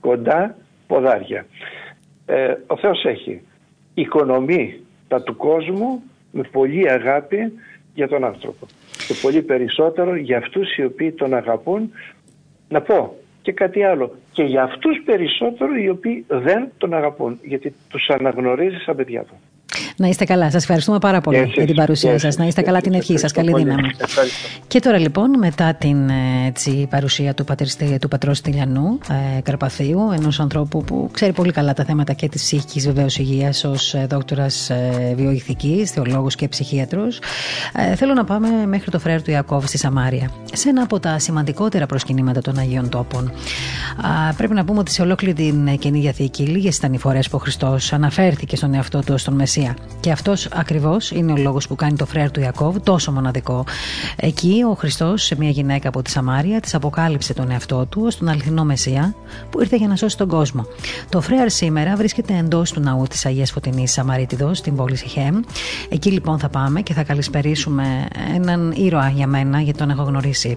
κοντά 0.00 0.56
ποδάρια. 0.86 1.46
Ε, 2.26 2.54
ο 2.66 2.76
Θεός 2.76 3.04
έχει 3.04 3.40
οικονομεί 3.94 4.80
τα 5.08 5.22
του 5.22 5.36
κόσμου 5.36 6.02
με 6.30 6.42
πολύ 6.42 6.90
αγάπη 6.90 7.52
για 7.94 8.08
τον 8.08 8.24
άνθρωπο. 8.24 8.66
Και 9.06 9.14
πολύ 9.22 9.42
περισσότερο 9.42 10.16
για 10.16 10.38
αυτούς 10.38 10.76
οι 10.76 10.84
οποίοι 10.84 11.12
τον 11.12 11.34
αγαπούν 11.34 11.92
να 12.68 12.80
πω 12.80 13.16
και 13.42 13.52
κάτι 13.52 13.84
άλλο. 13.84 14.14
Και 14.32 14.42
για 14.42 14.62
αυτούς 14.62 15.02
περισσότερο 15.04 15.74
οι 15.74 15.88
οποίοι 15.88 16.24
δεν 16.28 16.68
τον 16.78 16.94
αγαπούν. 16.94 17.38
Γιατί 17.42 17.74
τους 17.88 18.08
αναγνωρίζεις 18.08 18.82
σαν 18.82 18.96
παιδιά 18.96 19.22
του. 19.22 19.34
Να 19.96 20.06
είστε 20.08 20.24
καλά. 20.24 20.50
Σας 20.50 20.62
ευχαριστούμε 20.62 20.98
πάρα 20.98 21.20
πολύ 21.20 21.36
Και 21.36 21.42
εσείς, 21.42 21.54
για 21.56 21.66
την 21.66 21.74
παρουσία 21.74 22.10
και 22.12 22.18
σας. 22.18 22.24
εσείς, 22.26 22.38
Να 22.38 22.46
είστε 22.46 22.60
και 22.60 22.66
καλά 22.66 22.78
εσείς. 22.78 22.90
την 22.90 23.00
ευχή 23.00 23.18
σας. 23.18 23.30
Ευχαριστώ 23.30 23.40
Καλή 23.40 23.50
πολύ. 23.50 23.64
δύναμη. 23.64 23.94
Ευχαριστώ. 24.04 24.48
Και 24.66 24.80
τώρα 24.80 24.98
λοιπόν 24.98 25.38
μετά 25.38 25.74
την 25.74 26.08
ε, 26.08 26.46
έτσι, 26.46 26.86
παρουσία 26.90 27.34
του, 27.34 27.44
πατερ, 27.44 27.66
Στι- 27.68 27.98
του 28.00 28.08
πατρός 28.08 28.38
Στυλιανού 28.38 28.98
ε, 29.36 29.40
Καρπαθίου, 29.40 30.00
ενός 30.14 30.40
ανθρώπου 30.40 30.84
που 30.84 31.08
ξέρει 31.12 31.32
πολύ 31.32 31.52
καλά 31.52 31.72
τα 31.72 31.84
θέματα 31.84 32.12
και 32.12 32.28
της 32.28 32.42
ψυχικής 32.42 32.86
βεβαίως 32.86 33.18
υγείας 33.18 33.64
ως 33.64 33.94
ε, 33.94 34.06
δόκτωρας 34.10 34.70
ε, 34.70 35.12
βιοειθικής, 35.16 35.90
θεολόγος 35.90 36.34
και 36.34 36.48
ψυχίατρος, 36.48 37.18
ε, 37.90 37.94
θέλω 37.94 38.14
να 38.14 38.24
πάμε 38.24 38.48
μέχρι 38.66 38.90
το 38.90 38.98
φρέρο 38.98 39.22
του 39.22 39.30
Ιακώβ 39.30 39.64
στη 39.66 39.78
Σαμάρια, 39.78 40.30
σε 40.52 40.68
ένα 40.68 40.82
από 40.82 41.00
τα 41.00 41.18
σημαντικότερα 41.18 41.86
προσκυνήματα 41.86 42.40
των 42.40 42.58
Αγίων 42.58 42.88
Τόπων. 42.88 43.32
Α, 44.30 44.34
πρέπει 44.34 44.54
να 44.54 44.64
πούμε 44.64 44.78
ότι 44.78 44.90
σε 44.90 45.02
ολόκληρη 45.02 45.34
την 45.34 45.66
ε, 45.66 45.76
Καινή 45.76 46.00
Διαθήκη 46.00 46.42
λίγες 46.42 46.76
ήταν 46.76 46.92
οι 46.92 46.98
φορές 46.98 47.28
που 47.28 47.36
ο 47.36 47.38
Χριστός 47.40 47.92
αναφέρθηκε 47.92 48.56
στον 48.56 48.74
εαυτό 48.74 48.98
του 48.98 49.12
ως 49.14 49.24
τον 49.24 49.34
Μεσσία. 49.62 49.76
Και 50.00 50.10
αυτός 50.10 50.48
ακριβώς 50.52 51.10
είναι 51.10 51.32
ο 51.32 51.36
λόγος 51.36 51.66
που 51.66 51.74
κάνει 51.74 51.96
το 51.96 52.06
φρέρο 52.06 52.30
του 52.30 52.40
Ιακώβ 52.40 52.76
τόσο 52.82 53.12
μοναδικό. 53.12 53.64
Εκεί 54.16 54.64
ο 54.70 54.74
Χριστός 54.74 55.22
σε 55.22 55.36
μια 55.38 55.50
γυναίκα 55.50 55.88
από 55.88 56.02
τη 56.02 56.10
Σαμάρια 56.10 56.60
της 56.60 56.74
αποκάλυψε 56.74 57.34
τον 57.34 57.50
εαυτό 57.50 57.86
του 57.86 58.02
ως 58.04 58.16
τον 58.16 58.28
αληθινό 58.28 58.64
Μεσσία 58.64 59.14
που 59.50 59.60
ήρθε 59.60 59.76
για 59.76 59.88
να 59.88 59.96
σώσει 59.96 60.16
τον 60.16 60.28
κόσμο. 60.28 60.66
Το 61.08 61.20
φρέαρ 61.20 61.50
σήμερα 61.50 61.96
βρίσκεται 61.96 62.36
εντός 62.36 62.72
του 62.72 62.80
ναού 62.80 63.04
της 63.08 63.26
Αγίας 63.26 63.50
Φωτεινής 63.50 63.92
Σαμαρίτιδος 63.92 64.58
στην 64.58 64.76
πόλη 64.76 64.96
Σιχέμ. 64.96 65.40
Εκεί 65.88 66.10
λοιπόν 66.10 66.38
θα 66.38 66.48
πάμε 66.48 66.80
και 66.80 66.92
θα 66.92 67.02
καλησπερίσουμε 67.02 68.08
έναν 68.34 68.72
ήρωα 68.76 69.08
για 69.08 69.26
μένα 69.26 69.60
γιατί 69.60 69.78
τον 69.78 69.90
έχω 69.90 70.02
γνωρίσει 70.02 70.56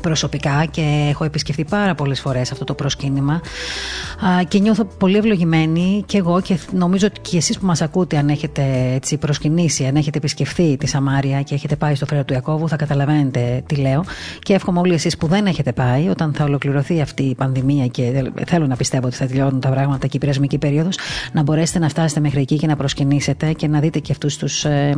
προσωπικά 0.00 0.64
και 0.70 1.06
έχω 1.10 1.24
επισκεφθεί 1.24 1.64
πάρα 1.64 1.94
πολλές 1.94 2.20
φορές 2.20 2.52
αυτό 2.52 2.64
το 2.64 2.74
προσκύνημα. 2.74 3.34
Α, 3.34 4.42
και 4.48 4.58
νιώθω 4.58 4.84
πολύ 4.84 5.16
ευλογημένη 5.16 6.02
και 6.06 6.18
εγώ 6.18 6.40
και 6.40 6.58
νομίζω 6.72 7.06
ότι 7.06 7.20
και 7.20 7.36
εσείς 7.36 7.58
που 7.58 7.66
μας 7.66 7.82
ακούτε 7.82 8.16
αν 8.18 8.28
έχετε 8.28 8.92
έτσι 8.94 9.16
προσκυνήσει, 9.16 9.84
αν 9.86 9.96
έχετε 9.96 10.18
επισκεφθεί 10.18 10.76
τη 10.76 10.86
Σαμάρια 10.86 11.42
και 11.42 11.54
έχετε 11.54 11.76
πάει 11.76 11.94
στο 11.94 12.06
Φρέρο 12.06 12.24
του 12.24 12.32
Ιακώβου 12.32 12.68
θα 12.68 12.76
καταλαβαίνετε 12.76 13.62
τι 13.66 13.74
λέω. 13.76 14.04
Και 14.38 14.54
εύχομαι 14.54 14.78
όλοι 14.80 14.94
εσείς 14.94 15.16
που 15.16 15.26
δεν 15.26 15.46
έχετε 15.46 15.72
πάει 15.72 16.08
όταν 16.08 16.32
θα 16.34 16.44
ολοκληρωθεί 16.44 17.00
αυτή 17.00 17.22
η 17.22 17.34
πανδημία 17.34 17.86
και 17.86 18.30
θέλω 18.46 18.66
να 18.66 18.76
πιστεύω 18.76 19.06
ότι 19.06 19.16
θα 19.16 19.26
τελειώνουν 19.26 19.60
τα 19.60 19.68
πράγματα 19.68 20.06
και 20.06 20.16
η 20.16 20.20
πειρασμική 20.20 20.58
περίοδος 20.58 20.98
να 21.32 21.42
μπορέσετε 21.42 21.78
να 21.78 21.88
φτάσετε 21.88 22.20
μέχρι 22.20 22.40
εκεί 22.40 22.56
και 22.56 22.66
να 22.66 22.76
προσκυνήσετε 22.76 23.52
και 23.52 23.68
να 23.68 23.80
δείτε 23.80 23.98
και 23.98 24.12
αυτούς 24.12 24.36
τους 24.36 24.64
ε, 24.64 24.94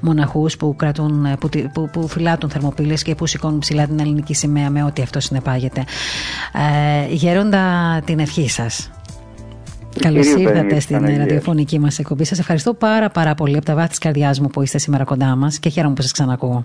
μοναχούς 0.00 0.56
που, 0.56 0.76
κρατούν, 0.76 1.26
που, 1.40 1.48
τη- 1.48 1.62
που, 1.72 1.88
που 1.92 2.08
φυλάτουν 2.08 2.50
θερμοπύλες 2.50 3.02
και 3.02 3.14
που 3.14 3.26
σηκώνουν 3.26 3.58
ψηλά 3.58 3.86
την 3.86 3.98
ελληνική 4.00 4.34
σημαία 4.42 4.70
με 4.70 4.84
ό,τι 4.84 5.02
αυτό 5.02 5.20
συνεπάγεται. 5.20 5.84
Ε, 6.52 7.12
γέροντα 7.14 7.62
την 8.04 8.18
ευχή 8.18 8.48
σας. 8.48 8.90
Καλώς 10.00 10.26
Κυρίως 10.26 10.40
ήρθατε 10.40 10.58
Παναγία, 10.58 10.80
στην 10.80 10.96
Παναγίας. 10.96 11.18
ραδιοφωνική 11.18 11.78
μας 11.78 11.98
εκπομπή. 11.98 12.24
Σας 12.24 12.38
ευχαριστώ 12.38 12.74
πάρα 12.74 13.08
πάρα 13.10 13.34
πολύ 13.34 13.56
από 13.56 13.64
τα 13.64 13.74
βάθη 13.74 13.88
της 13.88 13.98
καρδιάς 13.98 14.40
μου 14.40 14.48
που 14.48 14.62
είστε 14.62 14.78
σήμερα 14.78 15.04
κοντά 15.04 15.36
μας 15.36 15.58
και 15.58 15.68
χαίρομαι 15.68 15.94
που 15.94 16.02
σας 16.02 16.12
ξανακούω. 16.12 16.64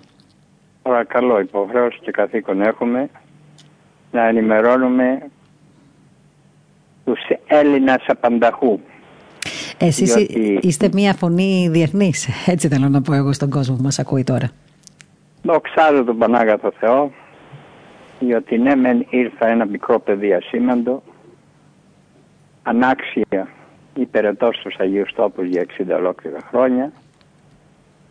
Παρακαλώ, 0.81 1.39
υποχρέωση 1.39 1.99
και 2.01 2.11
καθήκον 2.11 2.61
έχουμε 2.61 3.09
να 4.11 4.27
ενημερώνουμε 4.27 5.19
τους 7.05 7.19
Έλληνας 7.47 8.03
απανταχού. 8.07 8.79
Εσείς 9.77 10.13
Διότι- 10.13 10.59
είστε 10.61 10.89
μια 10.93 11.13
φωνή 11.13 11.69
διεθνής, 11.71 12.27
έτσι 12.45 12.67
θέλω 12.67 12.89
να 12.89 13.01
πω 13.01 13.13
εγώ 13.13 13.33
στον 13.33 13.49
κόσμο 13.49 13.75
που 13.75 13.83
μας 13.83 13.99
ακούει 13.99 14.23
τώρα. 14.23 14.49
Δοξάζω 15.41 16.03
τον 16.03 16.17
Πανάγαθο 16.17 16.71
Θεό, 16.79 17.11
διότι 18.19 18.57
ναι 18.57 18.75
μεν 18.75 19.05
ήρθα 19.09 19.47
ένα 19.47 19.65
μικρό 19.65 19.99
παιδί 19.99 20.33
ασήμαντο, 20.33 21.03
ανάξια 22.63 23.47
υπηρετώ 23.93 24.49
στους 24.53 24.75
Αγίους 24.79 25.13
Τόπους 25.13 25.47
για 25.47 25.65
60 25.77 25.95
ολόκληρα 25.95 26.39
χρόνια. 26.49 26.91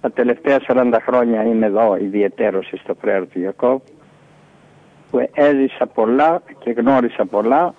Τα 0.01 0.11
τελευταία 0.11 0.61
40 0.67 0.97
χρόνια 1.07 1.45
είμαι 1.45 1.67
εδώ 1.67 1.97
ιδιαιτέρως 1.97 2.73
στο 2.83 2.95
φρέρο 3.01 3.25
του 3.25 3.41
Ιακώβ, 3.41 3.81
που 5.11 5.31
έζησα 5.35 5.87
πολλά 5.87 6.43
και 6.59 6.71
γνώρισα 6.71 7.25
πολλά 7.25 7.75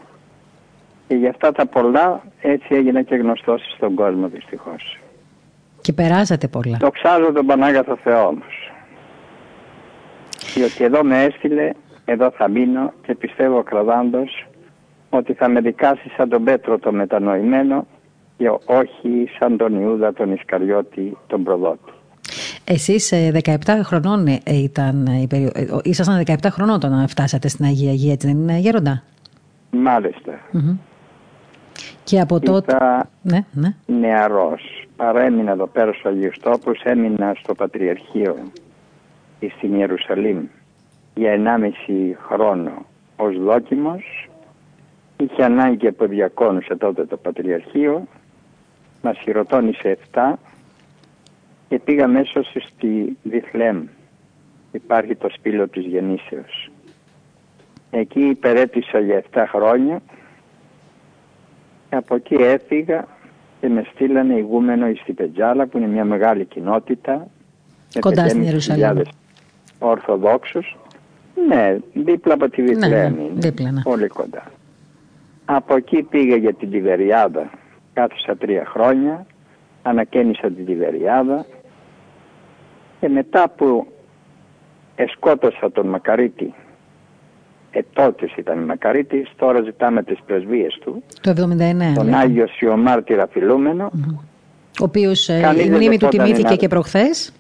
και 1.07 1.15
για 1.15 1.29
αυτά 1.29 1.51
τα 1.51 1.65
πολλά 1.65 2.21
έτσι 2.41 2.75
έγινα 2.75 3.01
και 3.01 3.15
γνωστός 3.15 3.61
στον 3.75 3.95
κόσμο 3.95 4.27
δυστυχώς. 4.27 4.97
Και 5.81 5.93
περάσατε 5.93 6.47
πολλά. 6.47 6.77
Δοξάζω 6.79 7.31
τον 7.31 7.45
Πανάγαθο 7.45 7.97
Θεό 8.03 8.27
όμως. 8.27 8.71
Διότι 10.53 10.83
εδώ 10.83 11.03
με 11.03 11.23
έστειλε, 11.23 11.71
εδώ 12.09 12.31
θα 12.31 12.49
μείνω 12.49 12.93
και 13.05 13.15
πιστεύω 13.15 13.63
κρατάντος 13.63 14.47
ότι 15.09 15.33
θα 15.33 15.49
με 15.49 15.59
δικάσει 15.61 16.09
σαν 16.17 16.29
τον 16.29 16.43
Πέτρο 16.43 16.79
το 16.79 16.91
μετανοημένο 16.91 17.87
και 18.37 18.49
όχι 18.65 19.29
σαν 19.39 19.57
τον 19.57 19.81
Ιούδα 19.81 20.13
τον 20.13 20.31
Ισκαριώτη 20.33 21.17
τον 21.27 21.43
προδότη. 21.43 21.91
Εσείς 22.63 23.11
ε, 23.11 23.31
17 23.43 23.55
χρονών 23.83 24.27
ε, 24.27 24.39
ήταν, 24.45 25.05
ε, 25.07 25.21
η 25.21 25.27
περιο- 25.27 25.51
ε, 25.57 25.61
ο- 25.61 25.79
ήσασταν 25.83 26.23
17 26.25 26.33
χρονών 26.49 26.75
όταν 26.75 27.07
φτάσατε 27.07 27.47
στην 27.47 27.65
Αγία 27.65 27.91
Αγία, 27.91 28.11
έτσι 28.11 28.27
δεν 28.27 28.37
είναι 28.37 28.57
γέροντα; 28.57 29.03
Μάλιστα, 29.71 30.39
Μμμ. 30.51 30.77
Και 32.03 32.19
από 32.19 32.39
τότε... 32.39 32.73
ήρθα 32.73 33.09
Ναι, 33.21 33.39
ναι. 33.53 33.75
νεαρός. 33.99 34.61
Παρέμεινα 34.95 35.51
εδώ 35.51 35.67
πέρα 35.67 35.91
στους 35.91 36.05
Αγίους 36.05 36.39
Τόπους, 36.39 36.81
έμεινα 36.83 37.33
στο 37.43 37.53
Πατριαρχείο 37.55 38.35
στην 39.57 39.73
Ιερουσαλήμ 39.73 40.37
για 41.17 41.31
1,5 41.31 42.15
χρόνο 42.27 42.85
ως 43.15 43.39
δόκιμος. 43.39 44.29
Είχε 45.17 45.43
ανάγκη 45.43 45.87
από 45.87 46.05
διακόνουσε 46.05 46.75
τότε 46.75 47.05
το 47.05 47.17
Πατριαρχείο, 47.17 48.07
μας 49.01 49.17
χειροτώνησε 49.17 49.97
7 50.13 50.33
και 51.69 51.79
πήγα 51.79 52.07
μέσω 52.07 52.43
στη 52.43 53.17
Διθλέμ. 53.23 53.85
Υπάρχει 54.71 55.15
το 55.15 55.29
σπήλο 55.29 55.67
της 55.67 55.85
γεννήσεως. 55.85 56.71
Εκεί 57.89 58.19
υπερέτησα 58.19 58.99
για 58.99 59.23
7 59.31 59.43
χρόνια 59.47 60.01
και 61.89 61.95
από 61.95 62.15
εκεί 62.15 62.33
έφυγα 62.33 63.07
και 63.61 63.67
με 63.67 63.83
στείλανε 63.93 64.33
ηγούμενο 64.33 64.87
στη 65.01 65.13
Πετζάλα 65.13 65.65
που 65.65 65.77
είναι 65.77 65.87
μια 65.87 66.05
μεγάλη 66.05 66.45
κοινότητα 66.45 67.27
με 67.93 67.99
Κοντά 67.99 68.29
στην 68.29 68.41
5.500 68.41 68.45
Ιερουσαλήμ. 68.45 69.01
Ορθοδόξους. 69.79 70.77
Ναι, 71.47 71.77
δίπλα 71.93 72.33
από 72.33 72.49
τη 72.49 72.61
Βιθλέμ 72.61 73.15
ναι, 73.15 73.21
είναι. 73.23 73.31
δίπλα, 73.33 73.71
ναι. 73.71 73.81
Πολύ 73.81 74.07
κοντά. 74.07 74.43
Από 75.45 75.75
εκεί 75.75 76.03
πήγα 76.03 76.35
για 76.35 76.53
την 76.53 76.71
Τιβεριάδα. 76.71 77.49
Κάθισα 77.93 78.35
τρία 78.35 78.65
χρόνια. 78.65 79.25
Ανακαίνισα 79.81 80.51
την 80.51 80.65
Τιβεριάδα. 80.65 81.45
Και 82.99 83.09
μετά 83.09 83.49
που 83.49 83.87
εσκότωσα 84.95 85.71
τον 85.71 85.87
Μακαρίτη 85.87 86.53
ε, 87.77 87.79
τότε 87.93 88.29
ήταν 88.37 88.57
Μακαρίτης, 88.57 89.29
τώρα 89.35 89.61
ζητάμε 89.61 90.03
τις 90.03 90.17
πρεσβείες 90.25 90.77
του. 90.81 91.03
Το 91.21 91.31
79. 91.31 91.35
Τον 91.95 92.13
Άγιο 92.13 92.47
Σιωμάρτυρα 92.47 93.27
φιλούμενο. 93.27 93.91
Ο 94.79 94.83
οποίος 94.83 95.29
ε, 95.29 95.53
η 95.65 95.69
μνήμη 95.69 95.97
του 95.97 96.07
τιμήθηκε 96.07 96.55
και 96.55 96.67
προχθές. 96.67 97.33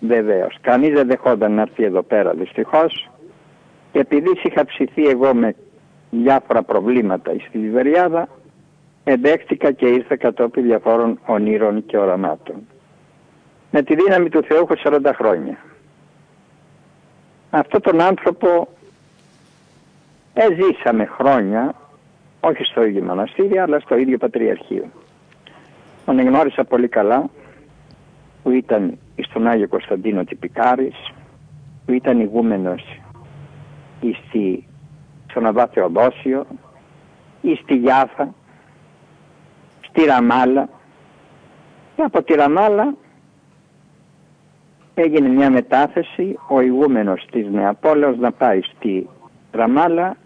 Βεβαίως. 0.00 0.58
Κανείς 0.60 0.94
δεν 0.94 1.06
δεχόταν 1.06 1.52
να 1.52 1.62
έρθει 1.62 1.84
εδώ 1.84 2.02
πέρα 2.02 2.32
δυστυχώς. 2.32 3.10
Και 3.92 3.98
επειδή 3.98 4.30
είχα 4.42 4.64
ψηθεί 4.64 5.06
εγώ 5.06 5.34
με 5.34 5.54
διάφορα 6.10 6.62
προβλήματα 6.62 7.32
στη 7.48 7.58
Λιβεριάδα, 7.58 8.28
εμπέχτηκα 9.04 9.72
και 9.72 9.86
ήρθα 9.86 10.16
κατόπιν 10.16 10.62
διαφόρων 10.62 11.18
ονείρων 11.26 11.86
και 11.86 11.98
οραμάτων. 11.98 12.56
Με 13.70 13.82
τη 13.82 13.94
δύναμη 13.94 14.28
του 14.28 14.42
Θεού 14.42 14.66
έχω 14.70 14.98
40 15.04 15.10
χρόνια. 15.14 15.58
Αυτό 17.50 17.80
τον 17.80 18.00
άνθρωπο 18.00 18.68
Εζήσαμε 20.38 21.04
χρόνια, 21.04 21.74
όχι 22.40 22.64
στο 22.64 22.84
ίδιο 22.84 23.02
μοναστήρι, 23.02 23.58
αλλά 23.58 23.80
στο 23.80 23.96
ίδιο 23.96 24.18
πατριαρχείο. 24.18 24.84
Τον 26.04 26.20
γνώρισα 26.20 26.64
πολύ 26.64 26.88
καλά, 26.88 27.30
που 28.42 28.50
ήταν 28.50 28.98
στον 29.22 29.46
Άγιο 29.46 29.68
Κωνσταντίνο 29.68 30.24
Τυπικάρης, 30.24 31.12
που 31.86 31.92
ήταν 31.92 32.20
ηγούμενος 32.20 33.00
στη, 34.00 34.66
στον 35.30 35.46
Αβά 35.46 35.66
Θεοδόσιο, 35.66 36.46
ή 37.40 37.54
στη 37.62 37.76
Γιάφα, 37.76 38.34
στη 39.80 40.04
Ραμάλα. 40.04 40.68
Και 41.96 42.02
από 42.02 42.22
τη 42.22 42.34
Ραμάλα 42.34 42.94
έγινε 44.94 45.28
μια 45.28 45.50
μετάθεση 45.50 46.38
ο 46.48 46.60
ηγούμενος 46.60 47.26
της 47.30 47.46
Νεαπόλεως 47.48 48.18
να 48.18 48.32
πάει 48.32 48.60
στη 48.62 49.08
Ραμάλα 49.52 50.16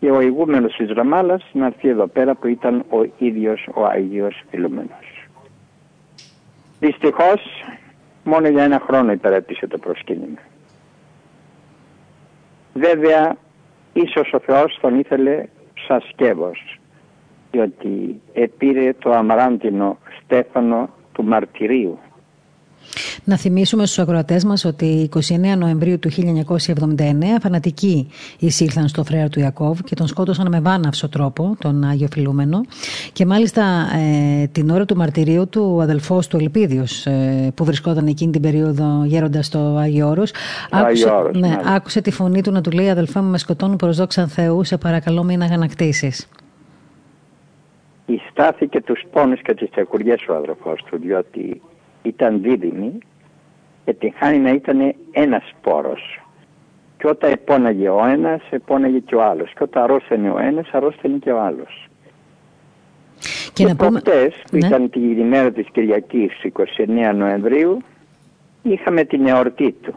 και 0.00 0.10
ο 0.10 0.20
ηγούμενος 0.20 0.76
της 0.76 0.90
Ραμάλας 0.90 1.42
να 1.52 1.66
έρθει 1.66 1.88
εδώ 1.88 2.06
πέρα 2.06 2.34
που 2.34 2.46
ήταν 2.46 2.84
ο 2.90 3.06
ίδιος 3.18 3.68
ο 3.74 3.84
Άγιος 3.84 4.44
Φιλούμενος. 4.50 5.28
Δυστυχώς 6.80 7.42
μόνο 8.26 8.48
για 8.48 8.64
ένα 8.64 8.82
χρόνο 8.86 9.12
υπερέπτυσε 9.12 9.66
το 9.66 9.78
προσκύνημα. 9.78 10.38
Βέβαια 12.74 13.36
ίσως 13.92 14.32
ο 14.32 14.38
Θεός 14.38 14.78
τον 14.80 14.98
ήθελε 14.98 15.44
σαν 15.86 16.00
σκεύος 16.12 16.78
διότι 17.50 18.20
επήρε 18.32 18.92
το 18.92 19.10
αμαράντινο 19.10 19.98
στέφανο 20.22 20.88
του 21.12 21.24
μαρτυρίου 21.24 21.98
να 23.24 23.36
θυμίσουμε 23.36 23.86
στους 23.86 23.98
ακροατές 23.98 24.44
μας 24.44 24.64
ότι 24.64 25.08
29 25.14 25.20
Νοεμβρίου 25.58 25.98
του 25.98 26.10
1979 26.10 26.14
φανατικοί 27.40 28.08
εισήλθαν 28.38 28.88
στο 28.88 29.04
φρέα 29.04 29.28
του 29.28 29.40
Ιακώβ 29.40 29.80
και 29.80 29.94
τον 29.94 30.06
σκότωσαν 30.06 30.48
με 30.48 30.60
βάναυσο 30.60 31.08
τρόπο, 31.08 31.56
τον 31.58 31.84
Άγιο 31.84 32.08
Φιλούμενο. 32.12 32.60
Και 33.12 33.26
μάλιστα 33.26 33.62
ε, 33.96 34.46
την 34.46 34.70
ώρα 34.70 34.84
του 34.84 34.96
μαρτυρίου 34.96 35.48
του 35.48 35.72
ο 35.76 35.80
αδελφός 35.80 36.26
του 36.26 36.36
Ελπίδιος 36.36 37.06
ε, 37.06 37.52
που 37.54 37.64
βρισκόταν 37.64 38.06
εκείνη 38.06 38.32
την 38.32 38.40
περίοδο 38.40 39.04
γέροντας 39.04 39.46
στο 39.46 39.58
Άγιο 39.58 40.08
Όρος, 40.08 40.32
άκουσε, 40.70 41.10
ναι, 41.32 41.48
ναι, 41.48 41.56
άκουσε 41.64 42.00
τη 42.00 42.10
φωνή 42.10 42.42
του 42.42 42.50
να 42.50 42.60
του 42.60 42.70
λέει 42.70 42.90
αδελφέ 42.90 43.20
μου 43.20 43.30
με 43.30 43.38
σκοτώνουν 43.38 43.76
προς 43.76 43.96
δόξαν 43.96 44.28
Θεού, 44.28 44.64
σε 44.64 44.76
παρακαλώ 44.76 45.22
μην 45.22 45.42
αγανακτήσεις. 45.42 46.28
Ιστάθηκε 48.06 48.80
τους 48.80 49.02
πόνους 49.12 49.42
και 49.42 49.54
τις 49.54 49.70
τσεκουριές 49.70 50.26
ο 50.28 50.34
αδελφός 50.34 50.82
του, 50.90 50.98
διότι 50.98 51.62
ήταν 52.06 52.42
δίδυμη 52.42 52.98
και 53.84 53.92
την 53.92 54.12
χάνει 54.16 54.38
να 54.38 54.50
ήταν 54.50 54.94
ένας 55.12 55.42
σπόρος. 55.48 56.20
Και 56.98 57.06
όταν 57.08 57.32
επώναγε 57.32 57.88
ο 57.88 58.06
ένας, 58.06 58.42
επώναγε 58.50 58.98
και 58.98 59.14
ο 59.14 59.22
άλλος. 59.22 59.52
Και 59.52 59.62
όταν 59.62 59.82
αρρώστανε 59.82 60.30
ο 60.30 60.38
ένας, 60.38 60.68
αρρώστανε 60.72 61.16
και 61.16 61.30
ο 61.30 61.40
άλλος. 61.40 61.88
Και, 63.20 63.50
και 63.52 63.64
να 63.64 63.76
πούμε... 63.76 64.00
που 64.00 64.56
ναι. 64.56 64.66
ήταν 64.66 64.90
την 64.90 65.18
ημέρα 65.18 65.50
της 65.50 65.66
Κυριακής, 65.72 66.32
29 67.10 67.14
Νοεμβρίου, 67.14 67.78
είχαμε 68.62 69.04
την 69.04 69.26
εορτή 69.26 69.72
του. 69.82 69.94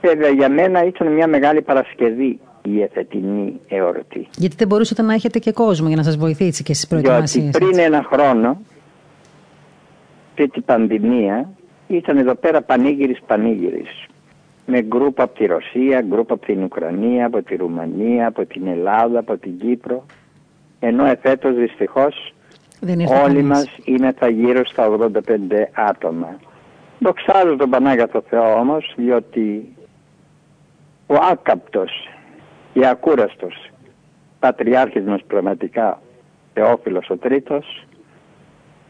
Βέβαια 0.00 0.28
για 0.28 0.48
μένα 0.48 0.84
ήταν 0.84 1.12
μια 1.12 1.26
μεγάλη 1.26 1.62
Παρασκευή 1.62 2.40
η 2.62 2.82
εφετινή 2.82 3.60
εορτή. 3.68 4.28
Γιατί 4.36 4.56
δεν 4.56 4.68
μπορούσατε 4.68 5.02
να 5.02 5.14
έχετε 5.14 5.38
και 5.38 5.52
κόσμο 5.52 5.86
για 5.86 5.96
να 5.96 6.02
σας 6.02 6.16
βοηθήσει 6.16 6.62
και 6.62 6.74
στις 6.74 6.86
προετοιμασίες. 6.86 7.44
Γιατί 7.44 7.58
πριν 7.58 7.78
ένα 7.78 8.06
χρόνο, 8.12 8.60
πριν 10.38 10.50
την 10.50 10.64
πανδημία, 10.64 11.50
ήταν 11.88 12.16
εδώ 12.18 12.34
πέρα 12.34 12.62
πανήγυρης 12.62 13.18
πανήγυρης. 13.26 14.06
Με 14.66 14.82
γκρουπ 14.82 15.20
από 15.20 15.34
τη 15.34 15.46
Ρωσία, 15.46 16.00
γκρουπ 16.00 16.32
από 16.32 16.46
την 16.46 16.62
Ουκρανία, 16.62 17.26
από 17.26 17.42
τη 17.42 17.56
Ρουμανία, 17.56 18.26
από 18.26 18.46
την 18.46 18.66
Ελλάδα, 18.66 19.18
από 19.18 19.36
την 19.36 19.58
Κύπρο. 19.58 20.06
Ενώ 20.80 21.04
εφέτος 21.04 21.54
δυστυχώς 21.54 22.34
όλοι 23.24 23.42
μας 23.42 23.66
είναι 23.84 24.12
θα 24.12 24.28
γύρω 24.28 24.64
στα 24.64 24.86
85 24.86 25.68
άτομα. 25.72 26.36
Δοξάζω 26.98 27.56
τον 27.56 27.70
Πανάγαθο 27.70 28.22
Θεό 28.28 28.58
όμως 28.58 28.94
διότι 28.96 29.76
ο 31.06 31.14
άκαπτος 31.30 32.08
και 32.72 32.86
ακούραστος 32.86 33.70
πατριάρχης 34.38 35.04
μας 35.04 35.20
πραγματικά 35.26 36.00
Θεόφιλος 36.54 37.10
ο 37.10 37.16
Τρίτος 37.16 37.87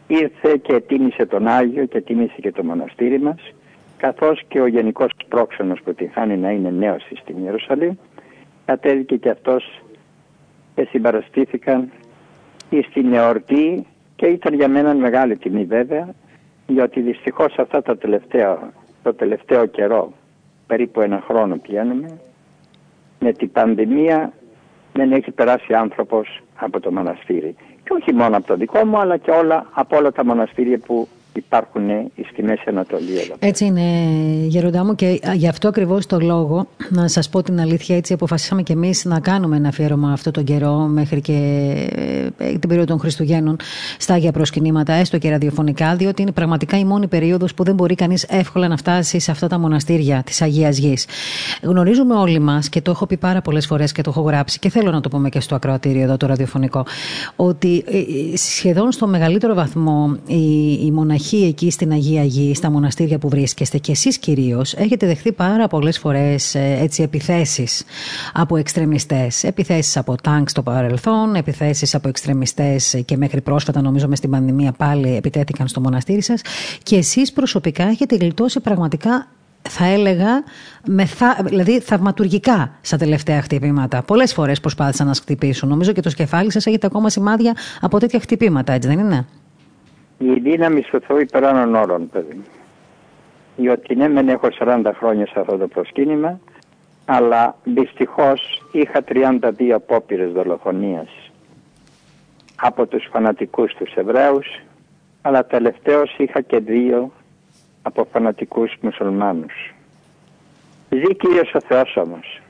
ήρθε 0.09 0.57
και 0.63 0.81
τίμησε 0.81 1.27
τον 1.27 1.47
Άγιο 1.47 1.85
και 1.85 2.01
τίμησε 2.01 2.35
και 2.41 2.53
το 2.53 2.65
μοναστήρι 2.65 3.21
μας 3.21 3.53
καθώς 3.97 4.43
και 4.49 4.61
ο 4.61 4.67
Γενικός 4.67 5.11
Πρόξενος 5.29 5.81
που 5.85 5.95
τη 5.95 6.07
χάνει 6.07 6.37
να 6.37 6.51
είναι 6.51 6.71
νέος 6.71 7.03
στην 7.21 7.45
Ιερουσαλήμ 7.45 7.95
κατέβηκε 8.65 9.17
και 9.17 9.31
αυτός 9.31 9.83
και 10.75 10.87
συμπαραστήθηκαν 10.91 11.91
στην 12.91 13.13
εορτή 13.13 13.87
και 14.17 14.27
ήταν 14.27 14.55
για 14.55 14.69
μένα 14.69 14.95
μεγάλη 14.95 15.37
τιμή 15.37 15.65
βέβαια 15.65 16.15
γιατί 16.67 17.01
δυστυχώς 17.01 17.59
αυτά 17.59 17.83
τα 17.83 17.97
τελευταία, 17.97 18.73
το 19.03 19.15
τελευταίο 19.15 19.67
καιρό 19.67 20.13
περίπου 20.67 21.01
ένα 21.01 21.23
χρόνο 21.27 21.57
πηγαίνουμε 21.57 22.19
με 23.21 23.33
την 23.33 23.53
πανδημία 23.53 24.33
δεν 24.93 25.13
έχει 25.13 25.31
περάσει 25.31 25.75
άνθρωπος 25.75 26.43
από 26.55 26.81
το 26.81 26.93
μοναστήρι 26.93 27.57
και 27.89 27.95
όχι 28.01 28.13
μόνο 28.13 28.37
από 28.37 28.47
το 28.47 28.57
δικό 28.57 28.85
μου 28.85 28.99
αλλά 28.99 29.17
και 29.17 29.31
όλα 29.31 29.67
από 29.73 29.97
όλα 29.97 30.13
τα 30.13 30.25
μοναστήρια 30.25 30.79
που 30.79 31.09
υπάρχουν 31.39 31.83
στη 32.33 32.43
Μέση 32.43 32.65
Ανατολή 32.67 33.19
εδώ. 33.19 33.35
Έτσι 33.39 33.65
είναι 33.65 33.83
Γεροντά 34.47 34.85
μου 34.85 34.95
και 34.95 35.21
γι' 35.35 35.49
αυτό 35.49 35.69
ακριβώς 35.69 36.07
το 36.07 36.19
λόγο 36.21 36.67
να 36.91 37.09
σας 37.09 37.29
πω 37.29 37.43
την 37.43 37.61
αλήθεια 37.61 37.97
έτσι 37.97 38.13
αποφασίσαμε 38.13 38.63
και 38.63 38.73
εμείς 38.73 39.05
να 39.05 39.21
κάνουμε 39.21 39.57
ένα 39.57 39.69
αφιέρωμα 39.69 40.13
αυτό 40.13 40.31
τον 40.31 40.45
καιρό 40.45 40.77
μέχρι 40.77 41.21
και 41.21 41.33
ε, 42.39 42.47
την 42.47 42.69
περίοδο 42.69 42.85
των 42.85 42.99
Χριστουγέννων 42.99 43.57
στα 43.99 44.15
Άγια 44.15 44.33
Προσκυνήματα 44.33 44.93
έστω 44.93 45.19
και 45.19 45.31
ραδιοφωνικά 45.31 45.97
διότι 45.97 46.23
είναι 46.23 46.33
πραγματικά 46.33 46.79
η 46.79 46.85
μόνη 46.85 47.07
περίοδος 47.07 47.55
που 47.55 47.65
δεν 47.65 47.75
μπορεί 47.75 47.95
κανείς 47.95 48.23
εύκολα 48.23 48.69
να 48.69 48.77
φτάσει 48.77 49.19
σε 49.19 49.31
αυτά 49.31 49.47
τα 49.47 49.59
μοναστήρια 49.59 50.23
της 50.25 50.43
Αγίας 50.43 50.79
Γης. 50.79 51.07
Γνωρίζουμε 51.63 52.15
όλοι 52.15 52.39
μας 52.39 52.69
και 52.69 52.81
το 52.81 52.91
έχω 52.91 53.07
πει 53.07 53.17
πάρα 53.17 53.41
πολλές 53.41 53.67
φορές 53.67 53.93
και 53.93 54.03
το 54.03 54.11
έχω 54.11 54.21
γράψει 54.21 54.59
και 54.59 54.69
θέλω 54.69 54.91
να 54.91 55.01
το 55.01 55.09
πούμε 55.09 55.29
και 55.29 55.41
στο 55.41 55.55
ακροατήριο 55.55 56.03
εδώ 56.03 56.17
το 56.17 56.27
ραδιοφωνικό 56.27 56.87
ότι 57.37 57.85
ε, 57.87 57.99
ε, 57.99 58.37
σχεδόν 58.37 58.93
στο 58.93 59.07
μεγαλύτερο 59.07 59.55
βαθμό 59.55 60.17
η, 60.27 60.73
η 60.73 60.91
μοναχή 61.33 61.49
εκεί 61.49 61.71
στην 61.71 61.93
Αγία 61.93 62.25
Γη, 62.25 62.55
στα 62.55 62.71
μοναστήρια 62.71 63.19
που 63.19 63.29
βρίσκεστε 63.29 63.79
και 63.79 63.93
εσείς 63.93 64.19
κυρίως 64.19 64.75
έχετε 64.75 65.07
δεχθεί 65.07 65.33
πάρα 65.33 65.69
πολλές 65.69 65.99
φορές 65.99 66.55
ε, 66.55 66.79
έτσι, 66.81 67.03
επιθέσεις 67.03 67.85
από 68.33 68.57
εξτρεμιστές. 68.57 69.45
Επιθέσεις 69.45 69.97
από 69.97 70.15
τάγκ 70.23 70.47
στο 70.47 70.63
παρελθόν, 70.63 71.35
επιθέσεις 71.35 71.95
από 71.95 72.09
εξτρεμιστές 72.09 73.03
και 73.05 73.17
μέχρι 73.17 73.41
πρόσφατα 73.41 73.81
νομίζω 73.81 74.09
μες 74.09 74.19
στην 74.19 74.31
πανδημία 74.31 74.73
πάλι 74.73 75.17
επιτέθηκαν 75.17 75.69
στο 75.69 75.81
μοναστήρι 75.81 76.23
σας 76.23 76.41
και 76.83 76.97
εσείς 76.97 77.33
προσωπικά 77.33 77.85
έχετε 77.85 78.17
γλιτώσει 78.17 78.61
πραγματικά 78.61 79.27
θα 79.69 79.85
έλεγα, 79.85 80.45
με 80.87 81.09
δηλαδή 81.45 81.81
θαυματουργικά 81.81 82.73
στα 82.81 82.97
τελευταία 82.97 83.43
χτυπήματα. 83.43 84.03
Πολλές 84.03 84.33
φορές 84.33 84.61
προσπάθησαν 84.61 85.07
να 85.07 85.15
χτυπήσουν. 85.15 85.69
Νομίζω 85.69 85.93
και 85.93 86.01
το 86.01 86.11
σκεφάλι 86.11 86.53
σας 86.53 86.67
έχετε 86.67 86.87
ακόμα 86.87 87.11
σημάδια 87.11 87.57
από 87.81 87.99
τέτοια 87.99 88.21
χτυπήματα, 88.21 88.73
έτσι 88.73 88.89
δεν 88.89 88.99
είναι; 88.99 89.27
Η 90.19 90.33
δύναμη 90.33 90.81
του 90.81 91.01
Θεού 91.01 91.19
υπεράνω 91.19 91.81
όρων, 91.81 92.09
παιδί. 92.11 92.43
Διότι 93.57 93.95
ναι, 93.95 94.09
μεν 94.09 94.29
έχω 94.29 94.49
40 94.59 94.91
χρόνια 94.95 95.27
σε 95.27 95.41
αυτό 95.41 95.57
το 95.57 95.69
προσκύνημα, 95.69 96.41
αλλά 97.05 97.57
δυστυχώς 97.65 98.63
είχα 98.73 99.05
32 99.09 99.71
απόπειρες 99.75 100.33
δολοφονίας 100.33 101.09
από 102.57 102.87
τους 102.87 103.09
φανατικούς 103.11 103.75
τους 103.75 103.95
Εβραίους, 103.95 104.47
αλλά 105.23 105.47
τελευταίως 105.47 106.15
είχα 106.19 106.41
και 106.41 106.59
δύο 106.59 107.13
από 107.83 108.07
φανατικούς 108.13 108.75
μουσουλμάνους. 108.81 109.75
Ζει 110.91 111.17
Κύριος 111.17 111.55
ο 111.55 111.61
Θεός 111.61 111.97
όμως, 111.97 112.41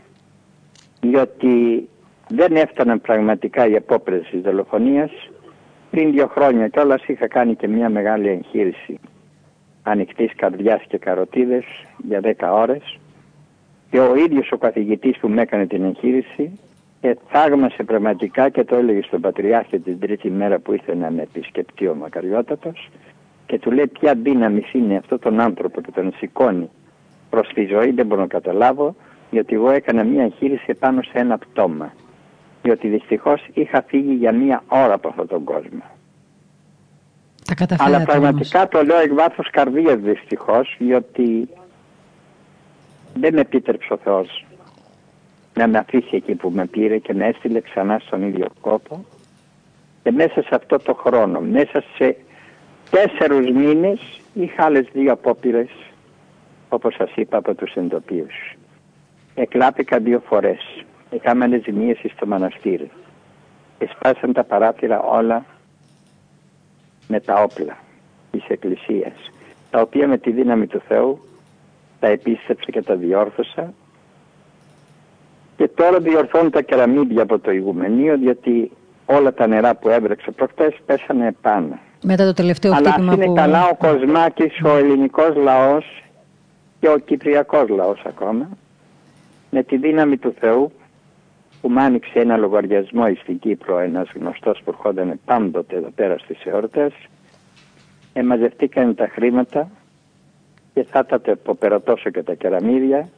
διότι 1.01 1.89
δεν 2.29 2.57
έφταναν 2.57 3.01
πραγματικά 3.01 3.66
οι 3.66 3.77
απόπειρες 3.77 4.29
της 4.31 4.41
δολοφονίας, 4.41 5.11
πριν 5.91 6.11
δύο 6.12 6.26
χρόνια 6.26 6.68
κιόλας 6.68 7.07
είχα 7.07 7.28
κάνει 7.28 7.55
και 7.55 7.68
μια 7.68 7.89
μεγάλη 7.89 8.28
εγχείρηση. 8.28 8.99
Ανοιχτής 9.82 10.32
καρδιάς 10.36 10.82
και 10.89 10.99
καροτίδες 10.99 11.64
για 11.97 12.20
10 12.20 12.53
ώρες. 12.53 12.99
Και 13.91 13.99
ο 14.01 14.16
ίδιος 14.16 14.53
ο 14.53 14.57
καθηγητής 14.57 15.18
που 15.18 15.28
με 15.28 15.43
έκανε 15.43 15.66
την 15.66 15.84
εγχείρηση 15.84 16.59
ε, 17.01 17.12
θαύμασε 17.28 17.82
πραγματικά 17.82 18.49
και 18.49 18.64
το 18.64 18.76
έλεγε 18.76 19.03
στον 19.03 19.20
Πατριάρχη 19.20 19.78
την 19.78 19.99
τρίτη 19.99 20.30
μέρα 20.30 20.59
που 20.59 20.72
ήρθε 20.72 20.95
να 20.95 21.11
με 21.11 21.22
επισκεπτεί 21.22 21.86
ο 21.86 21.95
Μακαριότατος 21.95 22.89
και 23.47 23.59
του 23.59 23.70
λέει 23.70 23.86
ποια 23.86 24.14
δύναμη 24.14 24.62
είναι 24.72 24.97
αυτό 24.97 25.18
τον 25.18 25.41
άνθρωπο 25.41 25.80
που 25.80 25.91
τον 25.91 26.12
σηκώνει 26.16 26.70
προς 27.30 27.49
τη 27.55 27.64
ζωή 27.64 27.91
δεν 27.91 28.07
μπορώ 28.07 28.20
να 28.20 28.26
καταλάβω 28.26 28.97
γιατί 29.30 29.55
εγώ 29.55 29.70
έκανα 29.70 30.05
μια 30.05 30.22
εγχείρηση 30.22 30.74
πάνω 30.74 31.03
σε 31.03 31.18
ένα 31.18 31.39
πτώμα 31.39 31.93
διότι 32.63 32.89
δυστυχώς 32.89 33.47
είχα 33.55 33.83
φύγει 33.87 34.15
για 34.15 34.33
μια 34.33 34.63
ώρα 34.69 34.95
από 34.95 35.09
αυτόν 35.09 35.27
τον 35.27 35.45
κόσμο. 35.45 35.83
Αλλά 37.79 38.03
πραγματικά 38.03 38.69
το 38.69 38.83
λέω 38.83 38.99
εκ 38.99 39.13
βάθους 39.13 39.51
καρδίας 39.51 39.99
δυστυχώς 39.99 40.77
διότι 40.79 41.49
δεν 43.15 43.35
με 43.35 43.41
επίτρεψε 43.41 43.93
ο 43.93 43.97
Θεός 43.97 44.45
να 45.55 45.69
με 45.69 45.79
αφήσει 45.79 46.17
εκεί 46.17 46.35
που 46.35 46.51
με 46.51 46.67
πήρε 46.67 46.99
και 46.99 47.15
με 47.15 47.27
έστειλε 47.27 47.61
ξανά 47.61 47.99
στον 47.99 48.23
ίδιο 48.23 48.47
κόπο 48.61 49.05
και 50.03 50.11
μέσα 50.11 50.43
σε 50.43 50.55
αυτό 50.55 50.79
το 50.79 50.95
χρόνο, 50.95 51.41
μέσα 51.41 51.85
σε 51.97 52.17
τέσσερους 52.91 53.51
μήνες 53.51 54.01
είχα 54.35 54.65
άλλες 54.65 54.87
δύο 54.93 55.13
απόπειρες 55.13 55.69
όπως 56.69 56.95
σας 56.95 57.11
είπα 57.15 57.37
από 57.37 57.55
τους 57.55 57.75
εντοπίους. 57.75 58.57
Εκλάπηκα 59.35 59.99
δύο 59.99 60.23
φορές. 60.29 60.85
Είχαμε 61.11 61.61
ζημίες 61.65 61.99
στο 62.15 62.27
μοναστήρι. 62.27 62.91
Εσπάσαν 63.79 64.33
τα 64.33 64.45
παράθυρα 64.45 65.01
όλα 65.01 65.45
με 67.09 67.21
τα 67.21 67.43
όπλα 67.43 67.77
της 68.31 68.45
Εκκλησίας, 68.49 69.13
τα 69.71 69.81
οποία 69.81 70.09
με 70.09 70.19
τη 70.19 70.31
δύναμη 70.31 70.67
του 70.67 70.83
Θεού 70.89 71.21
τα 72.01 72.07
επίστεψα 72.07 72.71
και 72.71 72.83
τα 72.83 72.95
διόρθωσα 72.95 73.73
και 75.57 75.69
τώρα 75.69 75.99
διορθώνουν 76.01 76.51
τα 76.51 76.63
κεραμίδια 76.63 77.23
από 77.23 77.39
το 77.39 77.51
ηγουμενείο 77.51 78.15
γιατί 78.15 78.71
όλα 79.07 79.35
τα 79.35 79.47
νερά 79.47 79.75
που 79.75 79.89
έβρεξε 79.89 80.31
προχτές 80.31 80.75
πέσανε 80.87 81.35
πάνω. 81.41 81.79
Μετά 82.03 82.25
το 82.25 82.33
τελευταίο 82.33 82.73
Αλλά 82.75 82.91
χτύπημα 82.91 83.13
είναι 83.13 83.27
που... 83.27 83.33
καλά 83.33 83.69
ο 83.69 83.75
Κοσμάκης, 83.75 84.61
ο 84.65 84.77
ελληνικός 84.77 85.37
λαός 85.37 86.05
και 86.81 86.89
ο 86.89 86.99
κυπριακός 86.99 87.69
λαός 87.69 88.03
ακόμα 88.07 88.49
με 89.51 89.63
τη 89.63 89.77
δύναμη 89.77 90.17
του 90.17 90.35
Θεού 90.41 90.73
που 91.61 91.69
μου 91.71 91.81
άνοιξε 91.81 92.19
ένα 92.19 92.37
λογαριασμό 92.37 93.15
στην 93.23 93.39
Κύπρο 93.39 93.79
ένας 93.79 94.09
γνωστός 94.15 94.61
που 94.65 94.71
ερχόταν 94.71 95.21
πάντοτε 95.25 95.77
εδώ 95.77 95.91
πέρα 95.95 96.19
στις 96.19 96.45
εορτές 96.45 96.93
εμαζευτήκαν 98.13 98.95
τα 98.95 99.09
χρήματα 99.09 99.71
και 100.75 100.83
θα 100.83 101.07
τα 101.07 101.21
τεποπερατώσω 101.21 102.11
και 102.11 102.23
τα 102.23 102.35
κεραμίδια 102.35 103.09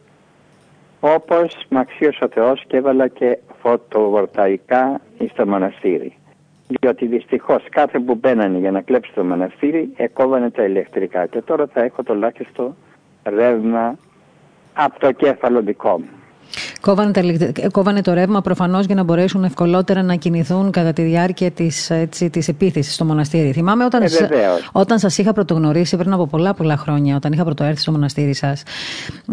όπως 1.01 1.67
μ' 1.69 1.77
αξίωσε 1.77 2.25
ο 2.25 2.29
Θεός 2.29 2.65
και 2.67 2.77
έβαλα 2.77 3.09
και 3.09 3.39
φωτοβολταϊκά 3.61 5.01
στο 5.33 5.47
μοναστήρι. 5.47 6.15
Διότι 6.69 7.07
δυστυχώς 7.07 7.65
κάθε 7.71 7.99
που 7.99 8.15
μπαίνανε 8.15 8.59
για 8.59 8.71
να 8.71 8.81
κλέψει 8.81 9.13
το 9.15 9.25
μοναστήρι 9.25 9.93
εκόβανε 9.97 10.51
τα 10.51 10.65
ηλεκτρικά 10.65 11.27
και 11.27 11.41
τώρα 11.43 11.67
θα 11.67 11.83
έχω 11.83 12.03
το 12.03 12.15
λάχιστο 12.15 12.75
ρεύμα 13.25 13.99
από 14.73 15.01
το 15.01 15.13
κέφαλο 15.13 15.63
δικό 15.63 15.99
μου. 15.99 16.20
Κόβανε, 16.81 17.11
τα, 17.11 17.23
κόβανε 17.73 18.03
το 18.03 18.13
ρεύμα 18.13 18.41
προφανώς 18.41 18.85
για 18.87 18.95
να 18.95 19.03
μπορέσουν 19.03 19.45
ευκολότερα 19.45 20.03
να 20.03 20.15
κινηθούν 20.15 20.71
κατά 20.71 20.93
τη 20.93 21.03
διάρκεια 21.03 21.51
της, 21.51 21.91
έτσι, 21.91 22.31
της 22.31 22.49
επίθεσης 22.49 22.95
στο 22.95 23.05
μοναστήρι. 23.05 23.53
Θυμάμαι 23.53 23.85
όταν, 23.85 24.03
ε, 24.03 24.09
όταν 24.73 24.99
σας 24.99 25.19
είχα 25.19 25.33
πρωτογνωρίσει 25.33 25.97
πριν 25.97 26.13
από 26.13 26.27
πολλά 26.27 26.55
πολλά 26.55 26.77
χρόνια, 26.77 27.17
όταν 27.17 27.33
είχα 27.33 27.45
πρωτοέρθει 27.45 27.81
στο 27.81 27.93
μοναστήρι 27.93 28.35
σας, 28.35 28.63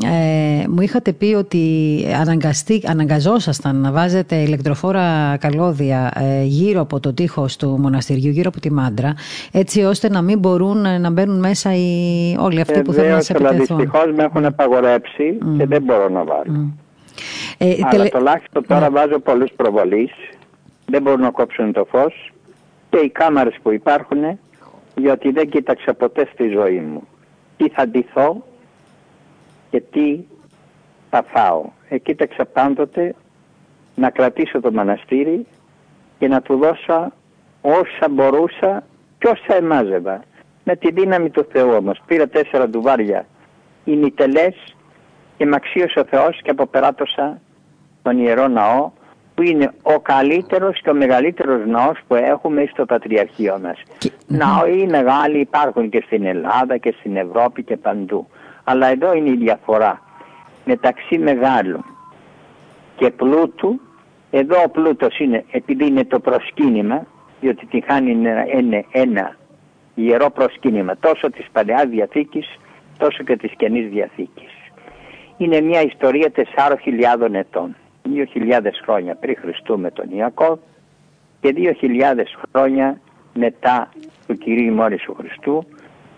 ε, 0.03 0.67
μου 0.67 0.81
είχατε 0.81 1.11
πει 1.13 1.33
ότι 1.33 2.05
αναγκαστή, 2.19 2.81
αναγκαζόσασταν 2.87 3.75
να 3.75 3.91
βάζετε 3.91 4.35
ηλεκτροφόρα 4.35 5.37
καλώδια 5.39 6.11
ε, 6.15 6.43
γύρω 6.43 6.81
από 6.81 6.99
το 6.99 7.13
τείχος 7.13 7.55
του 7.57 7.77
μοναστηριού, 7.79 8.31
γύρω 8.31 8.49
από 8.49 8.59
τη 8.59 8.71
μάντρα, 8.71 9.13
έτσι 9.51 9.83
ώστε 9.83 10.09
να 10.09 10.21
μην 10.21 10.39
μπορούν 10.39 10.85
ε, 10.85 10.97
να 10.97 11.09
μπαίνουν 11.09 11.39
μέσα 11.39 11.75
οι, 11.75 12.35
όλοι 12.39 12.61
αυτοί 12.61 12.81
που 12.81 12.93
θέλουν 12.93 13.11
να 13.11 13.21
σε 13.21 13.31
επιτεθούν. 13.31 13.77
Δυστυχώς 13.77 14.11
με 14.15 14.23
έχουν 14.23 14.45
απαγορέψει 14.45 15.37
mm. 15.41 15.57
και 15.57 15.65
δεν 15.65 15.81
μπορώ 15.81 16.09
να 16.09 16.23
βάλω. 16.23 16.53
Mm. 16.53 16.86
Ε, 17.57 17.73
Αλλά 17.73 17.89
τελε... 17.89 18.09
τουλάχιστον 18.09 18.65
τώρα 18.67 18.89
ναι. 18.89 18.89
βάζω 18.89 19.19
πολλούς 19.19 19.51
προβολείς, 19.55 20.11
δεν 20.85 21.01
μπορούν 21.01 21.21
να 21.21 21.31
κόψουν 21.31 21.71
το 21.73 21.85
φως 21.85 22.31
και 22.89 22.97
οι 22.97 23.09
κάμερες 23.09 23.55
που 23.63 23.71
υπάρχουν, 23.71 24.39
γιατί 24.95 25.31
δεν 25.31 25.49
κοίταξα 25.49 25.93
ποτέ 25.93 26.29
στη 26.33 26.47
ζωή 26.47 26.79
μου 26.79 27.07
τι 27.57 27.69
θα 27.69 27.87
ντυθώ 27.87 28.43
και 29.69 29.81
τι 29.91 30.19
θα 31.09 31.23
φάω. 31.27 31.65
Ε, 31.89 31.97
κοίταξα 31.97 32.45
πάντοτε 32.45 33.15
να 33.95 34.09
κρατήσω 34.09 34.59
το 34.59 34.71
μοναστήρι 34.71 35.45
και 36.19 36.27
να 36.27 36.41
του 36.41 36.57
δώσω 36.57 37.11
όσα 37.61 38.09
μπορούσα 38.09 38.83
και 39.17 39.27
όσα 39.27 39.55
εμάζευα. 39.55 40.23
Με 40.63 40.75
τη 40.75 40.91
δύναμη 40.91 41.29
του 41.29 41.47
Θεού 41.51 41.69
όμως. 41.71 42.01
Πήρα 42.05 42.27
τέσσερα 42.27 42.69
ντουβάρια 42.69 43.25
ημιτελές 43.83 44.75
και 45.37 45.45
με 45.45 45.55
αξίωσε 45.55 45.99
ο 45.99 46.05
Θεός 46.05 46.41
και 46.41 46.49
αποπεράτωσα 46.49 47.41
τον 48.01 48.17
Ιερό 48.17 48.47
Ναό 48.47 48.91
που 49.37 49.43
είναι 49.43 49.71
ο 49.81 49.99
καλύτερος 49.99 50.81
και 50.81 50.89
ο 50.89 50.93
μεγαλύτερος 50.93 51.65
ναός 51.65 51.97
που 52.07 52.15
έχουμε 52.15 52.65
στο 52.71 52.85
Πατριαρχείο 52.85 53.59
μας. 53.63 53.81
Και... 53.97 54.11
Ναοί 54.27 54.87
μεγάλοι 54.87 55.39
υπάρχουν 55.39 55.89
και 55.89 56.03
στην 56.05 56.25
Ελλάδα 56.25 56.77
και 56.77 56.95
στην 56.99 57.15
Ευρώπη 57.15 57.63
και 57.63 57.77
παντού. 57.77 58.27
Αλλά 58.63 58.87
εδώ 58.87 59.13
είναι 59.13 59.29
η 59.29 59.35
διαφορά 59.35 60.01
μεταξύ 60.65 61.17
μεγάλου 61.17 61.85
και 62.95 63.09
πλούτου. 63.09 63.81
Εδώ 64.31 64.61
ο 64.65 64.69
πλούτος 64.69 65.19
είναι 65.19 65.45
επειδή 65.51 65.85
είναι 65.85 66.05
το 66.05 66.19
προσκύνημα, 66.19 67.05
διότι 67.39 67.65
τη 67.65 67.81
χάνει 67.81 68.11
ένα, 68.11 68.45
ένα, 68.51 68.83
ένα 68.91 69.35
ιερό 69.95 70.29
προσκύνημα 70.29 70.97
τόσο 70.97 71.29
της 71.29 71.45
Παλαιάς 71.51 71.87
Διαθήκης 71.87 72.47
τόσο 72.97 73.23
και 73.23 73.35
της 73.35 73.51
Καινής 73.57 73.89
Διαθήκης. 73.89 74.56
Είναι 75.37 75.61
μια 75.61 75.81
ιστορία 75.81 76.31
4.000 76.35 77.33
ετών. 77.33 77.75
2.000 78.15 78.61
χρόνια 78.83 79.15
πριν 79.15 79.35
Χριστού 79.41 79.79
με 79.79 79.91
τον 79.91 80.05
Ιακώβ 80.09 80.59
και 81.41 81.53
2.000 81.81 82.23
χρόνια 82.51 82.99
μετά 83.33 83.89
του 84.27 84.37
Κυρίου 84.37 84.73
Μόρις 84.73 85.05
Χριστού 85.17 85.65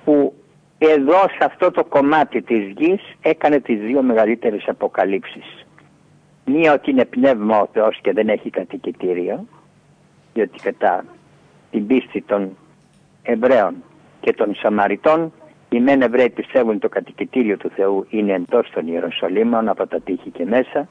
που 0.05 0.33
εδώ 0.77 1.19
σε 1.19 1.45
αυτό 1.45 1.71
το 1.71 1.83
κομμάτι 1.83 2.41
της 2.41 2.73
γης 2.77 3.01
έκανε 3.21 3.59
τις 3.59 3.79
δύο 3.79 4.01
μεγαλύτερες 4.01 4.67
αποκαλύψεις. 4.67 5.65
Μία 6.45 6.73
ότι 6.73 6.91
είναι 6.91 7.05
πνεύμα 7.05 7.59
ο 7.59 7.67
Θεός 7.73 7.99
και 8.01 8.13
δεν 8.13 8.29
έχει 8.29 8.49
κατοικητήριο 8.49 9.45
διότι 10.33 10.59
κατά 10.59 11.05
την 11.71 11.87
πίστη 11.87 12.21
των 12.21 12.57
Εβραίων 13.23 13.75
και 14.21 14.33
των 14.33 14.55
Σαμαριτών 14.55 15.33
οι 15.69 15.79
μεν 15.79 16.01
Εβραίοι 16.01 16.29
πιστεύουν 16.29 16.69
ότι 16.69 16.79
το 16.79 16.89
κατοικητήριο 16.89 17.57
του 17.57 17.71
Θεού 17.75 18.05
είναι 18.09 18.33
εντός 18.33 18.69
των 18.73 18.87
Ιεροσολύμων 18.87 19.69
από 19.69 19.87
τα 19.87 19.99
τείχη 19.99 20.29
και 20.29 20.45
μέσα 20.45 20.87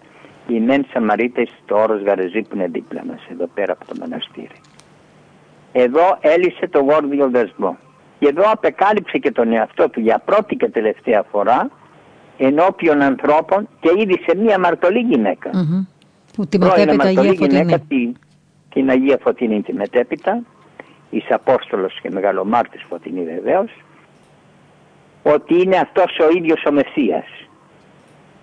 οι 0.49 0.61
μεν 0.61 0.87
Σαμαρίτες 0.93 1.49
στο 1.62 1.76
όρος 1.76 2.03
Γαρεζή 2.03 2.43
που 2.43 2.55
είναι 2.55 2.66
δίπλα 2.66 3.05
μας, 3.05 3.26
εδώ 3.33 3.47
πέρα 3.55 3.72
από 3.72 3.85
το 3.87 3.95
μοναστήρι. 4.01 4.61
Εδώ 5.72 6.18
έλυσε 6.20 6.68
το 6.68 6.79
γόρδιο 6.79 7.31
δεσμό. 7.31 7.79
Και 8.18 8.29
εδώ 8.29 8.51
απεκάλυψε 8.51 9.18
και 9.18 9.31
τον 9.31 9.53
εαυτό 9.53 9.89
του 9.89 10.01
για 10.01 10.22
πρώτη 10.24 10.57
και 10.57 10.68
τελευταία 10.68 11.22
φορά 11.31 11.70
ενώπιον 12.39 13.03
ανθρώπων 13.03 13.68
και 13.81 13.91
ήδη 13.97 14.20
σε 14.26 14.37
μία 14.37 14.59
μαρτωλή 14.59 14.99
γυναίκα. 14.99 15.51
Mm-hmm. 15.51 15.87
Που 16.37 16.47
τη 16.47 16.59
μετέπειτα 16.59 17.05
Αγία 17.05 17.33
Γυναίκα, 17.33 17.79
την, 17.79 18.16
την 18.70 18.91
Αγία 18.91 19.18
Φωτεινή 19.22 19.62
τη 19.62 19.72
μετέπειτα, 19.72 20.43
εις 21.11 21.31
Απόστολος 21.31 21.99
και 22.03 22.11
Μεγαλομάρτης 22.11 22.85
Φωτεινή 22.89 23.24
βεβαίως, 23.24 23.70
ότι 25.35 25.62
είναι 25.62 25.76
αυτός 25.76 26.18
ο 26.18 26.29
ίδιος 26.37 26.64
ο 26.64 26.72
Μεσσίας. 26.72 27.24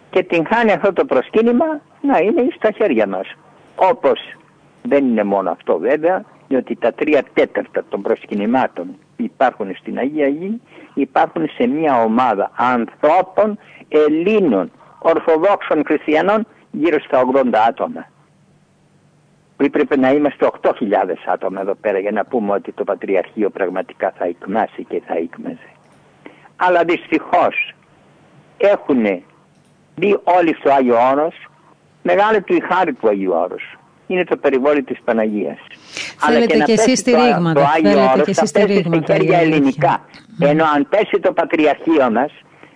Και 0.09 0.23
την 0.23 0.45
χάνει 0.47 0.71
αυτό 0.71 0.93
το 0.93 1.05
προσκύνημα 1.05 1.81
να 2.01 2.17
είναι 2.17 2.47
στα 2.55 2.71
χέρια 2.71 3.07
μας. 3.07 3.35
Όπως 3.75 4.19
δεν 4.81 5.05
είναι 5.05 5.23
μόνο 5.23 5.51
αυτό 5.51 5.77
βέβαια, 5.77 6.23
διότι 6.47 6.75
τα 6.75 6.93
τρία 6.93 7.23
τέταρτα 7.33 7.83
των 7.89 8.01
προσκυνημάτων 8.01 8.85
που 9.15 9.23
υπάρχουν 9.23 9.75
στην 9.75 9.97
Αγία 9.97 10.27
Γη 10.27 10.61
υπάρχουν 10.93 11.49
σε 11.49 11.67
μια 11.67 12.03
ομάδα 12.03 12.51
ανθρώπων 12.55 13.59
Ελλήνων, 13.87 14.71
Ορθοδόξων 14.99 15.83
Χριστιανών 15.85 16.47
γύρω 16.71 16.99
στα 16.99 17.23
80 17.33 17.49
άτομα. 17.67 18.05
Που 19.57 19.63
έπρεπε 19.63 19.97
να 19.97 20.11
είμαστε 20.11 20.49
8.000 20.61 20.71
άτομα 21.25 21.61
εδώ 21.61 21.75
πέρα 21.75 21.99
για 21.99 22.11
να 22.11 22.25
πούμε 22.25 22.51
ότι 22.53 22.71
το 22.71 22.83
Πατριαρχείο 22.83 23.49
πραγματικά 23.49 24.13
θα 24.17 24.25
εκμάσει 24.25 24.83
και 24.83 25.01
θα 25.05 25.13
εκμέζε. 25.13 25.74
Αλλά 26.55 26.83
δυστυχώς 26.83 27.73
έχουν 28.57 29.23
μπει 29.95 30.19
όλοι 30.23 30.55
στο 30.59 30.71
Άγιο 30.73 30.97
Όρος 31.11 31.35
Μεγάλη 32.01 32.41
του 32.41 32.53
η 32.53 32.63
χάρη 32.71 32.93
του 32.93 33.07
Αγίου 33.07 33.31
Όρους. 33.33 33.77
Είναι 34.07 34.23
το 34.23 34.37
περιβόλι 34.37 34.83
της 34.83 34.97
Παναγίας. 35.05 35.57
Θέλετε 36.17 36.45
και, 36.45 36.57
να 36.57 36.65
και 36.65 36.71
εσείς 36.71 36.85
πέσει 36.85 37.03
το- 37.03 37.09
στηρίγματα, 37.19 37.59
Το, 37.61 37.67
Άγιο 37.75 37.89
θέλετε 37.89 38.11
Όρος 38.13 38.25
και 38.25 38.33
θα 38.33 38.41
εσείς 38.41 38.51
πέσει 38.51 38.65
σε 38.65 38.71
στηρίγματα, 38.73 39.13
η 39.15 39.17
χέρια 39.17 39.37
αλήθεια. 39.37 39.55
ελληνικά. 39.55 40.05
Ενώ 40.39 40.65
αν 40.75 40.87
πέσει 40.89 41.19
το 41.19 41.31
Πατριαρχείο 41.33 42.11
μας 42.11 42.31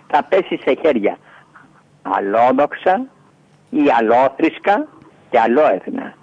θα 0.06 0.24
πέσει 0.24 0.60
σε 0.64 0.78
χέρια 0.82 1.16
αλόδοξα 2.02 3.06
ή 3.70 3.80
αλόθρησκα 3.98 4.86
και 5.30 5.38
αλόεθνα. 5.38 6.14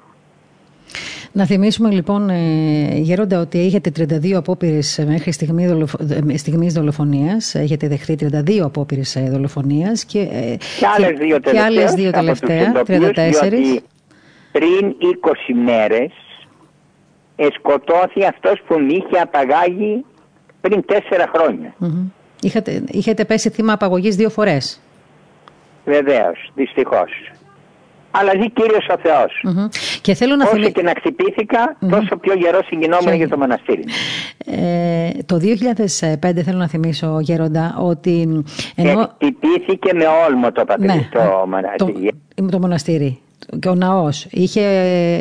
Να 1.37 1.45
θυμίσουμε 1.45 1.89
λοιπόν, 1.89 2.29
ε, 2.29 2.97
Γέροντα, 2.97 3.39
ότι 3.39 3.59
έχετε 3.59 3.91
32 3.97 4.31
απόπειρες 4.33 5.03
μέχρι 5.07 5.31
στιγμή 5.31 5.67
δολοφο... 5.67 5.97
ε, 6.29 6.37
στιγμής 6.37 6.73
δολοφονίας. 6.73 7.55
Έχετε 7.55 7.87
δεχθεί 7.87 8.15
32 8.19 8.59
απόπειρες 8.63 9.17
δολοφονίας 9.29 10.05
και, 10.05 10.19
ε, 10.19 10.55
Και 10.79 10.85
άλλες 10.95 11.19
δύο 11.19 11.39
και 11.39 11.59
άλλες 11.59 11.93
δύο 11.93 12.09
από 12.09 12.17
τους 12.17 12.39
τελευταία, 12.39 12.67
εντοπίους, 12.69 13.07
34. 13.07 13.49
διότι 13.49 13.83
πριν 14.51 14.95
20 14.99 15.53
μέρες 15.65 16.11
εσκοτώθη 17.35 18.25
αυτός 18.25 18.61
που 18.67 18.79
με 18.79 18.93
είχε 18.93 19.21
απαγάγει 19.21 20.05
πριν 20.61 20.83
4 20.85 20.93
χρόνια. 21.35 21.73
Μμμ. 21.77 22.09
Είχατε, 22.41 22.83
είχατε 22.87 23.25
πέσει 23.25 23.49
θύμα 23.49 23.73
απαγωγής 23.73 24.15
δύο 24.15 24.29
φορές. 24.29 24.81
Βεβαίως, 25.85 26.51
δυστυχώς. 26.55 27.11
Αλλά 28.11 28.31
ζει 28.41 28.49
Κύριος 28.51 28.87
ο 28.89 28.95
Θεός. 29.03 29.41
Μμμ. 29.43 29.67
Και 30.01 30.13
θέλω 30.13 30.35
να 30.35 30.43
Όσο 30.43 30.53
θυμίσω. 30.53 30.71
και 30.71 30.81
να 30.81 30.93
χτυπήθηκα, 30.97 31.77
τόσο 31.89 32.17
πιο 32.17 32.33
γερό 32.33 32.59
συγκινόμουν 32.65 33.05
Πιο- 33.05 33.13
για 33.15 33.27
το 33.29 33.37
μοναστήρι. 33.37 33.83
Ε, 34.45 35.09
το 35.25 35.37
2005 35.37 36.41
θέλω 36.43 36.57
να 36.57 36.67
θυμίσω, 36.67 37.19
Γέροντα, 37.21 37.75
ότι 37.79 38.43
Και 38.75 38.81
ενώ... 38.81 39.01
χτυπήθηκε 39.13 39.93
με 39.93 40.05
όλμο 40.29 40.51
το 40.51 40.65
πατρί, 40.65 40.85
Ναι, 40.85 41.07
το 41.11 41.19
το, 41.19 41.47
μοναστήρι. 41.47 42.11
το 42.51 42.59
μοναστήρι. 42.59 43.19
Και 43.59 43.69
ο 43.69 43.75
ναός 43.75 44.27
είχε 44.29 44.61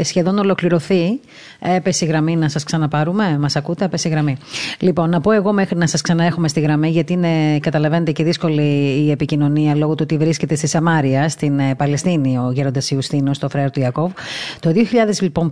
σχεδόν 0.02 0.38
ολοκληρωθεί. 0.38 1.20
Έπεσε 1.58 2.04
η 2.04 2.08
γραμμή 2.08 2.36
να 2.36 2.48
σας 2.48 2.64
ξαναπάρουμε. 2.64 3.38
Μας 3.38 3.56
ακούτε, 3.56 3.84
έπεσε 3.84 4.08
η 4.08 4.10
γραμμή. 4.10 4.36
Λοιπόν, 4.80 5.10
να 5.10 5.20
πω 5.20 5.32
εγώ 5.32 5.52
μέχρι 5.52 5.76
να 5.76 5.86
σας 5.86 6.00
ξαναέχουμε 6.00 6.48
στη 6.48 6.60
γραμμή, 6.60 6.88
γιατί 6.88 7.12
είναι, 7.12 7.58
καταλαβαίνετε, 7.58 8.12
και 8.12 8.24
δύσκολη 8.24 8.62
η 9.06 9.10
επικοινωνία 9.10 9.74
λόγω 9.74 9.94
του 9.94 10.00
ότι 10.02 10.16
βρίσκεται 10.16 10.54
στη 10.54 10.66
Σαμάρια, 10.66 11.28
στην 11.28 11.58
ε, 11.58 11.74
Παλαιστίνη, 11.74 12.38
ο 12.38 12.50
Γέροντας 12.52 12.90
Ιουστίνος, 12.90 13.38
το 13.38 13.48
φρέρο 13.48 13.70
του 13.70 13.80
Ιακώβ. 13.80 14.12
Το 14.60 14.72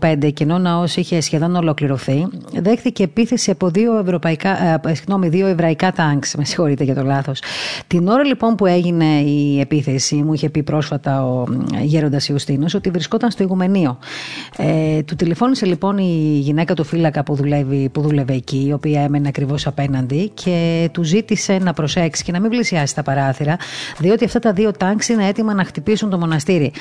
2005, 0.00 0.32
και 0.32 0.44
ενώ 0.44 0.54
ο 0.54 0.58
ναός 0.58 0.96
είχε 0.96 1.20
σχεδόν 1.20 1.56
ολοκληρωθεί, 1.56 2.26
δέχθηκε 2.52 3.02
επίθεση 3.02 3.50
από 3.50 3.68
δύο, 3.68 3.98
ευρωπαϊκά, 3.98 4.80
ε, 4.86 4.94
συγγνώμη, 4.94 5.28
δύο 5.28 5.46
εβραϊκά 5.46 5.92
τάγκς. 5.92 6.34
Με 6.34 6.44
συγχωρείτε 6.44 6.84
για 6.84 6.94
το 6.94 7.02
λάθος. 7.02 7.40
Την 7.86 8.08
ώρα 8.08 8.24
λοιπόν 8.24 8.54
που 8.54 8.66
έγινε 8.66 9.04
η 9.04 9.60
επίθεση, 9.60 10.14
μου 10.14 10.32
είχε 10.32 10.48
πει 10.48 10.62
πρόσφατα 10.62 11.24
ο 11.24 11.44
Γέροντας 11.82 12.28
Ιουστίνος 12.28 12.63
ότι 12.74 12.90
βρισκόταν 12.90 13.30
στο 13.30 13.42
ηγουμενείο. 13.42 13.98
Ε, 14.56 15.02
του 15.02 15.16
τηλεφώνησε 15.16 15.66
λοιπόν 15.66 15.98
η 15.98 16.38
γυναίκα 16.40 16.74
του 16.74 16.84
φύλακα 16.84 17.22
που, 17.22 17.34
δουλεύει, 17.34 17.88
που 17.88 18.00
δούλευε 18.00 18.34
εκεί, 18.34 18.64
η 18.66 18.72
οποία 18.72 19.02
έμενε 19.02 19.28
ακριβώς 19.28 19.66
απέναντι 19.66 20.30
και 20.34 20.88
του 20.92 21.02
ζήτησε 21.02 21.58
να 21.58 21.72
προσέξει 21.72 22.24
και 22.24 22.32
να 22.32 22.40
μην 22.40 22.50
πλησιάσει 22.50 22.94
τα 22.94 23.02
παράθυρα, 23.02 23.56
διότι 23.98 24.24
αυτά 24.24 24.38
τα 24.38 24.52
δύο 24.52 24.70
τάγκ 24.72 24.98
είναι 25.10 25.26
έτοιμα 25.26 25.54
να 25.54 25.64
χτυπήσουν 25.64 26.10
το 26.10 26.18
μοναστήρι. 26.18 26.72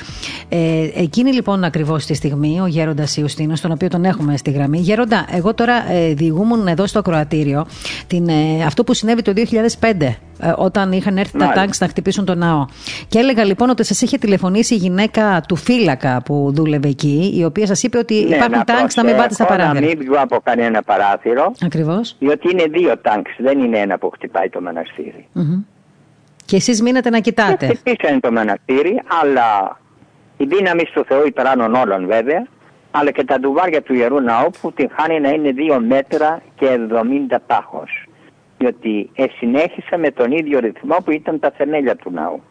Ε, 0.50 0.90
εκείνη 0.96 1.34
λοιπόν 1.34 1.64
ακριβώς 1.64 2.06
τη 2.06 2.14
στιγμή, 2.14 2.62
ο 2.62 2.68
Γέροντας 2.68 3.18
Ιουστίνος, 3.18 3.62
τον 3.62 3.72
οποίο 3.72 3.88
τον 3.88 4.06
έχουμε 4.06 4.38
στη 4.38 4.52
γραμμή. 4.52 4.80
Γέροντα, 4.80 5.26
εγώ 5.32 5.54
τώρα 5.54 5.92
ε, 5.92 6.14
διηγούμουν 6.14 6.68
εδώ 6.68 6.88
στο 6.88 7.00
ακροατήριο 7.00 7.66
την, 8.08 8.28
ε, 8.28 8.64
αυτό 8.66 8.84
που 8.84 8.94
συνέβη 8.94 9.22
το 9.22 9.34
2005 9.80 10.02
ε, 10.02 10.16
όταν 10.56 10.92
είχαν 10.92 11.18
έρθει 11.18 11.32
τα 11.32 11.38
Μάλιστα. 11.38 11.62
τάγκ 11.62 11.70
να 11.80 11.88
χτυπήσουν 11.88 12.26
τον 12.26 12.38
ναό. 12.38 12.66
Και 13.08 13.20
έλεγα 13.20 13.44
λοιπόν 13.44 13.70
ότι 13.70 13.84
σας 13.84 14.02
είχε 14.02 14.18
τηλεφωνήσει 14.18 14.74
η 14.74 14.78
γυναίκα 14.78 15.44
του 15.48 15.56
φύλακα 15.56 16.22
που 16.26 16.52
δούλευε 16.54 16.88
εκεί, 16.88 17.34
η 17.36 17.44
οποία 17.46 17.66
σας 17.66 17.84
είπε 17.84 17.98
ότι 17.98 18.26
Ναι, 18.30 18.36
υπάρχουν 18.36 18.64
τάγκ 18.64 18.88
να 18.96 19.04
μην 19.04 19.16
πάτε 19.16 19.34
στα 19.34 19.46
προσέχω, 19.46 19.68
παράθυρα. 19.68 19.94
Να 19.94 19.96
μην 19.96 20.06
βγω 20.06 20.22
από 20.22 20.40
κανένα 20.44 20.82
παράθυρο, 20.82 21.54
Ακριβώς. 21.66 22.16
διότι 22.20 22.50
είναι 22.52 22.64
δύο 22.70 22.98
τάγκς, 22.98 23.32
δεν 23.38 23.60
είναι 23.60 23.78
ένα 23.78 23.98
που 23.98 24.10
χτυπάει 24.14 24.50
το 24.50 24.62
μοναστήρι. 24.62 25.28
Και 26.46 26.56
εσείς 26.56 26.82
μείνατε 26.82 27.10
να 27.10 27.20
κοιτάτε. 27.20 27.66
Χτυπήσανε 27.66 28.20
το 28.20 28.32
μοναστήρι, 28.32 29.02
αλλά 29.22 29.80
η 30.38 30.46
δύναμη 30.46 30.84
του 30.94 31.06
Θεού 31.08 31.26
υπεράνω 31.26 31.80
όλων 31.80 32.08
βέβαια, 32.08 32.48
αλλά 32.92 33.12
και 33.12 33.24
τα 33.24 33.40
ντουβάρια 33.40 33.82
του 33.82 33.94
Ιερού 33.94 34.20
Ναού 34.22 34.50
που 34.62 34.72
την 34.74 34.90
χάνει 34.98 35.20
να 35.20 35.30
είναι 35.30 35.54
2 35.78 35.80
μέτρα 35.88 36.42
και 36.56 36.66
70 36.66 37.40
πάχος. 37.48 38.08
Διότι 38.64 39.10
ε, 39.16 39.26
συνέχισα 39.38 39.98
με 39.98 40.12
τον 40.12 40.32
ίδιο 40.32 40.60
ρυθμό 40.60 40.96
που 41.06 41.12
ήταν 41.12 41.40
τα 41.40 41.52
θεμέλια 41.52 41.96
του 41.96 42.12
ναού. 42.12 42.42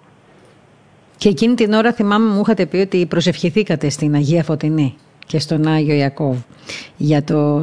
Και 1.16 1.28
εκείνη 1.28 1.54
την 1.54 1.72
ώρα 1.72 1.92
θυμάμαι 1.92 2.34
μου 2.34 2.40
είχατε 2.40 2.66
πει 2.66 2.76
ότι 2.76 3.06
προσευχηθήκατε 3.06 3.88
στην 3.88 4.14
Αγία 4.14 4.42
Φωτεινή 4.42 4.96
και 5.26 5.38
στον 5.38 5.66
Άγιο 5.66 5.94
Ιακώβ 5.94 6.36
για 6.96 7.24
το, 7.24 7.60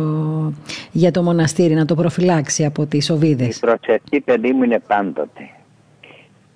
για 0.92 1.12
το 1.12 1.24
μοναστήρι 1.24 1.74
να 1.74 1.86
το 1.86 1.96
προφυλάξει 1.96 2.66
από 2.66 2.86
τις 2.86 3.10
Η 3.10 3.12
οβίδες. 3.12 3.60
προσευχή 3.60 4.20
παιδί 4.26 4.52
μου 4.54 4.64
είναι 4.64 4.80
πάντοτε. 4.88 5.50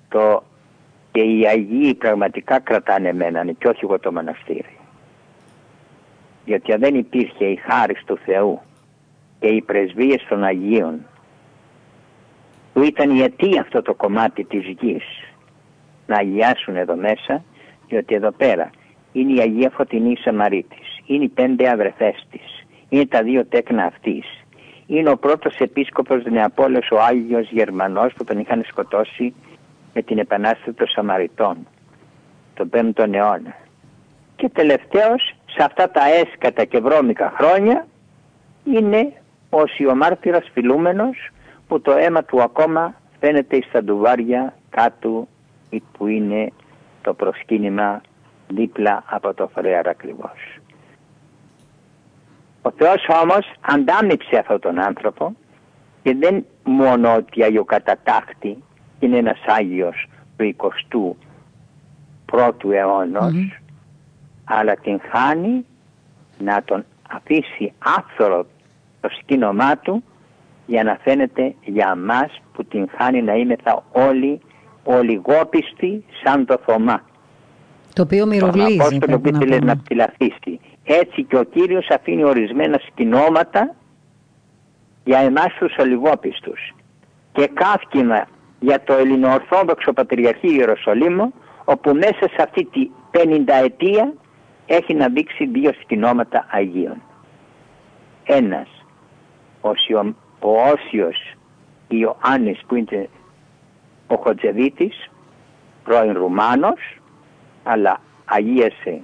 Το, 0.08 0.42
και 1.12 1.20
οι 1.20 1.46
Αγίοι 1.46 1.94
πραγματικά 1.94 2.60
κρατάνε 2.60 3.08
εμένα 3.08 3.44
και 3.58 3.68
όχι 3.68 3.80
εγώ 3.82 3.98
το 3.98 4.12
μοναστήρι. 4.12 4.78
Γιατί 6.44 6.72
αν 6.72 6.80
δεν 6.80 6.94
υπήρχε 6.94 7.44
η 7.44 7.56
χάρη 7.56 7.94
του 8.06 8.18
Θεού 8.24 8.60
και 9.40 9.46
οι 9.46 9.62
πρεσβείες 9.62 10.26
των 10.28 10.44
Αγίων 10.44 10.94
που 12.74 12.82
ήταν 12.82 13.16
η 13.16 13.22
αιτία 13.22 13.60
αυτό 13.60 13.82
το 13.82 13.94
κομμάτι 13.94 14.44
της 14.44 14.66
γης. 14.80 15.04
Να 16.06 16.16
αγιάσουν 16.16 16.76
εδώ 16.76 16.96
μέσα 16.96 17.44
διότι 17.88 18.14
εδώ 18.14 18.30
πέρα 18.30 18.70
είναι 19.12 19.32
η 19.32 19.40
Αγία 19.40 19.70
Φωτεινή 19.70 20.16
Σαμαρίτης. 20.16 20.98
Είναι 21.06 21.24
οι 21.24 21.28
πέντε 21.28 21.70
αδερφές 21.70 22.26
της. 22.30 22.66
Είναι 22.88 23.06
τα 23.06 23.22
δύο 23.22 23.44
τέκνα 23.44 23.84
αυτής. 23.84 24.44
Είναι 24.86 25.10
ο 25.10 25.16
πρώτος 25.16 25.56
επίσκοπος 25.56 26.24
Νεαπόλεως 26.24 26.90
ο 26.90 27.00
Άγιος 27.00 27.50
Γερμανός 27.50 28.12
που 28.12 28.24
τον 28.24 28.38
είχαν 28.38 28.64
σκοτώσει 28.66 29.34
με 29.94 30.02
την 30.02 30.18
επανάσταση 30.18 30.72
των 30.72 30.88
Σαμαριτών 30.88 31.56
τον 32.54 32.70
5ο 32.72 33.12
αιώνα. 33.12 33.56
Και 34.36 34.48
τελευταίος 34.48 35.34
σε 35.46 35.62
αυτά 35.62 35.90
τα 35.90 36.02
έσκατα 36.08 36.64
και 36.64 36.78
βρώμικα 36.78 37.32
χρόνια 37.36 37.86
είναι 38.64 39.12
ο 39.50 39.66
σιωμάρτυρας 39.66 40.50
φιλούμενος 40.52 41.30
που 41.66 41.80
το 41.80 41.92
αίμα 41.92 42.24
του 42.24 42.42
ακόμα 42.42 42.94
φαίνεται 43.20 43.62
στα 43.68 43.82
ντουβάρια 43.82 44.54
κάτω 44.70 45.28
που 45.92 46.06
είναι 46.06 46.52
το 47.02 47.14
προσκύνημα 47.14 48.00
δίπλα 48.48 49.02
από 49.06 49.34
το 49.34 49.50
φρέαρα 49.54 49.90
ακριβώς. 49.90 50.58
Ο 52.62 52.70
Θεός 52.70 53.06
όμως 53.22 53.52
αντάμυψε 53.60 54.36
αυτόν 54.36 54.60
τον 54.60 54.78
άνθρωπο 54.78 55.36
και 56.02 56.14
δεν 56.14 56.46
μόνο 56.64 57.14
ότι 57.14 57.44
αγιοκατατάχτη 57.44 58.62
είναι 59.00 59.16
ένας 59.16 59.38
Άγιος 59.46 60.06
του 60.88 61.16
21ου 62.26 62.70
αιώνος 62.72 63.60
αλλά 64.44 64.74
την 64.74 65.00
χάνει 65.10 65.66
να 66.38 66.62
τον 66.62 66.84
αφήσει 67.10 67.72
άφθορο 67.78 68.46
το 69.00 69.08
σκήνομά 69.20 69.78
του 69.78 70.04
για 70.66 70.82
να 70.82 70.98
φαίνεται 71.02 71.54
για 71.64 71.94
μας 71.96 72.42
που 72.52 72.64
την 72.64 72.88
χάνει 72.98 73.22
να 73.22 73.34
είμαστε 73.34 73.76
όλοι 73.92 74.40
ολιγόπιστοι 74.82 76.04
σαν 76.24 76.46
το 76.46 76.58
Θωμά. 76.66 77.02
Το 77.92 78.02
οποίο 78.02 78.18
Τον 78.18 78.28
μυροβλίζει. 78.28 78.78
Απόστολο 78.80 78.98
πρέπει 78.98 79.30
που 79.30 79.30
να 79.30 79.38
ήθελε 79.38 79.58
πούμε. 79.58 79.72
να 79.72 79.82
ψηλαφίσει. 79.82 80.60
Έτσι 80.84 81.22
και 81.22 81.36
ο 81.36 81.42
Κύριος 81.42 81.88
αφήνει 81.88 82.24
ορισμένα 82.24 82.80
σκηνώματα 82.86 83.74
για 85.04 85.18
εμάς 85.18 85.54
τους 85.58 85.76
ολιγόπιστους. 85.78 86.74
Και 87.32 87.50
κάφκιμα 87.54 88.26
για 88.60 88.82
το 88.84 88.92
Ελληνοορθόδοξο 88.92 89.92
Πατριαρχείο 89.92 90.52
Ιεροσολύμου 90.52 91.34
όπου 91.64 91.94
μέσα 91.94 92.28
σε 92.34 92.42
αυτή 92.42 92.64
τη 92.64 92.90
50 93.10 93.64
ετία 93.64 94.12
έχει 94.66 94.94
να 94.94 95.08
δείξει 95.08 95.46
δύο 95.46 95.72
σκηνώματα 95.82 96.46
Αγίων. 96.50 97.02
Ένας, 98.24 98.68
ο, 99.60 99.74
Σιο, 99.74 100.14
ο 100.44 100.70
Όσιος 100.72 101.36
Ιωάννης 101.88 102.60
που 102.66 102.74
είναι 102.74 103.08
ο 104.06 104.16
Χοτζεβίτης, 104.16 105.10
πρώην 105.84 106.12
Ρουμάνος, 106.12 107.00
αλλά 107.62 108.00
αγίασε 108.24 109.00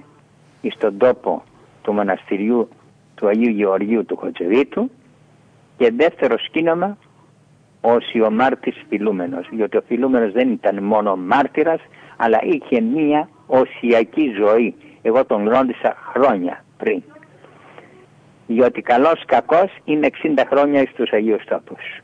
στον 0.69 0.97
τόπο 0.97 1.43
του 1.81 1.93
μοναστηριού 1.93 2.69
του 3.15 3.27
Αγίου 3.27 3.49
Γεωργίου 3.49 4.05
του 4.05 4.17
Χοτζεβίτου 4.17 4.91
και 5.77 5.91
δεύτερο 5.91 6.37
σκήνομα 6.37 6.97
ο 7.81 7.99
Σιωμάρτης 7.99 8.85
Φιλούμενος, 8.89 9.47
διότι 9.51 9.77
ο 9.77 9.81
Φιλούμενος 9.87 10.31
δεν 10.31 10.51
ήταν 10.51 10.83
μόνο 10.83 11.15
μάρτυρας, 11.15 11.79
αλλά 12.17 12.39
είχε 12.43 12.81
μία 12.81 13.29
οσιακή 13.47 14.33
ζωή. 14.39 14.75
Εγώ 15.01 15.25
τον 15.25 15.47
γνώρισα 15.47 15.95
χρόνια 16.13 16.63
πριν. 16.77 17.03
Διότι 18.53 18.81
καλός 18.81 19.23
κακός 19.25 19.71
είναι 19.83 20.09
60 20.23 20.43
χρόνια 20.49 20.87
στους 20.93 21.11
Αγίους 21.11 21.43
Τόπους. 21.45 22.01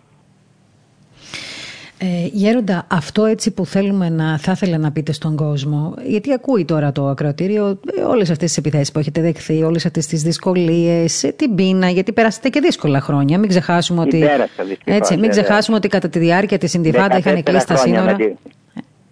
Ε, 1.99 2.05
Γέροντα, 2.31 2.87
αυτό 2.89 3.25
έτσι 3.25 3.51
που 3.51 3.65
θέλουμε 3.65 4.09
να 4.09 4.37
θα 4.37 4.51
ήθελα 4.51 4.77
να 4.77 4.91
πείτε 4.91 5.11
στον 5.11 5.35
κόσμο, 5.35 5.93
γιατί 6.05 6.33
ακούει 6.33 6.65
τώρα 6.65 6.91
το 6.91 7.07
ακροατήριο 7.07 7.79
ε, 7.97 8.01
όλες 8.01 8.29
αυτές 8.29 8.47
τις 8.47 8.57
επιθέσεις 8.57 8.91
που 8.91 8.99
έχετε 8.99 9.21
δεχθεί, 9.21 9.63
όλες 9.63 9.85
αυτές 9.85 10.07
τις 10.07 10.21
δυσκολίες, 10.21 11.23
ε, 11.23 11.31
την 11.31 11.55
πείνα, 11.55 11.89
γιατί 11.89 12.11
περάσατε 12.11 12.49
και 12.49 12.59
δύσκολα 12.59 13.01
χρόνια. 13.01 13.37
Μην 13.39 13.49
ξεχάσουμε 13.49 14.01
ότι. 14.01 14.19
Πέρασα, 14.19 14.63
δυστυχώς, 14.63 14.95
έτσι, 14.95 15.13
μην 15.13 15.21
βέβαια. 15.21 15.43
ξεχάσουμε 15.43 15.77
ότι 15.77 15.87
κατά 15.87 16.09
τη 16.09 16.19
διάρκεια 16.19 16.57
της 16.57 16.73
Ιντιφάντα 16.73 17.17
είχαν 17.17 17.35
14 17.35 17.43
κλείσει 17.43 17.67
τα 17.67 17.75
χρόνια 17.75 17.99
σύνορα. 17.99 18.35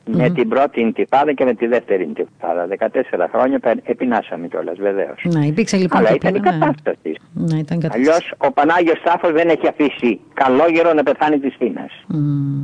Με, 0.07 0.13
τη- 0.13 0.19
με 0.21 0.29
την 0.29 0.49
πρώτη 0.49 0.79
Ιντιφάδα 0.81 1.33
και 1.33 1.43
με 1.45 1.53
τη 1.53 1.67
δεύτερη 1.67 2.03
Ιντιφάδα. 2.03 2.67
14 2.67 3.27
χρόνια 3.31 3.59
πε- 3.59 3.89
επεινάσαμε 3.89 4.47
κιόλας, 4.47 4.77
βεβαίως. 4.77 5.21
Ναι, 5.23 5.45
υπήρξε 5.45 5.77
λοιπόν 5.77 5.99
Αλλά 5.99 6.09
και 6.09 6.15
ήταν 6.15 6.35
η 6.35 6.39
πείνα, 6.39 6.51
ναι. 6.51 6.59
κατάστασης. 6.65 7.17
Ναι, 7.33 7.57
ήταν 7.57 7.79
Αλλιώ 7.91 8.05
κατάσταση. 8.11 8.33
ο 8.37 8.51
Πανάγιος 8.51 9.01
Τάφος 9.03 9.31
δεν 9.31 9.49
έχει 9.49 9.67
αφήσει 9.67 10.19
καλόγερο 10.33 10.93
να 10.93 11.03
πεθάνει 11.03 11.39
της 11.39 11.55
πείνα. 11.57 11.85
Μμμ. 12.07 12.63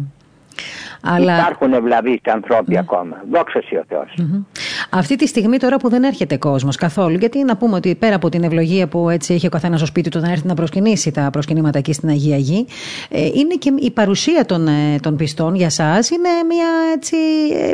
Αλλά 1.04 1.38
Υπάρχουν 1.38 1.74
ευλαβείς 1.74 2.20
άνθρωποι 2.26 2.78
ακόμα. 2.78 3.24
Δόξα 3.32 3.62
σοι 3.62 3.76
ο 3.76 3.84
Θεός. 3.88 4.14
Μμμ. 4.18 4.44
Αυτή 4.90 5.16
τη 5.16 5.28
στιγμή 5.28 5.58
τώρα 5.58 5.78
που 5.78 5.90
δεν 5.90 6.04
έρχεται 6.04 6.38
κόσμος 6.38 6.76
καθόλου, 6.76 7.16
γιατί 7.16 7.44
να 7.44 7.58
πούμε 7.58 7.76
ότι 7.76 7.96
πέρα 7.96 8.16
από 8.16 8.30
την 8.30 8.44
ευλογία 8.44 8.88
που 8.88 9.10
έτσι 9.10 9.34
έχει 9.34 9.48
ο 9.48 9.50
καθένας 9.50 9.78
στο 9.78 9.88
σπίτι 9.88 10.10
του 10.10 10.20
να 10.20 10.32
έρθει 10.32 10.48
να 10.48 10.54
προσκυνήσει 10.54 11.12
τα 11.12 11.30
προσκυνήματα 11.32 11.78
εκεί 11.78 11.94
στην 11.94 12.10
Αγία 12.10 12.38
Γη, 12.38 12.68
ε, 13.10 13.26
είναι 13.26 13.56
και 13.60 13.74
η 13.80 13.92
παρουσία 13.92 14.46
των, 14.46 14.68
ε, 14.68 14.96
των 15.02 15.16
πιστών 15.16 15.56
για 15.56 15.70
σας 15.70 16.10
είναι 16.10 16.30
μια 16.48 16.68
έτσι 16.96 17.16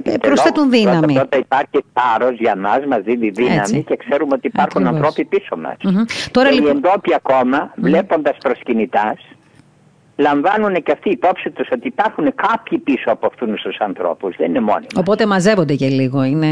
ε, 0.04 0.12
ε, 0.14 0.18
προσθέτουν 0.18 0.70
δύναμη. 0.70 1.14
Πρώτα, 1.14 1.14
πρώτα 1.14 1.38
υπάρχει 1.38 1.86
θάρρος 1.94 2.40
για 2.40 2.56
μας, 2.58 2.80
μας 2.88 3.02
δίνει 3.04 3.30
δύναμη 3.30 3.56
Έτσι. 3.56 3.84
και 3.84 3.96
ξέρουμε 3.96 4.34
ότι 4.34 4.48
υπάρχουν 4.48 4.88
Ακριβώς. 4.88 5.08
ανθρώποι 5.08 5.26
πίσω 5.26 5.58
μας. 5.58 5.76
Μμμ. 5.84 6.04
Τώρα 6.32 6.50
και 6.50 6.56
οι 6.56 6.60
λοιπόν. 6.60 6.78
εντόπιοι 6.78 7.14
ακόμα, 7.14 7.72
βλέποντας 7.76 8.38
προσκυνητάς, 8.44 9.18
λαμβάνουν 10.18 10.74
και 10.84 10.92
αυτοί 10.92 11.10
υπόψη 11.10 11.50
τους 11.50 11.68
ότι 11.72 11.88
υπάρχουν 11.88 12.34
κάποιοι 12.36 12.78
πίσω 12.78 13.04
από 13.12 13.26
αυτούς 13.26 13.62
τους 13.62 13.78
ανθρώπους. 13.80 14.36
Δεν 14.38 14.50
είναι 14.50 14.60
μόνοι 14.60 14.86
μας. 14.94 14.94
Οπότε 14.96 15.26
μαζεύονται 15.26 15.76
και 15.76 15.88
λίγο. 15.88 16.24
Είναι... 16.24 16.48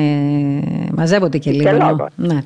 Μαζεύονται 0.95 1.37
και 1.37 1.49
Είτε 1.49 1.57
λίγο. 1.63 1.75
ενώ- 1.75 1.89
λόγος. 1.89 2.07
Ναι. 2.15 2.37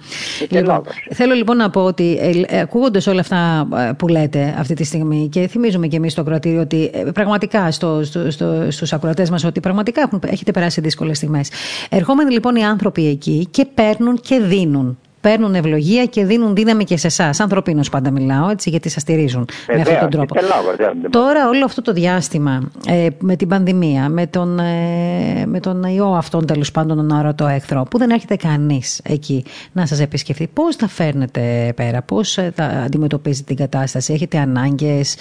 Είτε 0.44 0.60
Λοιπόν, 0.60 0.76
λόγος. 0.76 1.08
θέλω 1.14 1.34
λοιπόν 1.34 1.58
να 1.58 1.70
πω 1.70 1.82
ότι 1.84 2.18
ε, 2.48 2.60
ακούγοντας 2.60 3.08
όλα 3.08 3.20
αυτά 3.20 3.68
ε, 3.90 3.92
που 3.98 4.08
λέτε 4.08 4.56
αυτή 4.60 4.74
τη 4.74 4.84
στιγμή 4.84 5.28
και 5.32 5.48
θυμίζουμε 5.48 5.88
και 5.88 5.96
εμείς 5.96 6.12
στο 6.12 6.24
κρατήριο 6.24 6.62
ότι 6.62 6.92
ε, 6.94 7.04
πραγματικά 7.14 7.72
στο, 7.72 8.04
στο, 8.04 8.32
στο, 8.32 8.72
στους 8.72 8.94
ακροατές 8.94 9.30
μας 9.30 9.44
ότι 9.44 9.60
πραγματικά 9.60 10.02
έχουν, 10.02 10.22
έχετε 10.26 10.52
περάσει 10.52 10.82
δύσκολες 10.82 11.18
στιγμές. 11.18 11.52
Ερχόμενοι 11.90 12.32
λοιπόν 12.32 12.56
οι 12.56 12.66
άνθρωποι 12.66 13.08
εκεί 13.08 13.48
και 13.52 13.66
παίρνουν 13.74 14.20
και 14.22 14.40
δίνουν. 14.40 14.98
Παίρνουν 15.22 15.56
ευλογία 15.56 16.06
και 16.06 16.26
δίνουν 16.26 16.56
δύναμη 16.56 16.84
και 16.84 16.98
σε 16.98 17.08
εσάς. 17.08 17.40
Ανθρωπίνω 17.40 17.82
πάντα 17.92 18.12
μιλάω, 18.12 18.50
έτσι, 18.50 18.70
γιατί 18.70 18.90
σας 18.90 19.02
στηρίζουν 19.02 19.48
με 19.68 19.74
αυτόν 19.74 19.78
Βεβαίως, 19.84 20.00
τον 20.00 20.10
τρόπο. 20.10 20.36
είτε 20.38 20.46
λόγος, 20.56 20.76
δεν- 21.02 21.12
Τώρα 21.12 21.48
όλο 21.48 21.66
αυτό 21.66 21.82
το 21.82 21.94
διάστημα 21.94 22.72
ε, 22.88 23.08
με 23.20 23.36
την 23.36 23.48
πανδημία, 23.48 24.10
με 24.10 24.28
τον, 24.28 24.60
ε, 24.60 25.44
με 25.46 25.60
τον 25.60 25.84
ιό 25.84 26.06
αυτόν 26.08 26.46
τέλος 26.46 26.72
πάντων 26.72 26.98
τον 26.98 27.14
αόρατο 27.14 27.48
εχθρό, 27.48 27.84
που 27.90 27.98
δεν 27.98 28.10
έρχεται 28.10 28.36
κανείς 28.36 29.02
εκεί 29.04 29.46
να 29.72 29.86
σας 29.86 30.00
επισκεφθεί, 30.00 30.48
πώς 30.48 30.76
τα 30.76 30.88
φέρνετε 30.88 31.74
πέρα, 31.76 32.02
πώς 32.02 32.34
θα 32.54 32.64
αντιμετωπίζετε 32.64 33.54
την 33.54 33.56
κατάσταση, 33.56 34.14
έχετε 34.14 34.38
ανάγκες, 34.38 35.16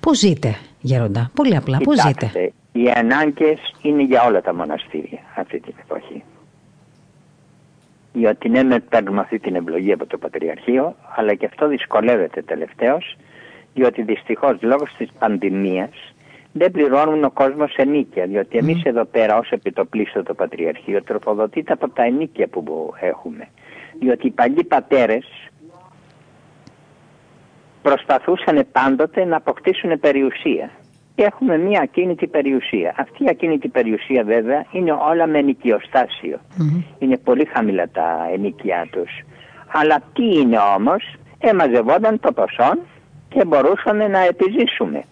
πώς 0.00 0.18
ζείτε, 0.18 0.56
Γέροντα, 0.80 1.30
πολύ 1.34 1.56
απλά, 1.56 1.78
πώς 1.78 1.96
ζείτε; 1.96 2.10
Κοιτάξτε, 2.12 2.52
οι 2.72 2.90
ανάγκες 2.94 3.58
είναι 3.82 4.02
για 4.02 4.24
όλα 4.24 4.40
τα 4.40 4.54
μοναστήρια 4.54 5.18
αυτή 5.36 5.60
την 5.60 5.74
εποχή. 5.82 6.22
Διότι 8.16 8.48
ναι, 8.48 8.62
με 8.62 8.78
παίρνουμε 8.78 9.20
αυτή 9.20 9.38
την 9.38 9.54
ευλογία 9.54 9.94
από 9.94 10.06
το 10.06 10.18
Πατριαρχείο, 10.18 10.96
αλλά 11.16 11.34
και 11.34 11.46
αυτό 11.46 11.68
δυσκολεύεται 11.68 12.42
τελευταίως, 12.42 13.16
διότι 13.74 14.02
δυστυχώς 14.02 14.56
λόγω 14.60 14.84
της 14.98 15.08
πανδημίας 15.18 16.14
δεν 16.52 16.70
πληρώνουν 16.70 17.24
ο 17.24 17.30
κόσμος 17.30 17.74
ενίκεια. 17.76 18.26
Διότι 18.26 18.58
εμείς 18.58 18.82
εδώ 18.82 19.04
πέρα, 19.04 19.38
ως 19.38 19.50
επιτοπλίστο 19.50 20.22
το 20.22 20.34
Πατριαρχείο, 20.34 21.02
τροφοδοτείται 21.02 21.72
από 21.72 21.88
τα 21.88 22.02
ενίκεια 22.02 22.48
που 22.48 22.92
έχουμε. 23.00 23.48
Διότι 23.98 24.26
οι 24.26 24.30
παλιοί 24.30 24.64
πατέρες 24.64 25.50
προσπαθούσαν 27.82 28.66
πάντοτε 28.72 29.24
να 29.24 29.36
αποκτήσουν 29.36 30.00
περιουσία. 30.00 30.70
Και 31.16 31.22
έχουμε 31.24 31.58
μία 31.58 31.80
ακίνητη 31.80 32.26
περιουσία. 32.26 32.94
Αυτή 32.98 33.24
η 33.24 33.26
ακίνητη 33.28 33.68
περιουσία 33.68 34.24
βέβαια 34.24 34.64
είναι 34.72 34.92
όλα 34.92 35.26
με 35.26 35.38
ενοικιοστάσιο. 35.38 36.38
Είναι 36.98 37.16
πολύ 37.18 37.44
χαμηλά 37.44 37.88
τα 37.88 38.28
ενοικιά 38.32 38.86
τους. 38.90 39.10
Αλλά 39.72 39.96
τι 40.12 40.24
είναι 40.40 40.58
όμως, 40.76 41.14
εμαζευόταν 41.38 42.20
το 42.20 42.32
ποσό 42.32 42.72
και 43.28 43.44
μπορούσαμε 43.44 44.08
να 44.08 44.18
επιζήσουμε. 44.18 45.02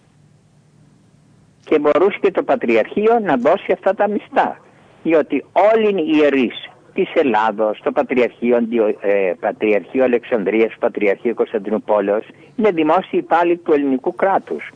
Και 1.65 1.79
μπορούσε 1.79 2.19
και 2.21 2.31
το 2.31 2.43
Πατριαρχείο 2.43 3.19
να 3.23 3.37
δώσει 3.37 3.73
αυτά 3.73 3.95
τα 3.95 4.09
μισθά. 4.09 4.57
Διότι 5.03 5.45
όλοι 5.73 5.89
οι 6.03 6.11
ιερείς 6.17 6.55
της 6.95 7.09
Ελλάδος, 7.15 7.81
το 7.83 7.93
Πατριαρχείο, 7.93 8.57
Αντιο- 8.57 8.99
ε, 9.01 9.33
Πατριαρχείο 9.41 10.05
Αλεξανδρίας, 10.05 10.75
Πατριαρχείο 10.79 11.35
Κωνσταντινούπολεως, 11.35 12.25
είναι 12.57 12.71
δημόσιοι 12.71 13.11
υπάλληλοι 13.13 13.57
του 13.57 13.73
ελληνικού 13.73 14.15
κράτους. 14.15 14.71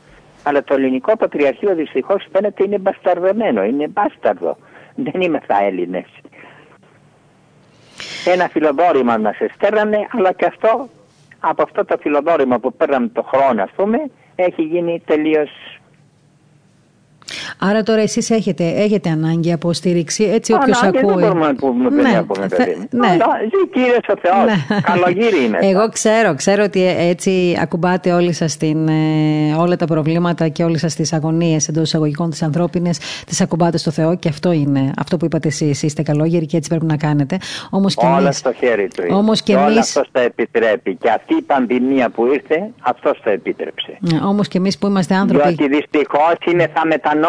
Αλλά 0.49 0.65
το 0.65 0.75
ελληνικό 0.75 1.17
Πατριαρχείο 1.17 1.75
δυστυχώς 1.75 2.27
φαίνεται 2.33 2.65
είναι 2.65 2.79
μπασταρδεμένο, 2.79 3.65
είναι 3.65 3.89
μπάσταρδο. 3.89 4.57
Δεν 4.95 5.21
είμαστε 5.21 5.55
Έλληνες. 5.61 6.07
Ένα 8.25 8.49
φιλοδόρημα 8.49 9.17
μας 9.17 9.41
εστέρνανε, 9.41 10.07
αλλά 10.11 10.33
και 10.33 10.45
αυτό, 10.45 10.89
από 11.41 11.63
αυτό 11.63 11.85
το 11.85 11.97
φιλοδόρημα 12.01 12.59
που 12.59 12.73
παίρναμε 12.73 13.09
το 13.09 13.23
χρόνο, 13.23 13.63
ας 13.63 13.71
πούμε, 13.77 13.99
έχει 14.35 14.63
γίνει 14.63 15.03
τελείως 15.07 15.51
Άρα 17.59 17.83
τώρα 17.83 18.01
εσείς 18.01 18.31
έχετε, 18.31 18.65
έχετε 18.77 19.11
ανάγκη 19.11 19.53
από 19.53 19.73
στήριξη, 19.73 20.25
έτσι 20.25 20.53
όποιος 20.53 20.83
Ανάγκη 20.83 20.99
ακούει. 20.99 21.13
δεν 21.15 21.21
μπορούμε 21.23 21.47
να 21.47 21.55
πούμε 21.55 21.89
δεν 21.91 22.05
έχουμε 22.15 22.49
θε- 22.49 22.57
παιδί. 22.57 22.89
ναι. 22.91 23.07
Αλλά 23.07 23.27
ζει 23.43 23.69
κύριε 23.73 23.97
ο 24.09 24.15
Θεός. 24.23 24.45
Ναι. 24.69 24.81
Καλογύρι 24.81 25.45
είναι. 25.45 25.59
Εγώ 25.61 25.89
ξέρω, 25.89 26.35
ξέρω 26.35 26.63
ότι 26.65 26.87
έτσι 26.87 27.57
ακουμπάτε 27.61 28.13
όλοι 28.13 28.33
σας 28.33 28.57
την, 28.57 28.89
ε, 28.89 29.55
όλα 29.59 29.77
τα 29.77 29.85
προβλήματα 29.87 30.49
και 30.49 30.65
όλες 30.65 30.81
σας 30.81 30.95
τις 30.95 31.13
αγωνίες 31.13 31.69
εντός 31.69 31.83
εισαγωγικών 31.83 32.31
της 32.31 32.43
ανθρώπινες 32.43 32.99
τις 33.27 33.41
ακουμπάτε 33.41 33.79
στο 33.79 33.91
Θεό 33.91 34.17
και 34.17 34.29
αυτό 34.29 34.53
είναι 34.53 34.91
αυτό 34.99 35.17
που 35.17 35.25
είπατε 35.25 35.49
εσείς. 35.49 35.83
Είστε 35.83 36.03
καλόγεροι 36.03 36.47
και 36.47 36.57
έτσι 36.57 36.69
πρέπει 36.69 36.85
να 36.87 36.97
κάνετε. 36.97 37.39
Όμως 37.71 37.95
και 37.95 38.07
Όλα 38.07 38.19
εμείς, 38.19 38.37
στο 38.37 38.53
χέρι 38.53 38.89
του 38.97 39.03
είναι. 39.07 39.15
Όμως 39.17 39.43
και 39.43 39.55
όλα 39.55 39.65
εμείς- 39.67 39.79
αυτός 39.79 40.09
τα 40.13 40.21
επιτρέπει. 40.21 40.95
Και 40.97 41.11
αυτή 41.11 41.35
η 41.35 41.43
πανδημία 41.43 42.09
που 42.11 42.27
ήρθε, 42.27 42.71
αυτός 42.81 43.21
το 43.25 43.31
επίτρεψε. 43.31 43.97
Ναι, 44.01 44.19
όμως 44.25 44.49
και 44.49 44.59
εμείς 44.59 44.79
που 44.79 44.87
είμαστε 44.87 45.15
άνθρωποι... 45.15 45.49
Διότι 45.49 45.69
δυστυχώς 45.77 46.35
είναι 46.53 46.71
θα 46.75 46.87
μετανόητοι. 46.87 47.26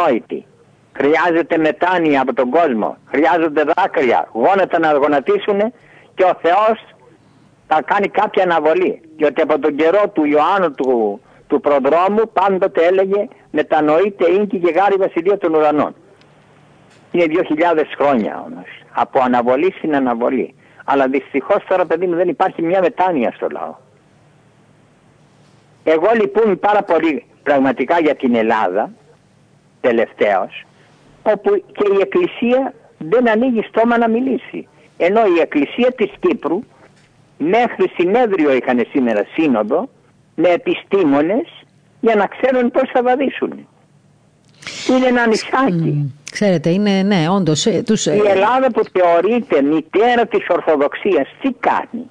Χρειάζεται 0.94 1.58
μετάνοια 1.58 2.22
από 2.22 2.34
τον 2.34 2.50
κόσμο. 2.50 2.98
Χρειάζονται 3.06 3.64
δάκρυα. 3.76 4.28
Γόνατα 4.32 4.80
να 4.80 4.92
γονατίσουν 4.92 5.60
και 6.16 6.24
ο 6.24 6.34
Θεός 6.42 6.96
θα 7.68 7.82
κάνει 7.82 8.08
κάποια 8.08 8.44
αναβολή. 8.44 9.02
Διότι 9.18 9.42
από 9.42 9.60
τον 9.60 9.76
καιρό 9.76 10.10
του 10.14 10.26
Ιωάννου 10.26 10.72
του, 10.72 11.22
του 11.48 11.60
προδρόμου 11.60 12.32
πάντοτε 12.34 12.86
έλεγε 12.86 13.28
μετανοείται 13.52 14.32
ίνκη 14.32 14.60
και 14.60 14.72
γάρι 14.72 14.96
βασιλεία 14.96 15.38
των 15.38 15.54
ουρανών. 15.54 15.96
Είναι 17.12 17.26
2.000 17.28 17.84
χρόνια 17.98 18.44
όμως. 18.46 18.68
Από 18.94 19.20
αναβολή 19.20 19.74
στην 19.78 19.96
αναβολή. 19.96 20.56
Αλλά 20.86 21.08
δυστυχώς 21.08 21.64
τώρα 21.68 21.86
παιδί 21.86 22.08
μου 22.08 22.16
δεν 22.16 22.28
υπάρχει 22.28 22.62
μια 22.62 22.82
μετάνοια 22.82 23.32
στο 23.36 23.48
λαό. 23.52 23.76
Εγώ 25.84 26.08
λυπούμαι 26.14 26.56
πάρα 26.56 26.84
πολύ 26.84 27.26
πραγματικά 27.44 28.00
για 28.00 28.16
την 28.16 28.36
Ελλάδα 28.36 28.92
τελευταίως 29.90 30.66
όπου 31.24 31.50
και 31.78 31.86
η 31.94 31.98
Εκκλησία 32.02 32.74
δεν 32.98 33.30
ανοίγει 33.30 33.62
στόμα 33.70 33.98
να 33.98 34.10
μιλήσει. 34.10 34.68
Ενώ 34.98 35.20
η 35.36 35.40
Εκκλησία 35.42 35.92
της 35.92 36.12
Κύπρου 36.20 36.60
μέχρι 37.38 37.92
συνέδριο 37.98 38.54
είχαν 38.54 38.86
σήμερα 38.92 39.26
σύνοδο 39.34 39.90
με 40.36 40.50
επιστήμονες 40.50 41.48
για 42.00 42.16
να 42.16 42.28
ξέρουν 42.28 42.72
πώς 42.72 42.90
θα 42.94 43.04
βαδίσουν. 43.04 43.68
Είναι 44.90 45.08
ένα 45.08 45.28
νησάκι. 45.28 45.74
Μ, 45.74 46.06
Ξέρετε, 46.32 46.70
είναι, 46.70 47.02
ναι, 47.04 47.30
όντως, 47.30 47.66
ε, 47.66 47.82
τους, 47.86 48.06
ε, 48.08 48.16
Η 48.16 48.22
Ελλάδα 48.28 48.72
που 48.72 48.82
θεωρείται 49.00 49.62
μητέρα 49.62 50.26
της 50.26 50.46
Ορθοδοξίας 50.50 51.28
τι 51.42 51.50
κάνει; 51.60 52.10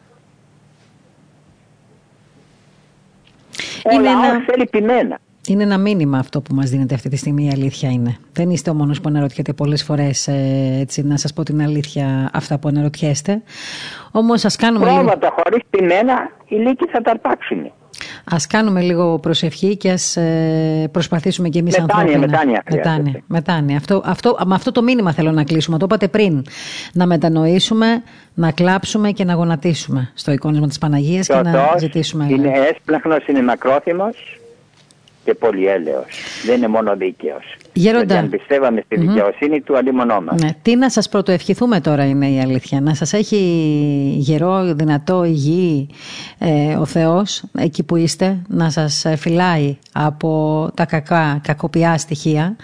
Ο 3.84 3.90
Είναι 3.92 4.02
λαός 4.02 4.24
ένα- 4.28 4.44
θέλει 4.46 4.66
πειμένα. 4.66 5.18
Είναι 5.48 5.62
ένα 5.62 5.78
μήνυμα 5.78 6.18
αυτό 6.18 6.40
που 6.40 6.54
μας 6.54 6.70
δίνεται 6.70 6.94
αυτή 6.94 7.08
τη 7.08 7.16
στιγμή, 7.16 7.44
η 7.44 7.50
αλήθεια 7.52 7.90
είναι. 7.90 8.16
Δεν 8.32 8.50
είστε 8.50 8.70
ο 8.70 8.74
μόνος 8.74 9.00
που 9.00 9.08
αναρωτιέται 9.08 9.52
πολλές 9.52 9.82
φορές, 9.84 10.28
ε, 10.28 10.78
έτσι, 10.80 11.02
να 11.02 11.16
σας 11.16 11.32
πω 11.32 11.42
την 11.42 11.62
αλήθεια, 11.62 12.30
αυτά 12.32 12.58
που 12.58 12.68
αναρωτιέστε. 12.68 13.42
Όμως 14.10 14.44
ας 14.44 14.56
κάνουμε, 14.56 14.84
λίγο, 14.84 14.96
Πρόβατα 14.96 15.34
χωρίς 15.42 15.62
πειμένα 15.70 16.30
οι 16.48 16.54
λύκοι 16.56 16.86
θα 16.92 17.00
τα 17.02 17.10
αρπάξουν. 17.10 17.72
ας 18.24 18.46
κάνουμε 18.46 18.80
λίγο 18.80 19.18
προσευχή 19.18 19.76
και 19.76 19.90
ας 19.90 20.16
ε, 20.16 20.88
προσπαθήσουμε 20.92 21.48
και 21.48 21.58
εμείς 21.58 21.78
Μετάνοια, 21.78 22.02
ανθρώπινα. 22.04 22.26
μετάνοια 22.32 22.62
χρειάζεται. 22.66 22.90
μετάνοια, 22.90 23.22
μετάνοια. 23.26 23.76
Αυτό, 23.76 24.02
αυτό, 24.04 24.36
με 24.46 24.54
αυτό 24.54 24.72
το 24.72 24.82
μήνυμα 24.82 25.12
θέλω 25.12 25.30
να 25.32 25.44
κλείσουμε. 25.44 25.78
Το 25.78 25.84
είπατε 25.84 26.08
πριν. 26.08 26.44
Να 26.92 27.06
μετανοήσουμε, 27.06 28.02
να 28.34 28.50
κλάψουμε 28.52 29.10
και 29.10 29.24
να 29.24 29.34
γονατίσουμε 29.34 30.10
στο 30.14 30.32
εικόνισμα 30.32 30.66
της 30.66 30.78
Παναγίας 30.78 31.26
και, 31.26 31.32
Και 31.32 31.38
ο 31.38 31.42
να 31.42 31.50
Θεός 31.50 31.80
ζητήσουμε. 31.80 32.26
είναι 32.30 32.52
έσπλαχνος, 32.72 33.26
είναι 33.26 33.42
μακρόθυμος 33.42 34.38
και 35.26 35.34
πολυέλεος. 35.34 36.04
Δεν 36.46 36.56
είναι 36.56 36.68
μόνο 36.68 36.96
δίκαιος. 36.96 37.56
Γέροντα. 37.72 38.04
Γιατί 38.04 38.14
αν 38.14 38.30
πιστεύαμε 38.30 38.82
στη 38.84 38.96
δικαιοσύνη 38.96 39.60
του, 39.60 39.76
αλλημονόμαστε. 39.76 40.44
Ναι. 40.44 40.52
Τι 40.62 40.76
να 40.76 40.90
σας 40.90 41.08
πρωτοευχηθούμε 41.08 41.80
τώρα 41.80 42.04
είναι 42.04 42.30
η 42.30 42.40
αλήθεια. 42.40 42.80
Να 42.80 42.94
σας 42.94 43.12
έχει 43.12 43.36
γερό, 44.18 44.74
δυνατό, 44.74 45.24
υγιή 45.24 45.88
ε, 46.38 46.74
ο 46.74 46.84
Θεός 46.84 47.42
εκεί 47.58 47.82
που 47.82 47.96
είστε. 47.96 48.42
Να 48.48 48.70
σας 48.70 49.06
φυλάει 49.16 49.76
από 49.92 50.70
τα 50.74 50.84
κακά, 50.84 51.40
κακοπιά 51.42 51.98
στοιχεία. 51.98 52.56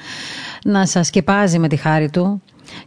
Να 0.65 0.87
σας 0.87 1.07
σκεπάζει 1.07 1.59
με 1.59 1.69
τη 1.69 1.77
χάρη 1.77 2.11
του 2.11 2.43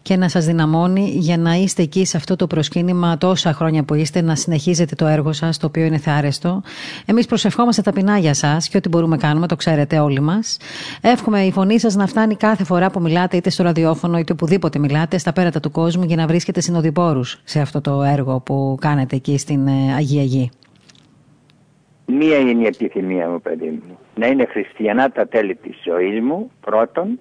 και 0.07 0.15
να 0.15 0.29
σας 0.29 0.45
δυναμώνει 0.45 1.01
για 1.01 1.37
να 1.37 1.53
είστε 1.53 1.81
εκεί 1.81 2.05
σε 2.05 2.17
αυτό 2.17 2.35
το 2.35 2.47
προσκύνημα 2.47 3.17
τόσα 3.17 3.53
χρόνια 3.53 3.83
που 3.83 3.93
είστε, 3.93 4.21
να 4.21 4.35
συνεχίζετε 4.35 4.95
το 4.95 5.05
έργο 5.05 5.33
σας, 5.33 5.57
το 5.57 5.65
οποίο 5.67 5.83
είναι 5.85 5.97
θεάρεστο. 5.97 6.61
Εμείς 7.05 7.25
προσευχόμαστε 7.25 7.81
ταπεινά 7.81 8.17
για 8.17 8.33
σας 8.33 8.69
και 8.69 8.77
ό,τι 8.77 8.89
μπορούμε 8.89 9.17
κάνουμε, 9.17 9.47
το 9.47 9.55
ξέρετε 9.55 9.99
όλοι 9.99 10.19
μας. 10.19 10.57
Εύχομαι 11.01 11.41
η 11.41 11.51
φωνή 11.51 11.79
σας 11.79 11.95
να 11.95 12.07
φτάνει 12.07 12.35
κάθε 12.35 12.63
φορά 12.63 12.89
που 12.91 13.01
μιλάτε, 13.01 13.37
είτε 13.37 13.49
στο 13.49 13.63
ραδιόφωνο 13.63 14.17
είτε 14.17 14.33
οπουδήποτε 14.33 14.79
μιλάτε, 14.79 15.17
στα 15.17 15.33
πέρατα 15.33 15.59
του 15.59 15.71
κόσμου 15.71 16.03
για 16.03 16.15
να 16.15 16.27
βρίσκετε 16.27 16.61
συνοδοιπόρους 16.61 17.41
σε 17.43 17.59
αυτό 17.59 17.81
το 17.81 18.01
έργο 18.03 18.39
που 18.39 18.77
κάνετε 18.81 19.15
εκεί 19.15 19.37
στην 19.37 19.67
ε, 19.67 19.93
Αγία 19.95 20.23
Γη. 20.23 20.49
Μία 22.05 22.37
είναι 22.37 22.63
η 22.63 22.65
επιθυμία 22.65 23.29
μου, 23.29 23.41
παιδί 23.41 23.81
μου. 23.87 23.97
Να 24.15 24.27
είναι 24.27 24.45
χριστιανά 24.45 25.11
τα 25.11 25.27
τέλη 25.27 25.55
της 25.55 25.75
ζωής 25.85 26.21
μου, 26.21 26.51
πρώτον, 26.61 27.19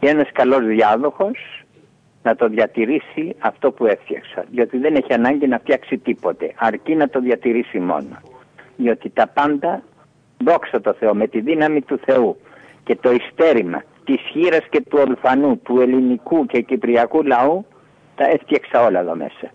και 0.00 0.08
ένας 0.08 0.28
καλός 0.32 0.66
διάδοχος 0.66 1.65
να 2.26 2.36
το 2.36 2.48
διατηρήσει 2.48 3.36
αυτό 3.38 3.72
που 3.72 3.86
έφτιαξα. 3.86 4.44
Διότι 4.50 4.78
δεν 4.78 4.94
έχει 4.94 5.12
ανάγκη 5.12 5.46
να 5.46 5.58
φτιάξει 5.58 5.98
τίποτε, 5.98 6.52
αρκεί 6.56 6.94
να 6.94 7.08
το 7.08 7.20
διατηρήσει 7.20 7.78
μόνο. 7.78 8.16
Διότι 8.76 9.10
τα 9.10 9.26
πάντα, 9.26 9.82
δόξα 10.44 10.80
τω 10.80 10.92
Θεώ, 10.92 11.14
με 11.14 11.26
τη 11.26 11.40
δύναμη 11.40 11.82
του 11.82 11.98
Θεού 12.04 12.36
και 12.84 12.96
το 12.96 13.10
ιστέρημα 13.12 13.82
της 14.04 14.20
χείρας 14.30 14.64
και 14.70 14.80
του 14.80 14.98
ορφανού, 15.08 15.58
του 15.58 15.80
ελληνικού 15.80 16.46
και 16.46 16.60
κυπριακού 16.60 17.22
λαού, 17.22 17.66
τα 18.16 18.24
έφτιαξα 18.24 18.84
όλα 18.84 19.00
εδώ 19.00 19.14
μέσα. 19.16 19.50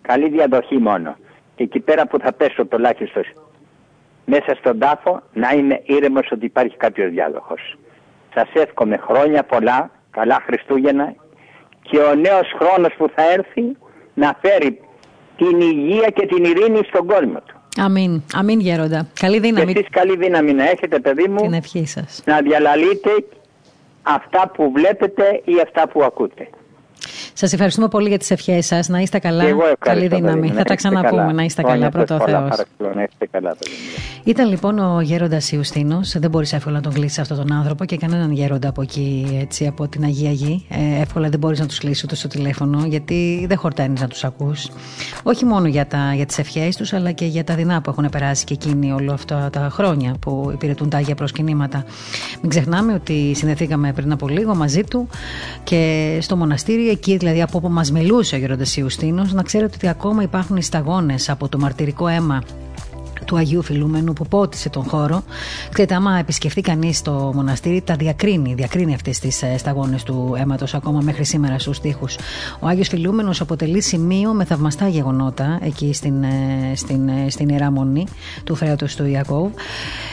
Καλή 0.00 0.28
διαδοχή 0.28 0.78
μόνο. 0.78 1.16
Και 1.56 1.62
εκεί 1.62 1.80
πέρα 1.80 2.06
που 2.06 2.18
θα 2.18 2.32
πέσω 2.32 2.66
τουλάχιστον 2.66 3.22
μέσα 4.24 4.54
στον 4.54 4.78
τάφο 4.78 5.22
να 5.32 5.50
είμαι 5.50 5.80
ήρεμος 5.84 6.30
ότι 6.30 6.44
υπάρχει 6.44 6.76
κάποιος 6.76 7.10
διάδοχος. 7.10 7.76
Σας 8.34 8.48
εύχομαι 8.52 8.96
χρόνια 8.96 9.42
πολλά 9.42 9.90
καλά 10.10 10.42
Χριστούγεννα 10.46 11.14
και 11.82 11.98
ο 11.98 12.14
νέος 12.14 12.48
χρόνος 12.58 12.94
που 12.98 13.10
θα 13.14 13.32
έρθει 13.32 13.76
να 14.14 14.38
φέρει 14.40 14.80
την 15.36 15.60
υγεία 15.60 16.08
και 16.14 16.26
την 16.26 16.44
ειρήνη 16.44 16.80
στον 16.84 17.06
κόσμο 17.06 17.40
του. 17.46 17.60
Αμήν. 17.76 18.22
Αμήν 18.34 18.60
γέροντα. 18.60 19.08
Καλή 19.20 19.38
δύναμη. 19.38 19.72
Και 19.72 19.78
εσείς 19.78 19.90
καλή 19.90 20.16
δύναμη 20.16 20.52
να 20.52 20.64
έχετε 20.64 21.00
παιδί 21.00 21.28
μου. 21.28 21.36
Την 21.36 21.52
ευχή 21.52 21.86
σας. 21.86 22.22
Να 22.26 22.40
διαλαλείτε 22.40 23.10
αυτά 24.02 24.48
που 24.54 24.72
βλέπετε 24.72 25.40
ή 25.44 25.52
αυτά 25.62 25.88
που 25.88 26.02
ακούτε. 26.02 26.48
Σας 27.40 27.52
ευχαριστούμε 27.52 27.88
πολύ 27.88 28.08
για 28.08 28.18
τις 28.18 28.30
ευχές 28.30 28.66
σας. 28.66 28.88
Να 28.88 28.98
είστε 28.98 29.18
καλά. 29.18 29.44
Καλή 29.78 30.06
δύναμη. 30.06 30.48
Θα 30.48 30.62
τα 30.62 30.74
ξαναπούμε. 30.74 31.32
Να 31.32 31.42
είστε 31.42 31.62
καλά, 31.62 31.88
πρώτο 31.88 32.20
Θεός. 32.26 32.62
Ήταν 34.24 34.48
λοιπόν 34.48 34.78
ο 34.78 35.00
γέροντας 35.00 35.52
Ιουστίνος. 35.52 36.18
Δεν 36.18 36.30
μπορείς 36.30 36.52
εύκολα 36.52 36.76
να 36.76 36.82
τον 36.82 36.92
κλείσεις 36.92 37.18
αυτόν 37.18 37.36
τον 37.36 37.52
άνθρωπο 37.52 37.84
και 37.84 37.96
κανέναν 37.96 38.32
γέροντα 38.32 38.68
από 38.68 38.82
εκεί, 38.82 39.38
έτσι, 39.40 39.66
από 39.66 39.88
την 39.88 40.04
Αγία 40.04 40.30
Γη. 40.30 40.66
Ε, 40.68 41.00
εύκολα 41.00 41.28
δεν 41.28 41.38
μπορείς 41.38 41.60
να 41.60 41.66
τους 41.66 41.78
κλείσεις 41.78 42.04
ούτε 42.04 42.14
στο 42.14 42.28
τηλέφωνο, 42.28 42.84
γιατί 42.86 43.44
δεν 43.48 43.56
χορταίνεις 43.58 44.00
να 44.00 44.08
τους 44.08 44.24
ακούς. 44.24 44.68
Όχι 45.22 45.44
μόνο 45.44 45.66
για, 45.66 45.86
τα, 45.86 46.12
για 46.14 46.26
τις 46.26 46.38
ευχές 46.38 46.76
τους, 46.76 46.92
αλλά 46.92 47.12
και 47.12 47.24
για 47.24 47.44
τα 47.44 47.54
δεινά 47.54 47.80
που 47.80 47.90
έχουν 47.90 48.08
περάσει 48.10 48.44
και 48.44 48.54
εκείνοι 48.54 48.92
όλα 48.92 49.12
αυτά 49.12 49.50
τα 49.52 49.68
χρόνια 49.70 50.14
που 50.20 50.50
υπηρετούν 50.52 50.88
τα 50.88 50.96
Άγια 50.96 51.14
προσκυνήματα. 51.14 51.84
Μην 52.40 52.50
ξεχνάμε 52.50 52.92
ότι 52.92 53.32
συνδεθήκαμε 53.34 53.92
πριν 53.92 54.12
από 54.12 54.28
λίγο 54.28 54.54
μαζί 54.54 54.84
του 54.84 55.08
και 55.64 56.18
στο 56.20 56.36
μοναστήρι 56.36 56.88
εκεί 56.88 57.16
δηλαδή 57.16 57.29
από 57.38 57.58
όπου 57.58 57.68
μας 57.68 57.92
μιλούσε 57.92 58.34
ο 58.34 58.38
Γερόντα 58.38 58.64
Ιουστίνο, 58.74 59.26
να 59.32 59.42
ξέρετε 59.42 59.72
ότι 59.74 59.88
ακόμα 59.88 60.22
υπάρχουν 60.22 60.56
οι 60.56 60.62
σταγόνες 60.62 61.28
από 61.28 61.48
το 61.48 61.58
μαρτυρικό 61.58 62.06
αίμα 62.08 62.42
του 63.30 63.36
Αγίου 63.36 63.62
Φιλούμενου 63.62 64.12
που 64.12 64.26
πότισε 64.26 64.68
τον 64.68 64.82
χώρο. 64.82 65.22
Ξέρετε, 65.72 65.94
άμα 65.94 66.18
επισκεφτεί 66.18 66.60
κανείς 66.60 67.02
το 67.02 67.32
μοναστήρι, 67.34 67.80
τα 67.80 67.94
διακρίνει, 67.94 68.54
διακρίνει 68.54 68.94
αυτές 68.94 69.18
τις 69.18 69.42
ε, 69.42 69.58
σταγόνες 69.58 70.02
του 70.02 70.34
αίματος 70.38 70.74
ακόμα 70.74 71.00
μέχρι 71.00 71.24
σήμερα 71.24 71.58
στους 71.58 71.80
τοίχου. 71.80 72.06
Ο 72.60 72.66
Άγιος 72.66 72.88
Φιλούμενος 72.88 73.40
αποτελεί 73.40 73.82
σημείο 73.82 74.32
με 74.32 74.44
θαυμαστά 74.44 74.88
γεγονότα 74.88 75.58
εκεί 75.62 75.92
στην, 75.92 76.22
ε, 76.22 76.28
στην, 76.74 77.08
ε, 77.08 77.30
στην 77.30 77.48
ιερά 77.48 77.70
μονή 77.70 78.06
του 78.44 78.54
φρέατος 78.54 78.96
του 78.96 79.06
Ιακώβ. 79.06 79.50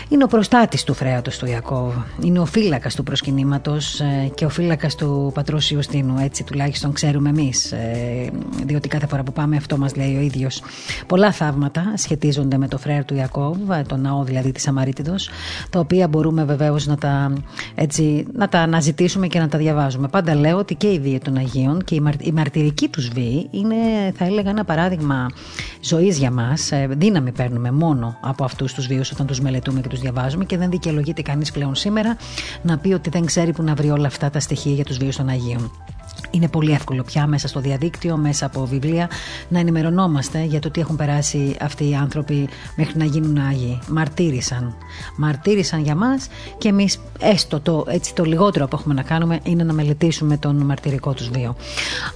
Είναι 0.10 0.24
ο 0.24 0.28
προστάτης 0.28 0.84
του 0.84 0.94
φρέατος 0.94 1.38
του 1.38 1.46
Ιακώβ. 1.46 1.94
Είναι 2.22 2.40
ο 2.40 2.46
φύλακας 2.46 2.96
του 2.96 3.04
προσκυνήματος 3.04 4.02
και 4.36 4.46
ο 4.46 4.50
φύλακας 4.50 4.96
του 4.96 5.32
πατρός 5.34 5.72
Ιωστίνου. 5.72 6.18
Έτσι 6.20 6.44
τουλάχιστον 6.44 6.94
ξέρουμε 6.94 7.30
εμείς. 7.30 7.74
Διότι 8.66 8.88
κάθε 8.88 9.08
φορά 9.08 9.24
που 9.24 9.32
πάμε 9.32 9.56
αυτό 9.56 9.78
μας 9.78 9.96
λέει 9.96 10.16
ο 10.16 10.20
ίδιος. 10.20 10.62
Πολλά 11.08 11.32
θαύματα 11.32 11.94
σχετίζονται 11.96 12.58
με 12.58 12.68
το 12.68 12.78
φρέατο 12.78 13.07
του 13.08 13.16
Ιακώβ, 13.16 13.58
το 13.88 13.98
ναό 13.98 14.24
δηλαδή 14.24 14.52
της 14.52 14.68
Αμαρίτιδος, 14.68 15.30
τα 15.70 15.80
οποία 15.80 16.08
μπορούμε 16.08 16.44
βεβαίως 16.44 16.86
να 16.88 16.98
τα, 16.98 17.34
έτσι, 17.76 18.28
να 18.34 18.50
τα 18.50 18.60
αναζητήσουμε 18.60 19.28
και 19.28 19.40
να 19.40 19.48
τα 19.48 19.58
διαβάζουμε. 19.58 20.08
Πάντα 20.08 20.36
λέω 20.36 20.58
ότι 20.58 20.76
και 20.76 20.88
η 20.88 21.00
βία 21.00 21.20
των 21.20 21.38
Αγίων 21.38 21.84
και 21.84 21.96
η, 21.96 22.00
μαρ, 22.00 22.14
η 22.20 22.32
μαρτυρική 22.32 22.88
τους 22.88 23.08
βία 23.08 23.48
είναι 23.52 23.76
θα 24.16 24.26
έλεγα 24.26 24.50
ένα 24.50 24.64
παράδειγμα 24.64 25.28
ζωής 25.82 26.18
για 26.18 26.32
μας. 26.32 26.72
Ε, 26.72 26.88
δύναμη 26.92 27.32
παίρνουμε 27.32 27.72
μόνο 27.72 28.18
από 28.22 28.44
αυτούς 28.44 28.74
τους 28.74 28.88
βίους 28.88 29.12
όταν 29.12 29.26
τους 29.26 29.40
μελετούμε 29.40 29.82
και 29.82 29.88
τους 29.88 30.00
διαβάζουμε 30.00 30.46
και 30.46 30.58
δεν 30.58 30.70
δικαιολογείται 30.70 31.22
κανείς 31.22 31.52
πλέον 31.52 31.76
σήμερα 31.76 32.18
να 32.62 32.78
πει 32.78 32.94
ότι 32.94 33.10
δεν 33.10 33.26
ξέρει 33.26 33.52
που 33.52 33.64
να 33.64 33.74
βρει 33.74 33.90
όλα 33.90 34.08
αυτά 34.08 34.30
τα 34.30 34.40
στοιχεία 34.40 34.74
για 34.74 34.84
τους 34.84 34.98
βίους 34.98 35.16
των 35.16 35.30
Αγίων. 35.30 35.72
Είναι 36.32 36.48
πολύ 36.48 36.72
εύκολο 36.72 37.04
πια 37.04 37.28
μέσα 37.28 37.48
στο 37.48 37.60
διαδίκτυο, 37.60 38.18
μέσα 38.18 38.46
από 38.46 38.66
βιβλία, 38.66 39.10
να 39.50 39.60
ενημερωνόμαστε 39.60 40.44
για 40.44 40.60
το 40.60 40.72
τι 40.72 40.82
έχουν 40.82 40.96
περάσει 40.96 41.56
αυτοί 41.62 41.90
οι 41.90 41.96
άνθρωποι 41.96 42.50
μέχρι 42.76 42.98
να 42.98 43.06
γίνουν 43.06 43.38
Άγιοι. 43.38 43.80
Μαρτύρησαν. 43.88 44.76
Μαρτύρησαν 45.16 45.84
για 45.84 45.96
μας 45.96 46.28
και 46.58 46.68
εμείς 46.68 47.00
έστω 47.20 47.60
το, 47.60 47.86
έτσι, 47.88 48.14
το 48.14 48.24
λιγότερο 48.24 48.68
που 48.68 48.76
έχουμε 48.76 48.94
να 48.94 49.02
κάνουμε 49.02 49.40
είναι 49.44 49.64
να 49.64 49.74
μελετήσουμε 49.74 50.38
τον 50.38 50.56
μαρτυρικό 50.56 51.14
τους 51.14 51.30
βίο. 51.30 51.56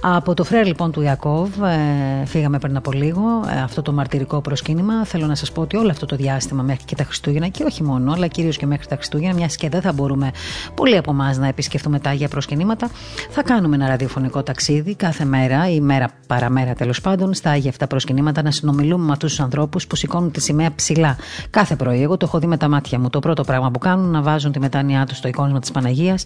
Από 0.00 0.34
το 0.34 0.44
φρέρ 0.44 0.66
λοιπόν 0.66 0.92
του 0.92 1.00
Ιακώβ 1.00 1.62
ε, 1.62 2.24
φύγαμε 2.26 2.58
πριν 2.58 2.76
από 2.76 2.92
λίγο 2.92 3.22
ε, 3.56 3.60
αυτό 3.60 3.82
το 3.82 3.92
μαρτυρικό 3.92 4.40
προσκύνημα. 4.40 5.04
Θέλω 5.04 5.26
να 5.26 5.34
σας 5.34 5.52
πω 5.52 5.60
ότι 5.60 5.76
όλο 5.76 5.90
αυτό 5.90 6.06
το 6.06 6.16
διάστημα 6.16 6.62
μέχρι 6.62 6.84
και 6.84 6.94
τα 6.94 7.04
Χριστούγεννα 7.04 7.48
και 7.48 7.64
όχι 7.64 7.82
μόνο, 7.82 8.12
αλλά 8.12 8.26
κυρίως 8.26 8.56
και 8.56 8.66
μέχρι 8.66 8.86
τα 8.86 8.94
Χριστούγεννα, 8.94 9.34
μιας 9.34 9.56
και 9.56 9.68
δεν 9.68 9.80
θα 9.80 9.92
μπορούμε 9.92 10.30
πολλοί 10.74 10.96
από 10.96 11.10
εμάς 11.10 11.38
να 11.38 11.46
επισκεφτούμε 11.46 11.98
τα 11.98 12.10
Άγια 12.10 12.28
προσκυνήματα, 12.28 12.90
θα 13.30 13.42
κάνουμε 13.42 13.76
ένα 13.76 13.86
ραδιοφωνικό 14.02 14.42
ταξίδι 14.42 14.94
κάθε 14.94 15.24
μέρα 15.24 15.70
ή 15.70 15.80
μέρα 15.80 16.10
παραμέρα 16.26 16.74
τέλος 16.74 17.00
πάντων 17.00 17.34
στα 17.34 17.50
Άγια 17.50 17.70
αυτά 17.70 17.86
προσκυνήματα 17.86 18.42
να 18.42 18.50
συνομιλούμε 18.50 19.04
με 19.04 19.12
αυτούς 19.12 19.30
τους 19.30 19.40
ανθρώπους 19.40 19.86
που 19.86 19.96
σηκώνουν 19.96 20.30
τη 20.30 20.40
σημαία 20.40 20.74
ψηλά 20.74 21.16
κάθε 21.50 21.76
πρωί. 21.76 22.02
Εγώ 22.02 22.16
το 22.16 22.26
έχω 22.26 22.38
δει 22.38 22.46
με 22.46 22.56
τα 22.56 22.68
μάτια 22.68 22.98
μου. 22.98 23.10
Το 23.10 23.18
πρώτο 23.18 23.44
πράγμα 23.44 23.70
που 23.70 23.78
κάνουν 23.78 24.10
να 24.10 24.22
βάζουν 24.22 24.52
τη 24.52 24.58
μετάνοιά 24.58 25.06
τους 25.06 25.16
στο 25.16 25.28
εικόνισμα 25.28 25.60
της 25.60 25.70
Παναγίας 25.70 26.24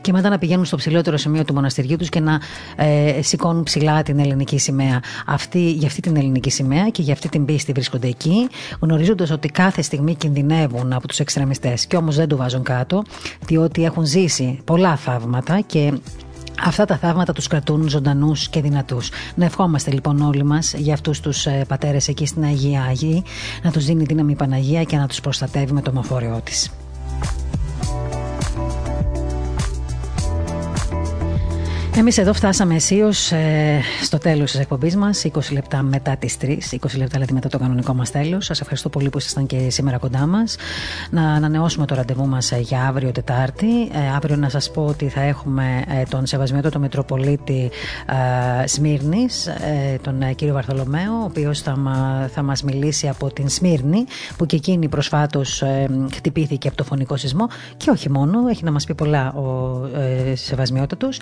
και 0.00 0.12
μετά 0.12 0.28
να 0.28 0.38
πηγαίνουν 0.38 0.64
στο 0.64 0.76
ψηλότερο 0.76 1.16
σημείο 1.16 1.44
του 1.44 1.54
μοναστηριού 1.54 1.96
τους 1.96 2.08
και 2.08 2.20
να 2.20 2.40
ε, 2.76 3.22
σηκώνουν 3.22 3.62
ψηλά 3.62 4.02
την 4.02 4.18
ελληνική 4.18 4.58
σημαία. 4.58 5.00
Αυτή, 5.26 5.70
για 5.70 5.86
αυτή 5.86 6.00
την 6.00 6.16
ελληνική 6.16 6.50
σημαία 6.50 6.88
και 6.88 7.02
για 7.02 7.12
αυτή 7.12 7.28
την 7.28 7.44
πίστη 7.44 7.72
βρίσκονται 7.72 8.08
εκεί, 8.08 8.48
γνωρίζοντας 8.80 9.30
ότι 9.30 9.48
κάθε 9.48 9.82
στιγμή 9.82 10.14
κινδυνεύουν 10.14 10.92
από 10.92 11.08
τους 11.08 11.18
εξτρεμιστές. 11.18 11.86
Και 11.86 11.96
όμως 11.96 12.16
δεν 12.16 12.28
το 12.28 12.36
βάζουν 12.36 12.62
κάτω, 12.62 13.02
διότι 13.46 13.84
έχουν 13.84 14.04
ζήσει 14.04 14.58
πολλά 14.64 14.96
θαύματα 14.96 15.60
και 15.60 15.92
Αυτά 16.60 16.84
τα 16.84 16.96
θαύματα 16.96 17.32
τους 17.32 17.46
κρατούν 17.46 17.88
ζωντανούς 17.88 18.48
και 18.48 18.60
δυνατούς. 18.60 19.10
Να 19.34 19.44
ευχόμαστε 19.44 19.90
λοιπόν 19.90 20.20
όλοι 20.20 20.44
μας 20.44 20.74
για 20.74 20.94
αυτούς 20.94 21.20
τους 21.20 21.46
ε, 21.46 21.64
πατέρες 21.68 22.08
εκεί 22.08 22.26
στην 22.26 22.44
Αγία 22.44 22.82
Αγία, 22.82 23.22
να 23.62 23.70
τους 23.70 23.84
δίνει 23.84 24.04
δύναμη 24.04 24.32
η 24.32 24.36
Παναγία 24.36 24.82
και 24.82 24.96
να 24.96 25.06
τους 25.06 25.20
προστατεύει 25.20 25.72
με 25.72 25.82
το 25.82 25.92
μοφόριό 25.92 26.40
της. 26.44 26.70
Εμείς 31.96 32.18
εδώ 32.18 32.32
φτάσαμε 32.32 32.74
αισίως 32.74 33.32
ε, 33.32 33.80
στο 34.02 34.18
τέλος 34.18 34.50
της 34.50 34.60
εκπομπής 34.60 34.96
μας, 34.96 35.24
20 35.32 35.38
λεπτά 35.52 35.82
μετά 35.82 36.16
τις 36.16 36.36
3, 36.40 36.44
20 36.44 36.54
λεπτά 36.96 37.06
δηλαδή 37.08 37.32
μετά 37.32 37.48
το 37.48 37.58
κανονικό 37.58 37.94
μας 37.94 38.10
τέλος. 38.10 38.44
Σας 38.44 38.60
ευχαριστώ 38.60 38.88
πολύ 38.88 39.08
που 39.08 39.18
ήσασταν 39.18 39.46
και 39.46 39.70
σήμερα 39.70 39.98
κοντά 39.98 40.26
μας. 40.26 40.56
Να 41.10 41.32
ανανεώσουμε 41.32 41.86
το 41.86 41.94
ραντεβού 41.94 42.26
μας 42.26 42.52
ε, 42.52 42.58
για 42.58 42.82
αύριο 42.82 43.12
Τετάρτη. 43.12 43.82
Ε, 43.82 44.14
αύριο 44.16 44.36
να 44.36 44.48
σας 44.48 44.70
πω 44.70 44.84
ότι 44.84 45.08
θα 45.08 45.20
έχουμε 45.20 45.84
ε, 45.88 46.02
τον 46.08 46.26
Σεβασμιότο 46.26 46.78
Μητροπολίτη 46.78 47.70
ε, 48.62 48.66
Σμύρνης, 48.66 49.46
ε, 49.46 49.98
τον 50.02 50.22
ε, 50.22 50.32
κύριο 50.32 50.54
Βαρθολομαίο, 50.54 51.12
ο 51.12 51.24
οποίος 51.24 51.60
θα, 51.60 51.76
θα 52.34 52.42
μας 52.42 52.62
μιλήσει 52.62 53.08
από 53.08 53.32
την 53.32 53.48
Σμύρνη, 53.48 54.04
που 54.36 54.46
και 54.46 54.56
εκείνη 54.56 54.88
προσφάτως 54.88 55.62
ε, 55.62 55.88
χτυπήθηκε 56.14 56.68
από 56.68 56.76
το 56.76 56.84
φωνικό 56.84 57.16
σεισμό 57.16 57.48
και 57.76 57.90
όχι 57.90 58.10
μόνο, 58.10 58.48
έχει 58.48 58.64
να 58.64 58.70
μας 58.70 58.84
πει 58.84 58.94
πολλά 58.94 59.32
ο 59.32 59.80
ε, 59.96 60.34
Σεβασμιότατος 60.34 61.18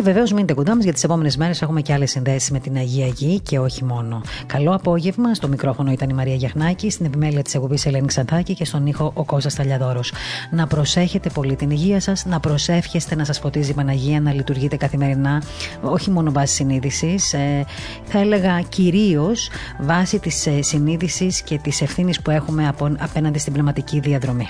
Και 0.00 0.06
βεβαίως 0.06 0.32
μείνετε 0.32 0.54
κοντά 0.54 0.74
μας 0.74 0.84
για 0.84 0.92
τις 0.92 1.04
επόμενες 1.04 1.36
μέρες 1.36 1.62
έχουμε 1.62 1.80
και 1.80 1.92
άλλες 1.92 2.10
συνδέσεις 2.10 2.50
με 2.50 2.58
την 2.58 2.76
Αγία 2.76 3.06
Γη 3.06 3.40
και 3.40 3.58
όχι 3.58 3.84
μόνο. 3.84 4.22
Καλό 4.46 4.74
απόγευμα. 4.74 5.34
Στο 5.34 5.48
μικρόφωνο 5.48 5.90
ήταν 5.90 6.08
η 6.08 6.12
Μαρία 6.12 6.34
Γιαχνάκη, 6.34 6.90
στην 6.90 7.06
επιμέλεια 7.06 7.42
της 7.42 7.54
εκπομπής 7.54 7.86
Ελένη 7.86 8.06
Ξαντάκη 8.06 8.54
και 8.54 8.64
στον 8.64 8.86
ήχο 8.86 9.12
ο 9.14 9.24
Κώστας 9.24 9.54
Ταλιαδόρος. 9.54 10.12
Να 10.50 10.66
προσέχετε 10.66 11.30
πολύ 11.30 11.56
την 11.56 11.70
υγεία 11.70 12.00
σας, 12.00 12.24
να 12.24 12.40
προσεύχεστε 12.40 13.14
να 13.14 13.24
σας 13.24 13.38
φωτίζει 13.38 13.70
η 13.70 13.74
Παναγία, 13.74 14.20
να 14.20 14.32
λειτουργείτε 14.32 14.76
καθημερινά, 14.76 15.42
όχι 15.82 16.10
μόνο 16.10 16.32
βάσει 16.32 16.54
συνείδησης. 16.54 17.32
Ε, 17.32 17.64
θα 18.04 18.18
έλεγα 18.18 18.60
κυρίως 18.60 19.50
βάσει 19.80 20.18
της 20.18 20.46
ε, 20.46 20.62
συνείδησης 20.62 21.42
και 21.42 21.58
της 21.58 21.80
ευθύνης 21.80 22.22
που 22.22 22.30
έχουμε 22.30 22.72
απέναντι 22.98 23.38
στην 23.38 23.52
πνευματική 23.52 24.00
διαδρομή. 24.00 24.48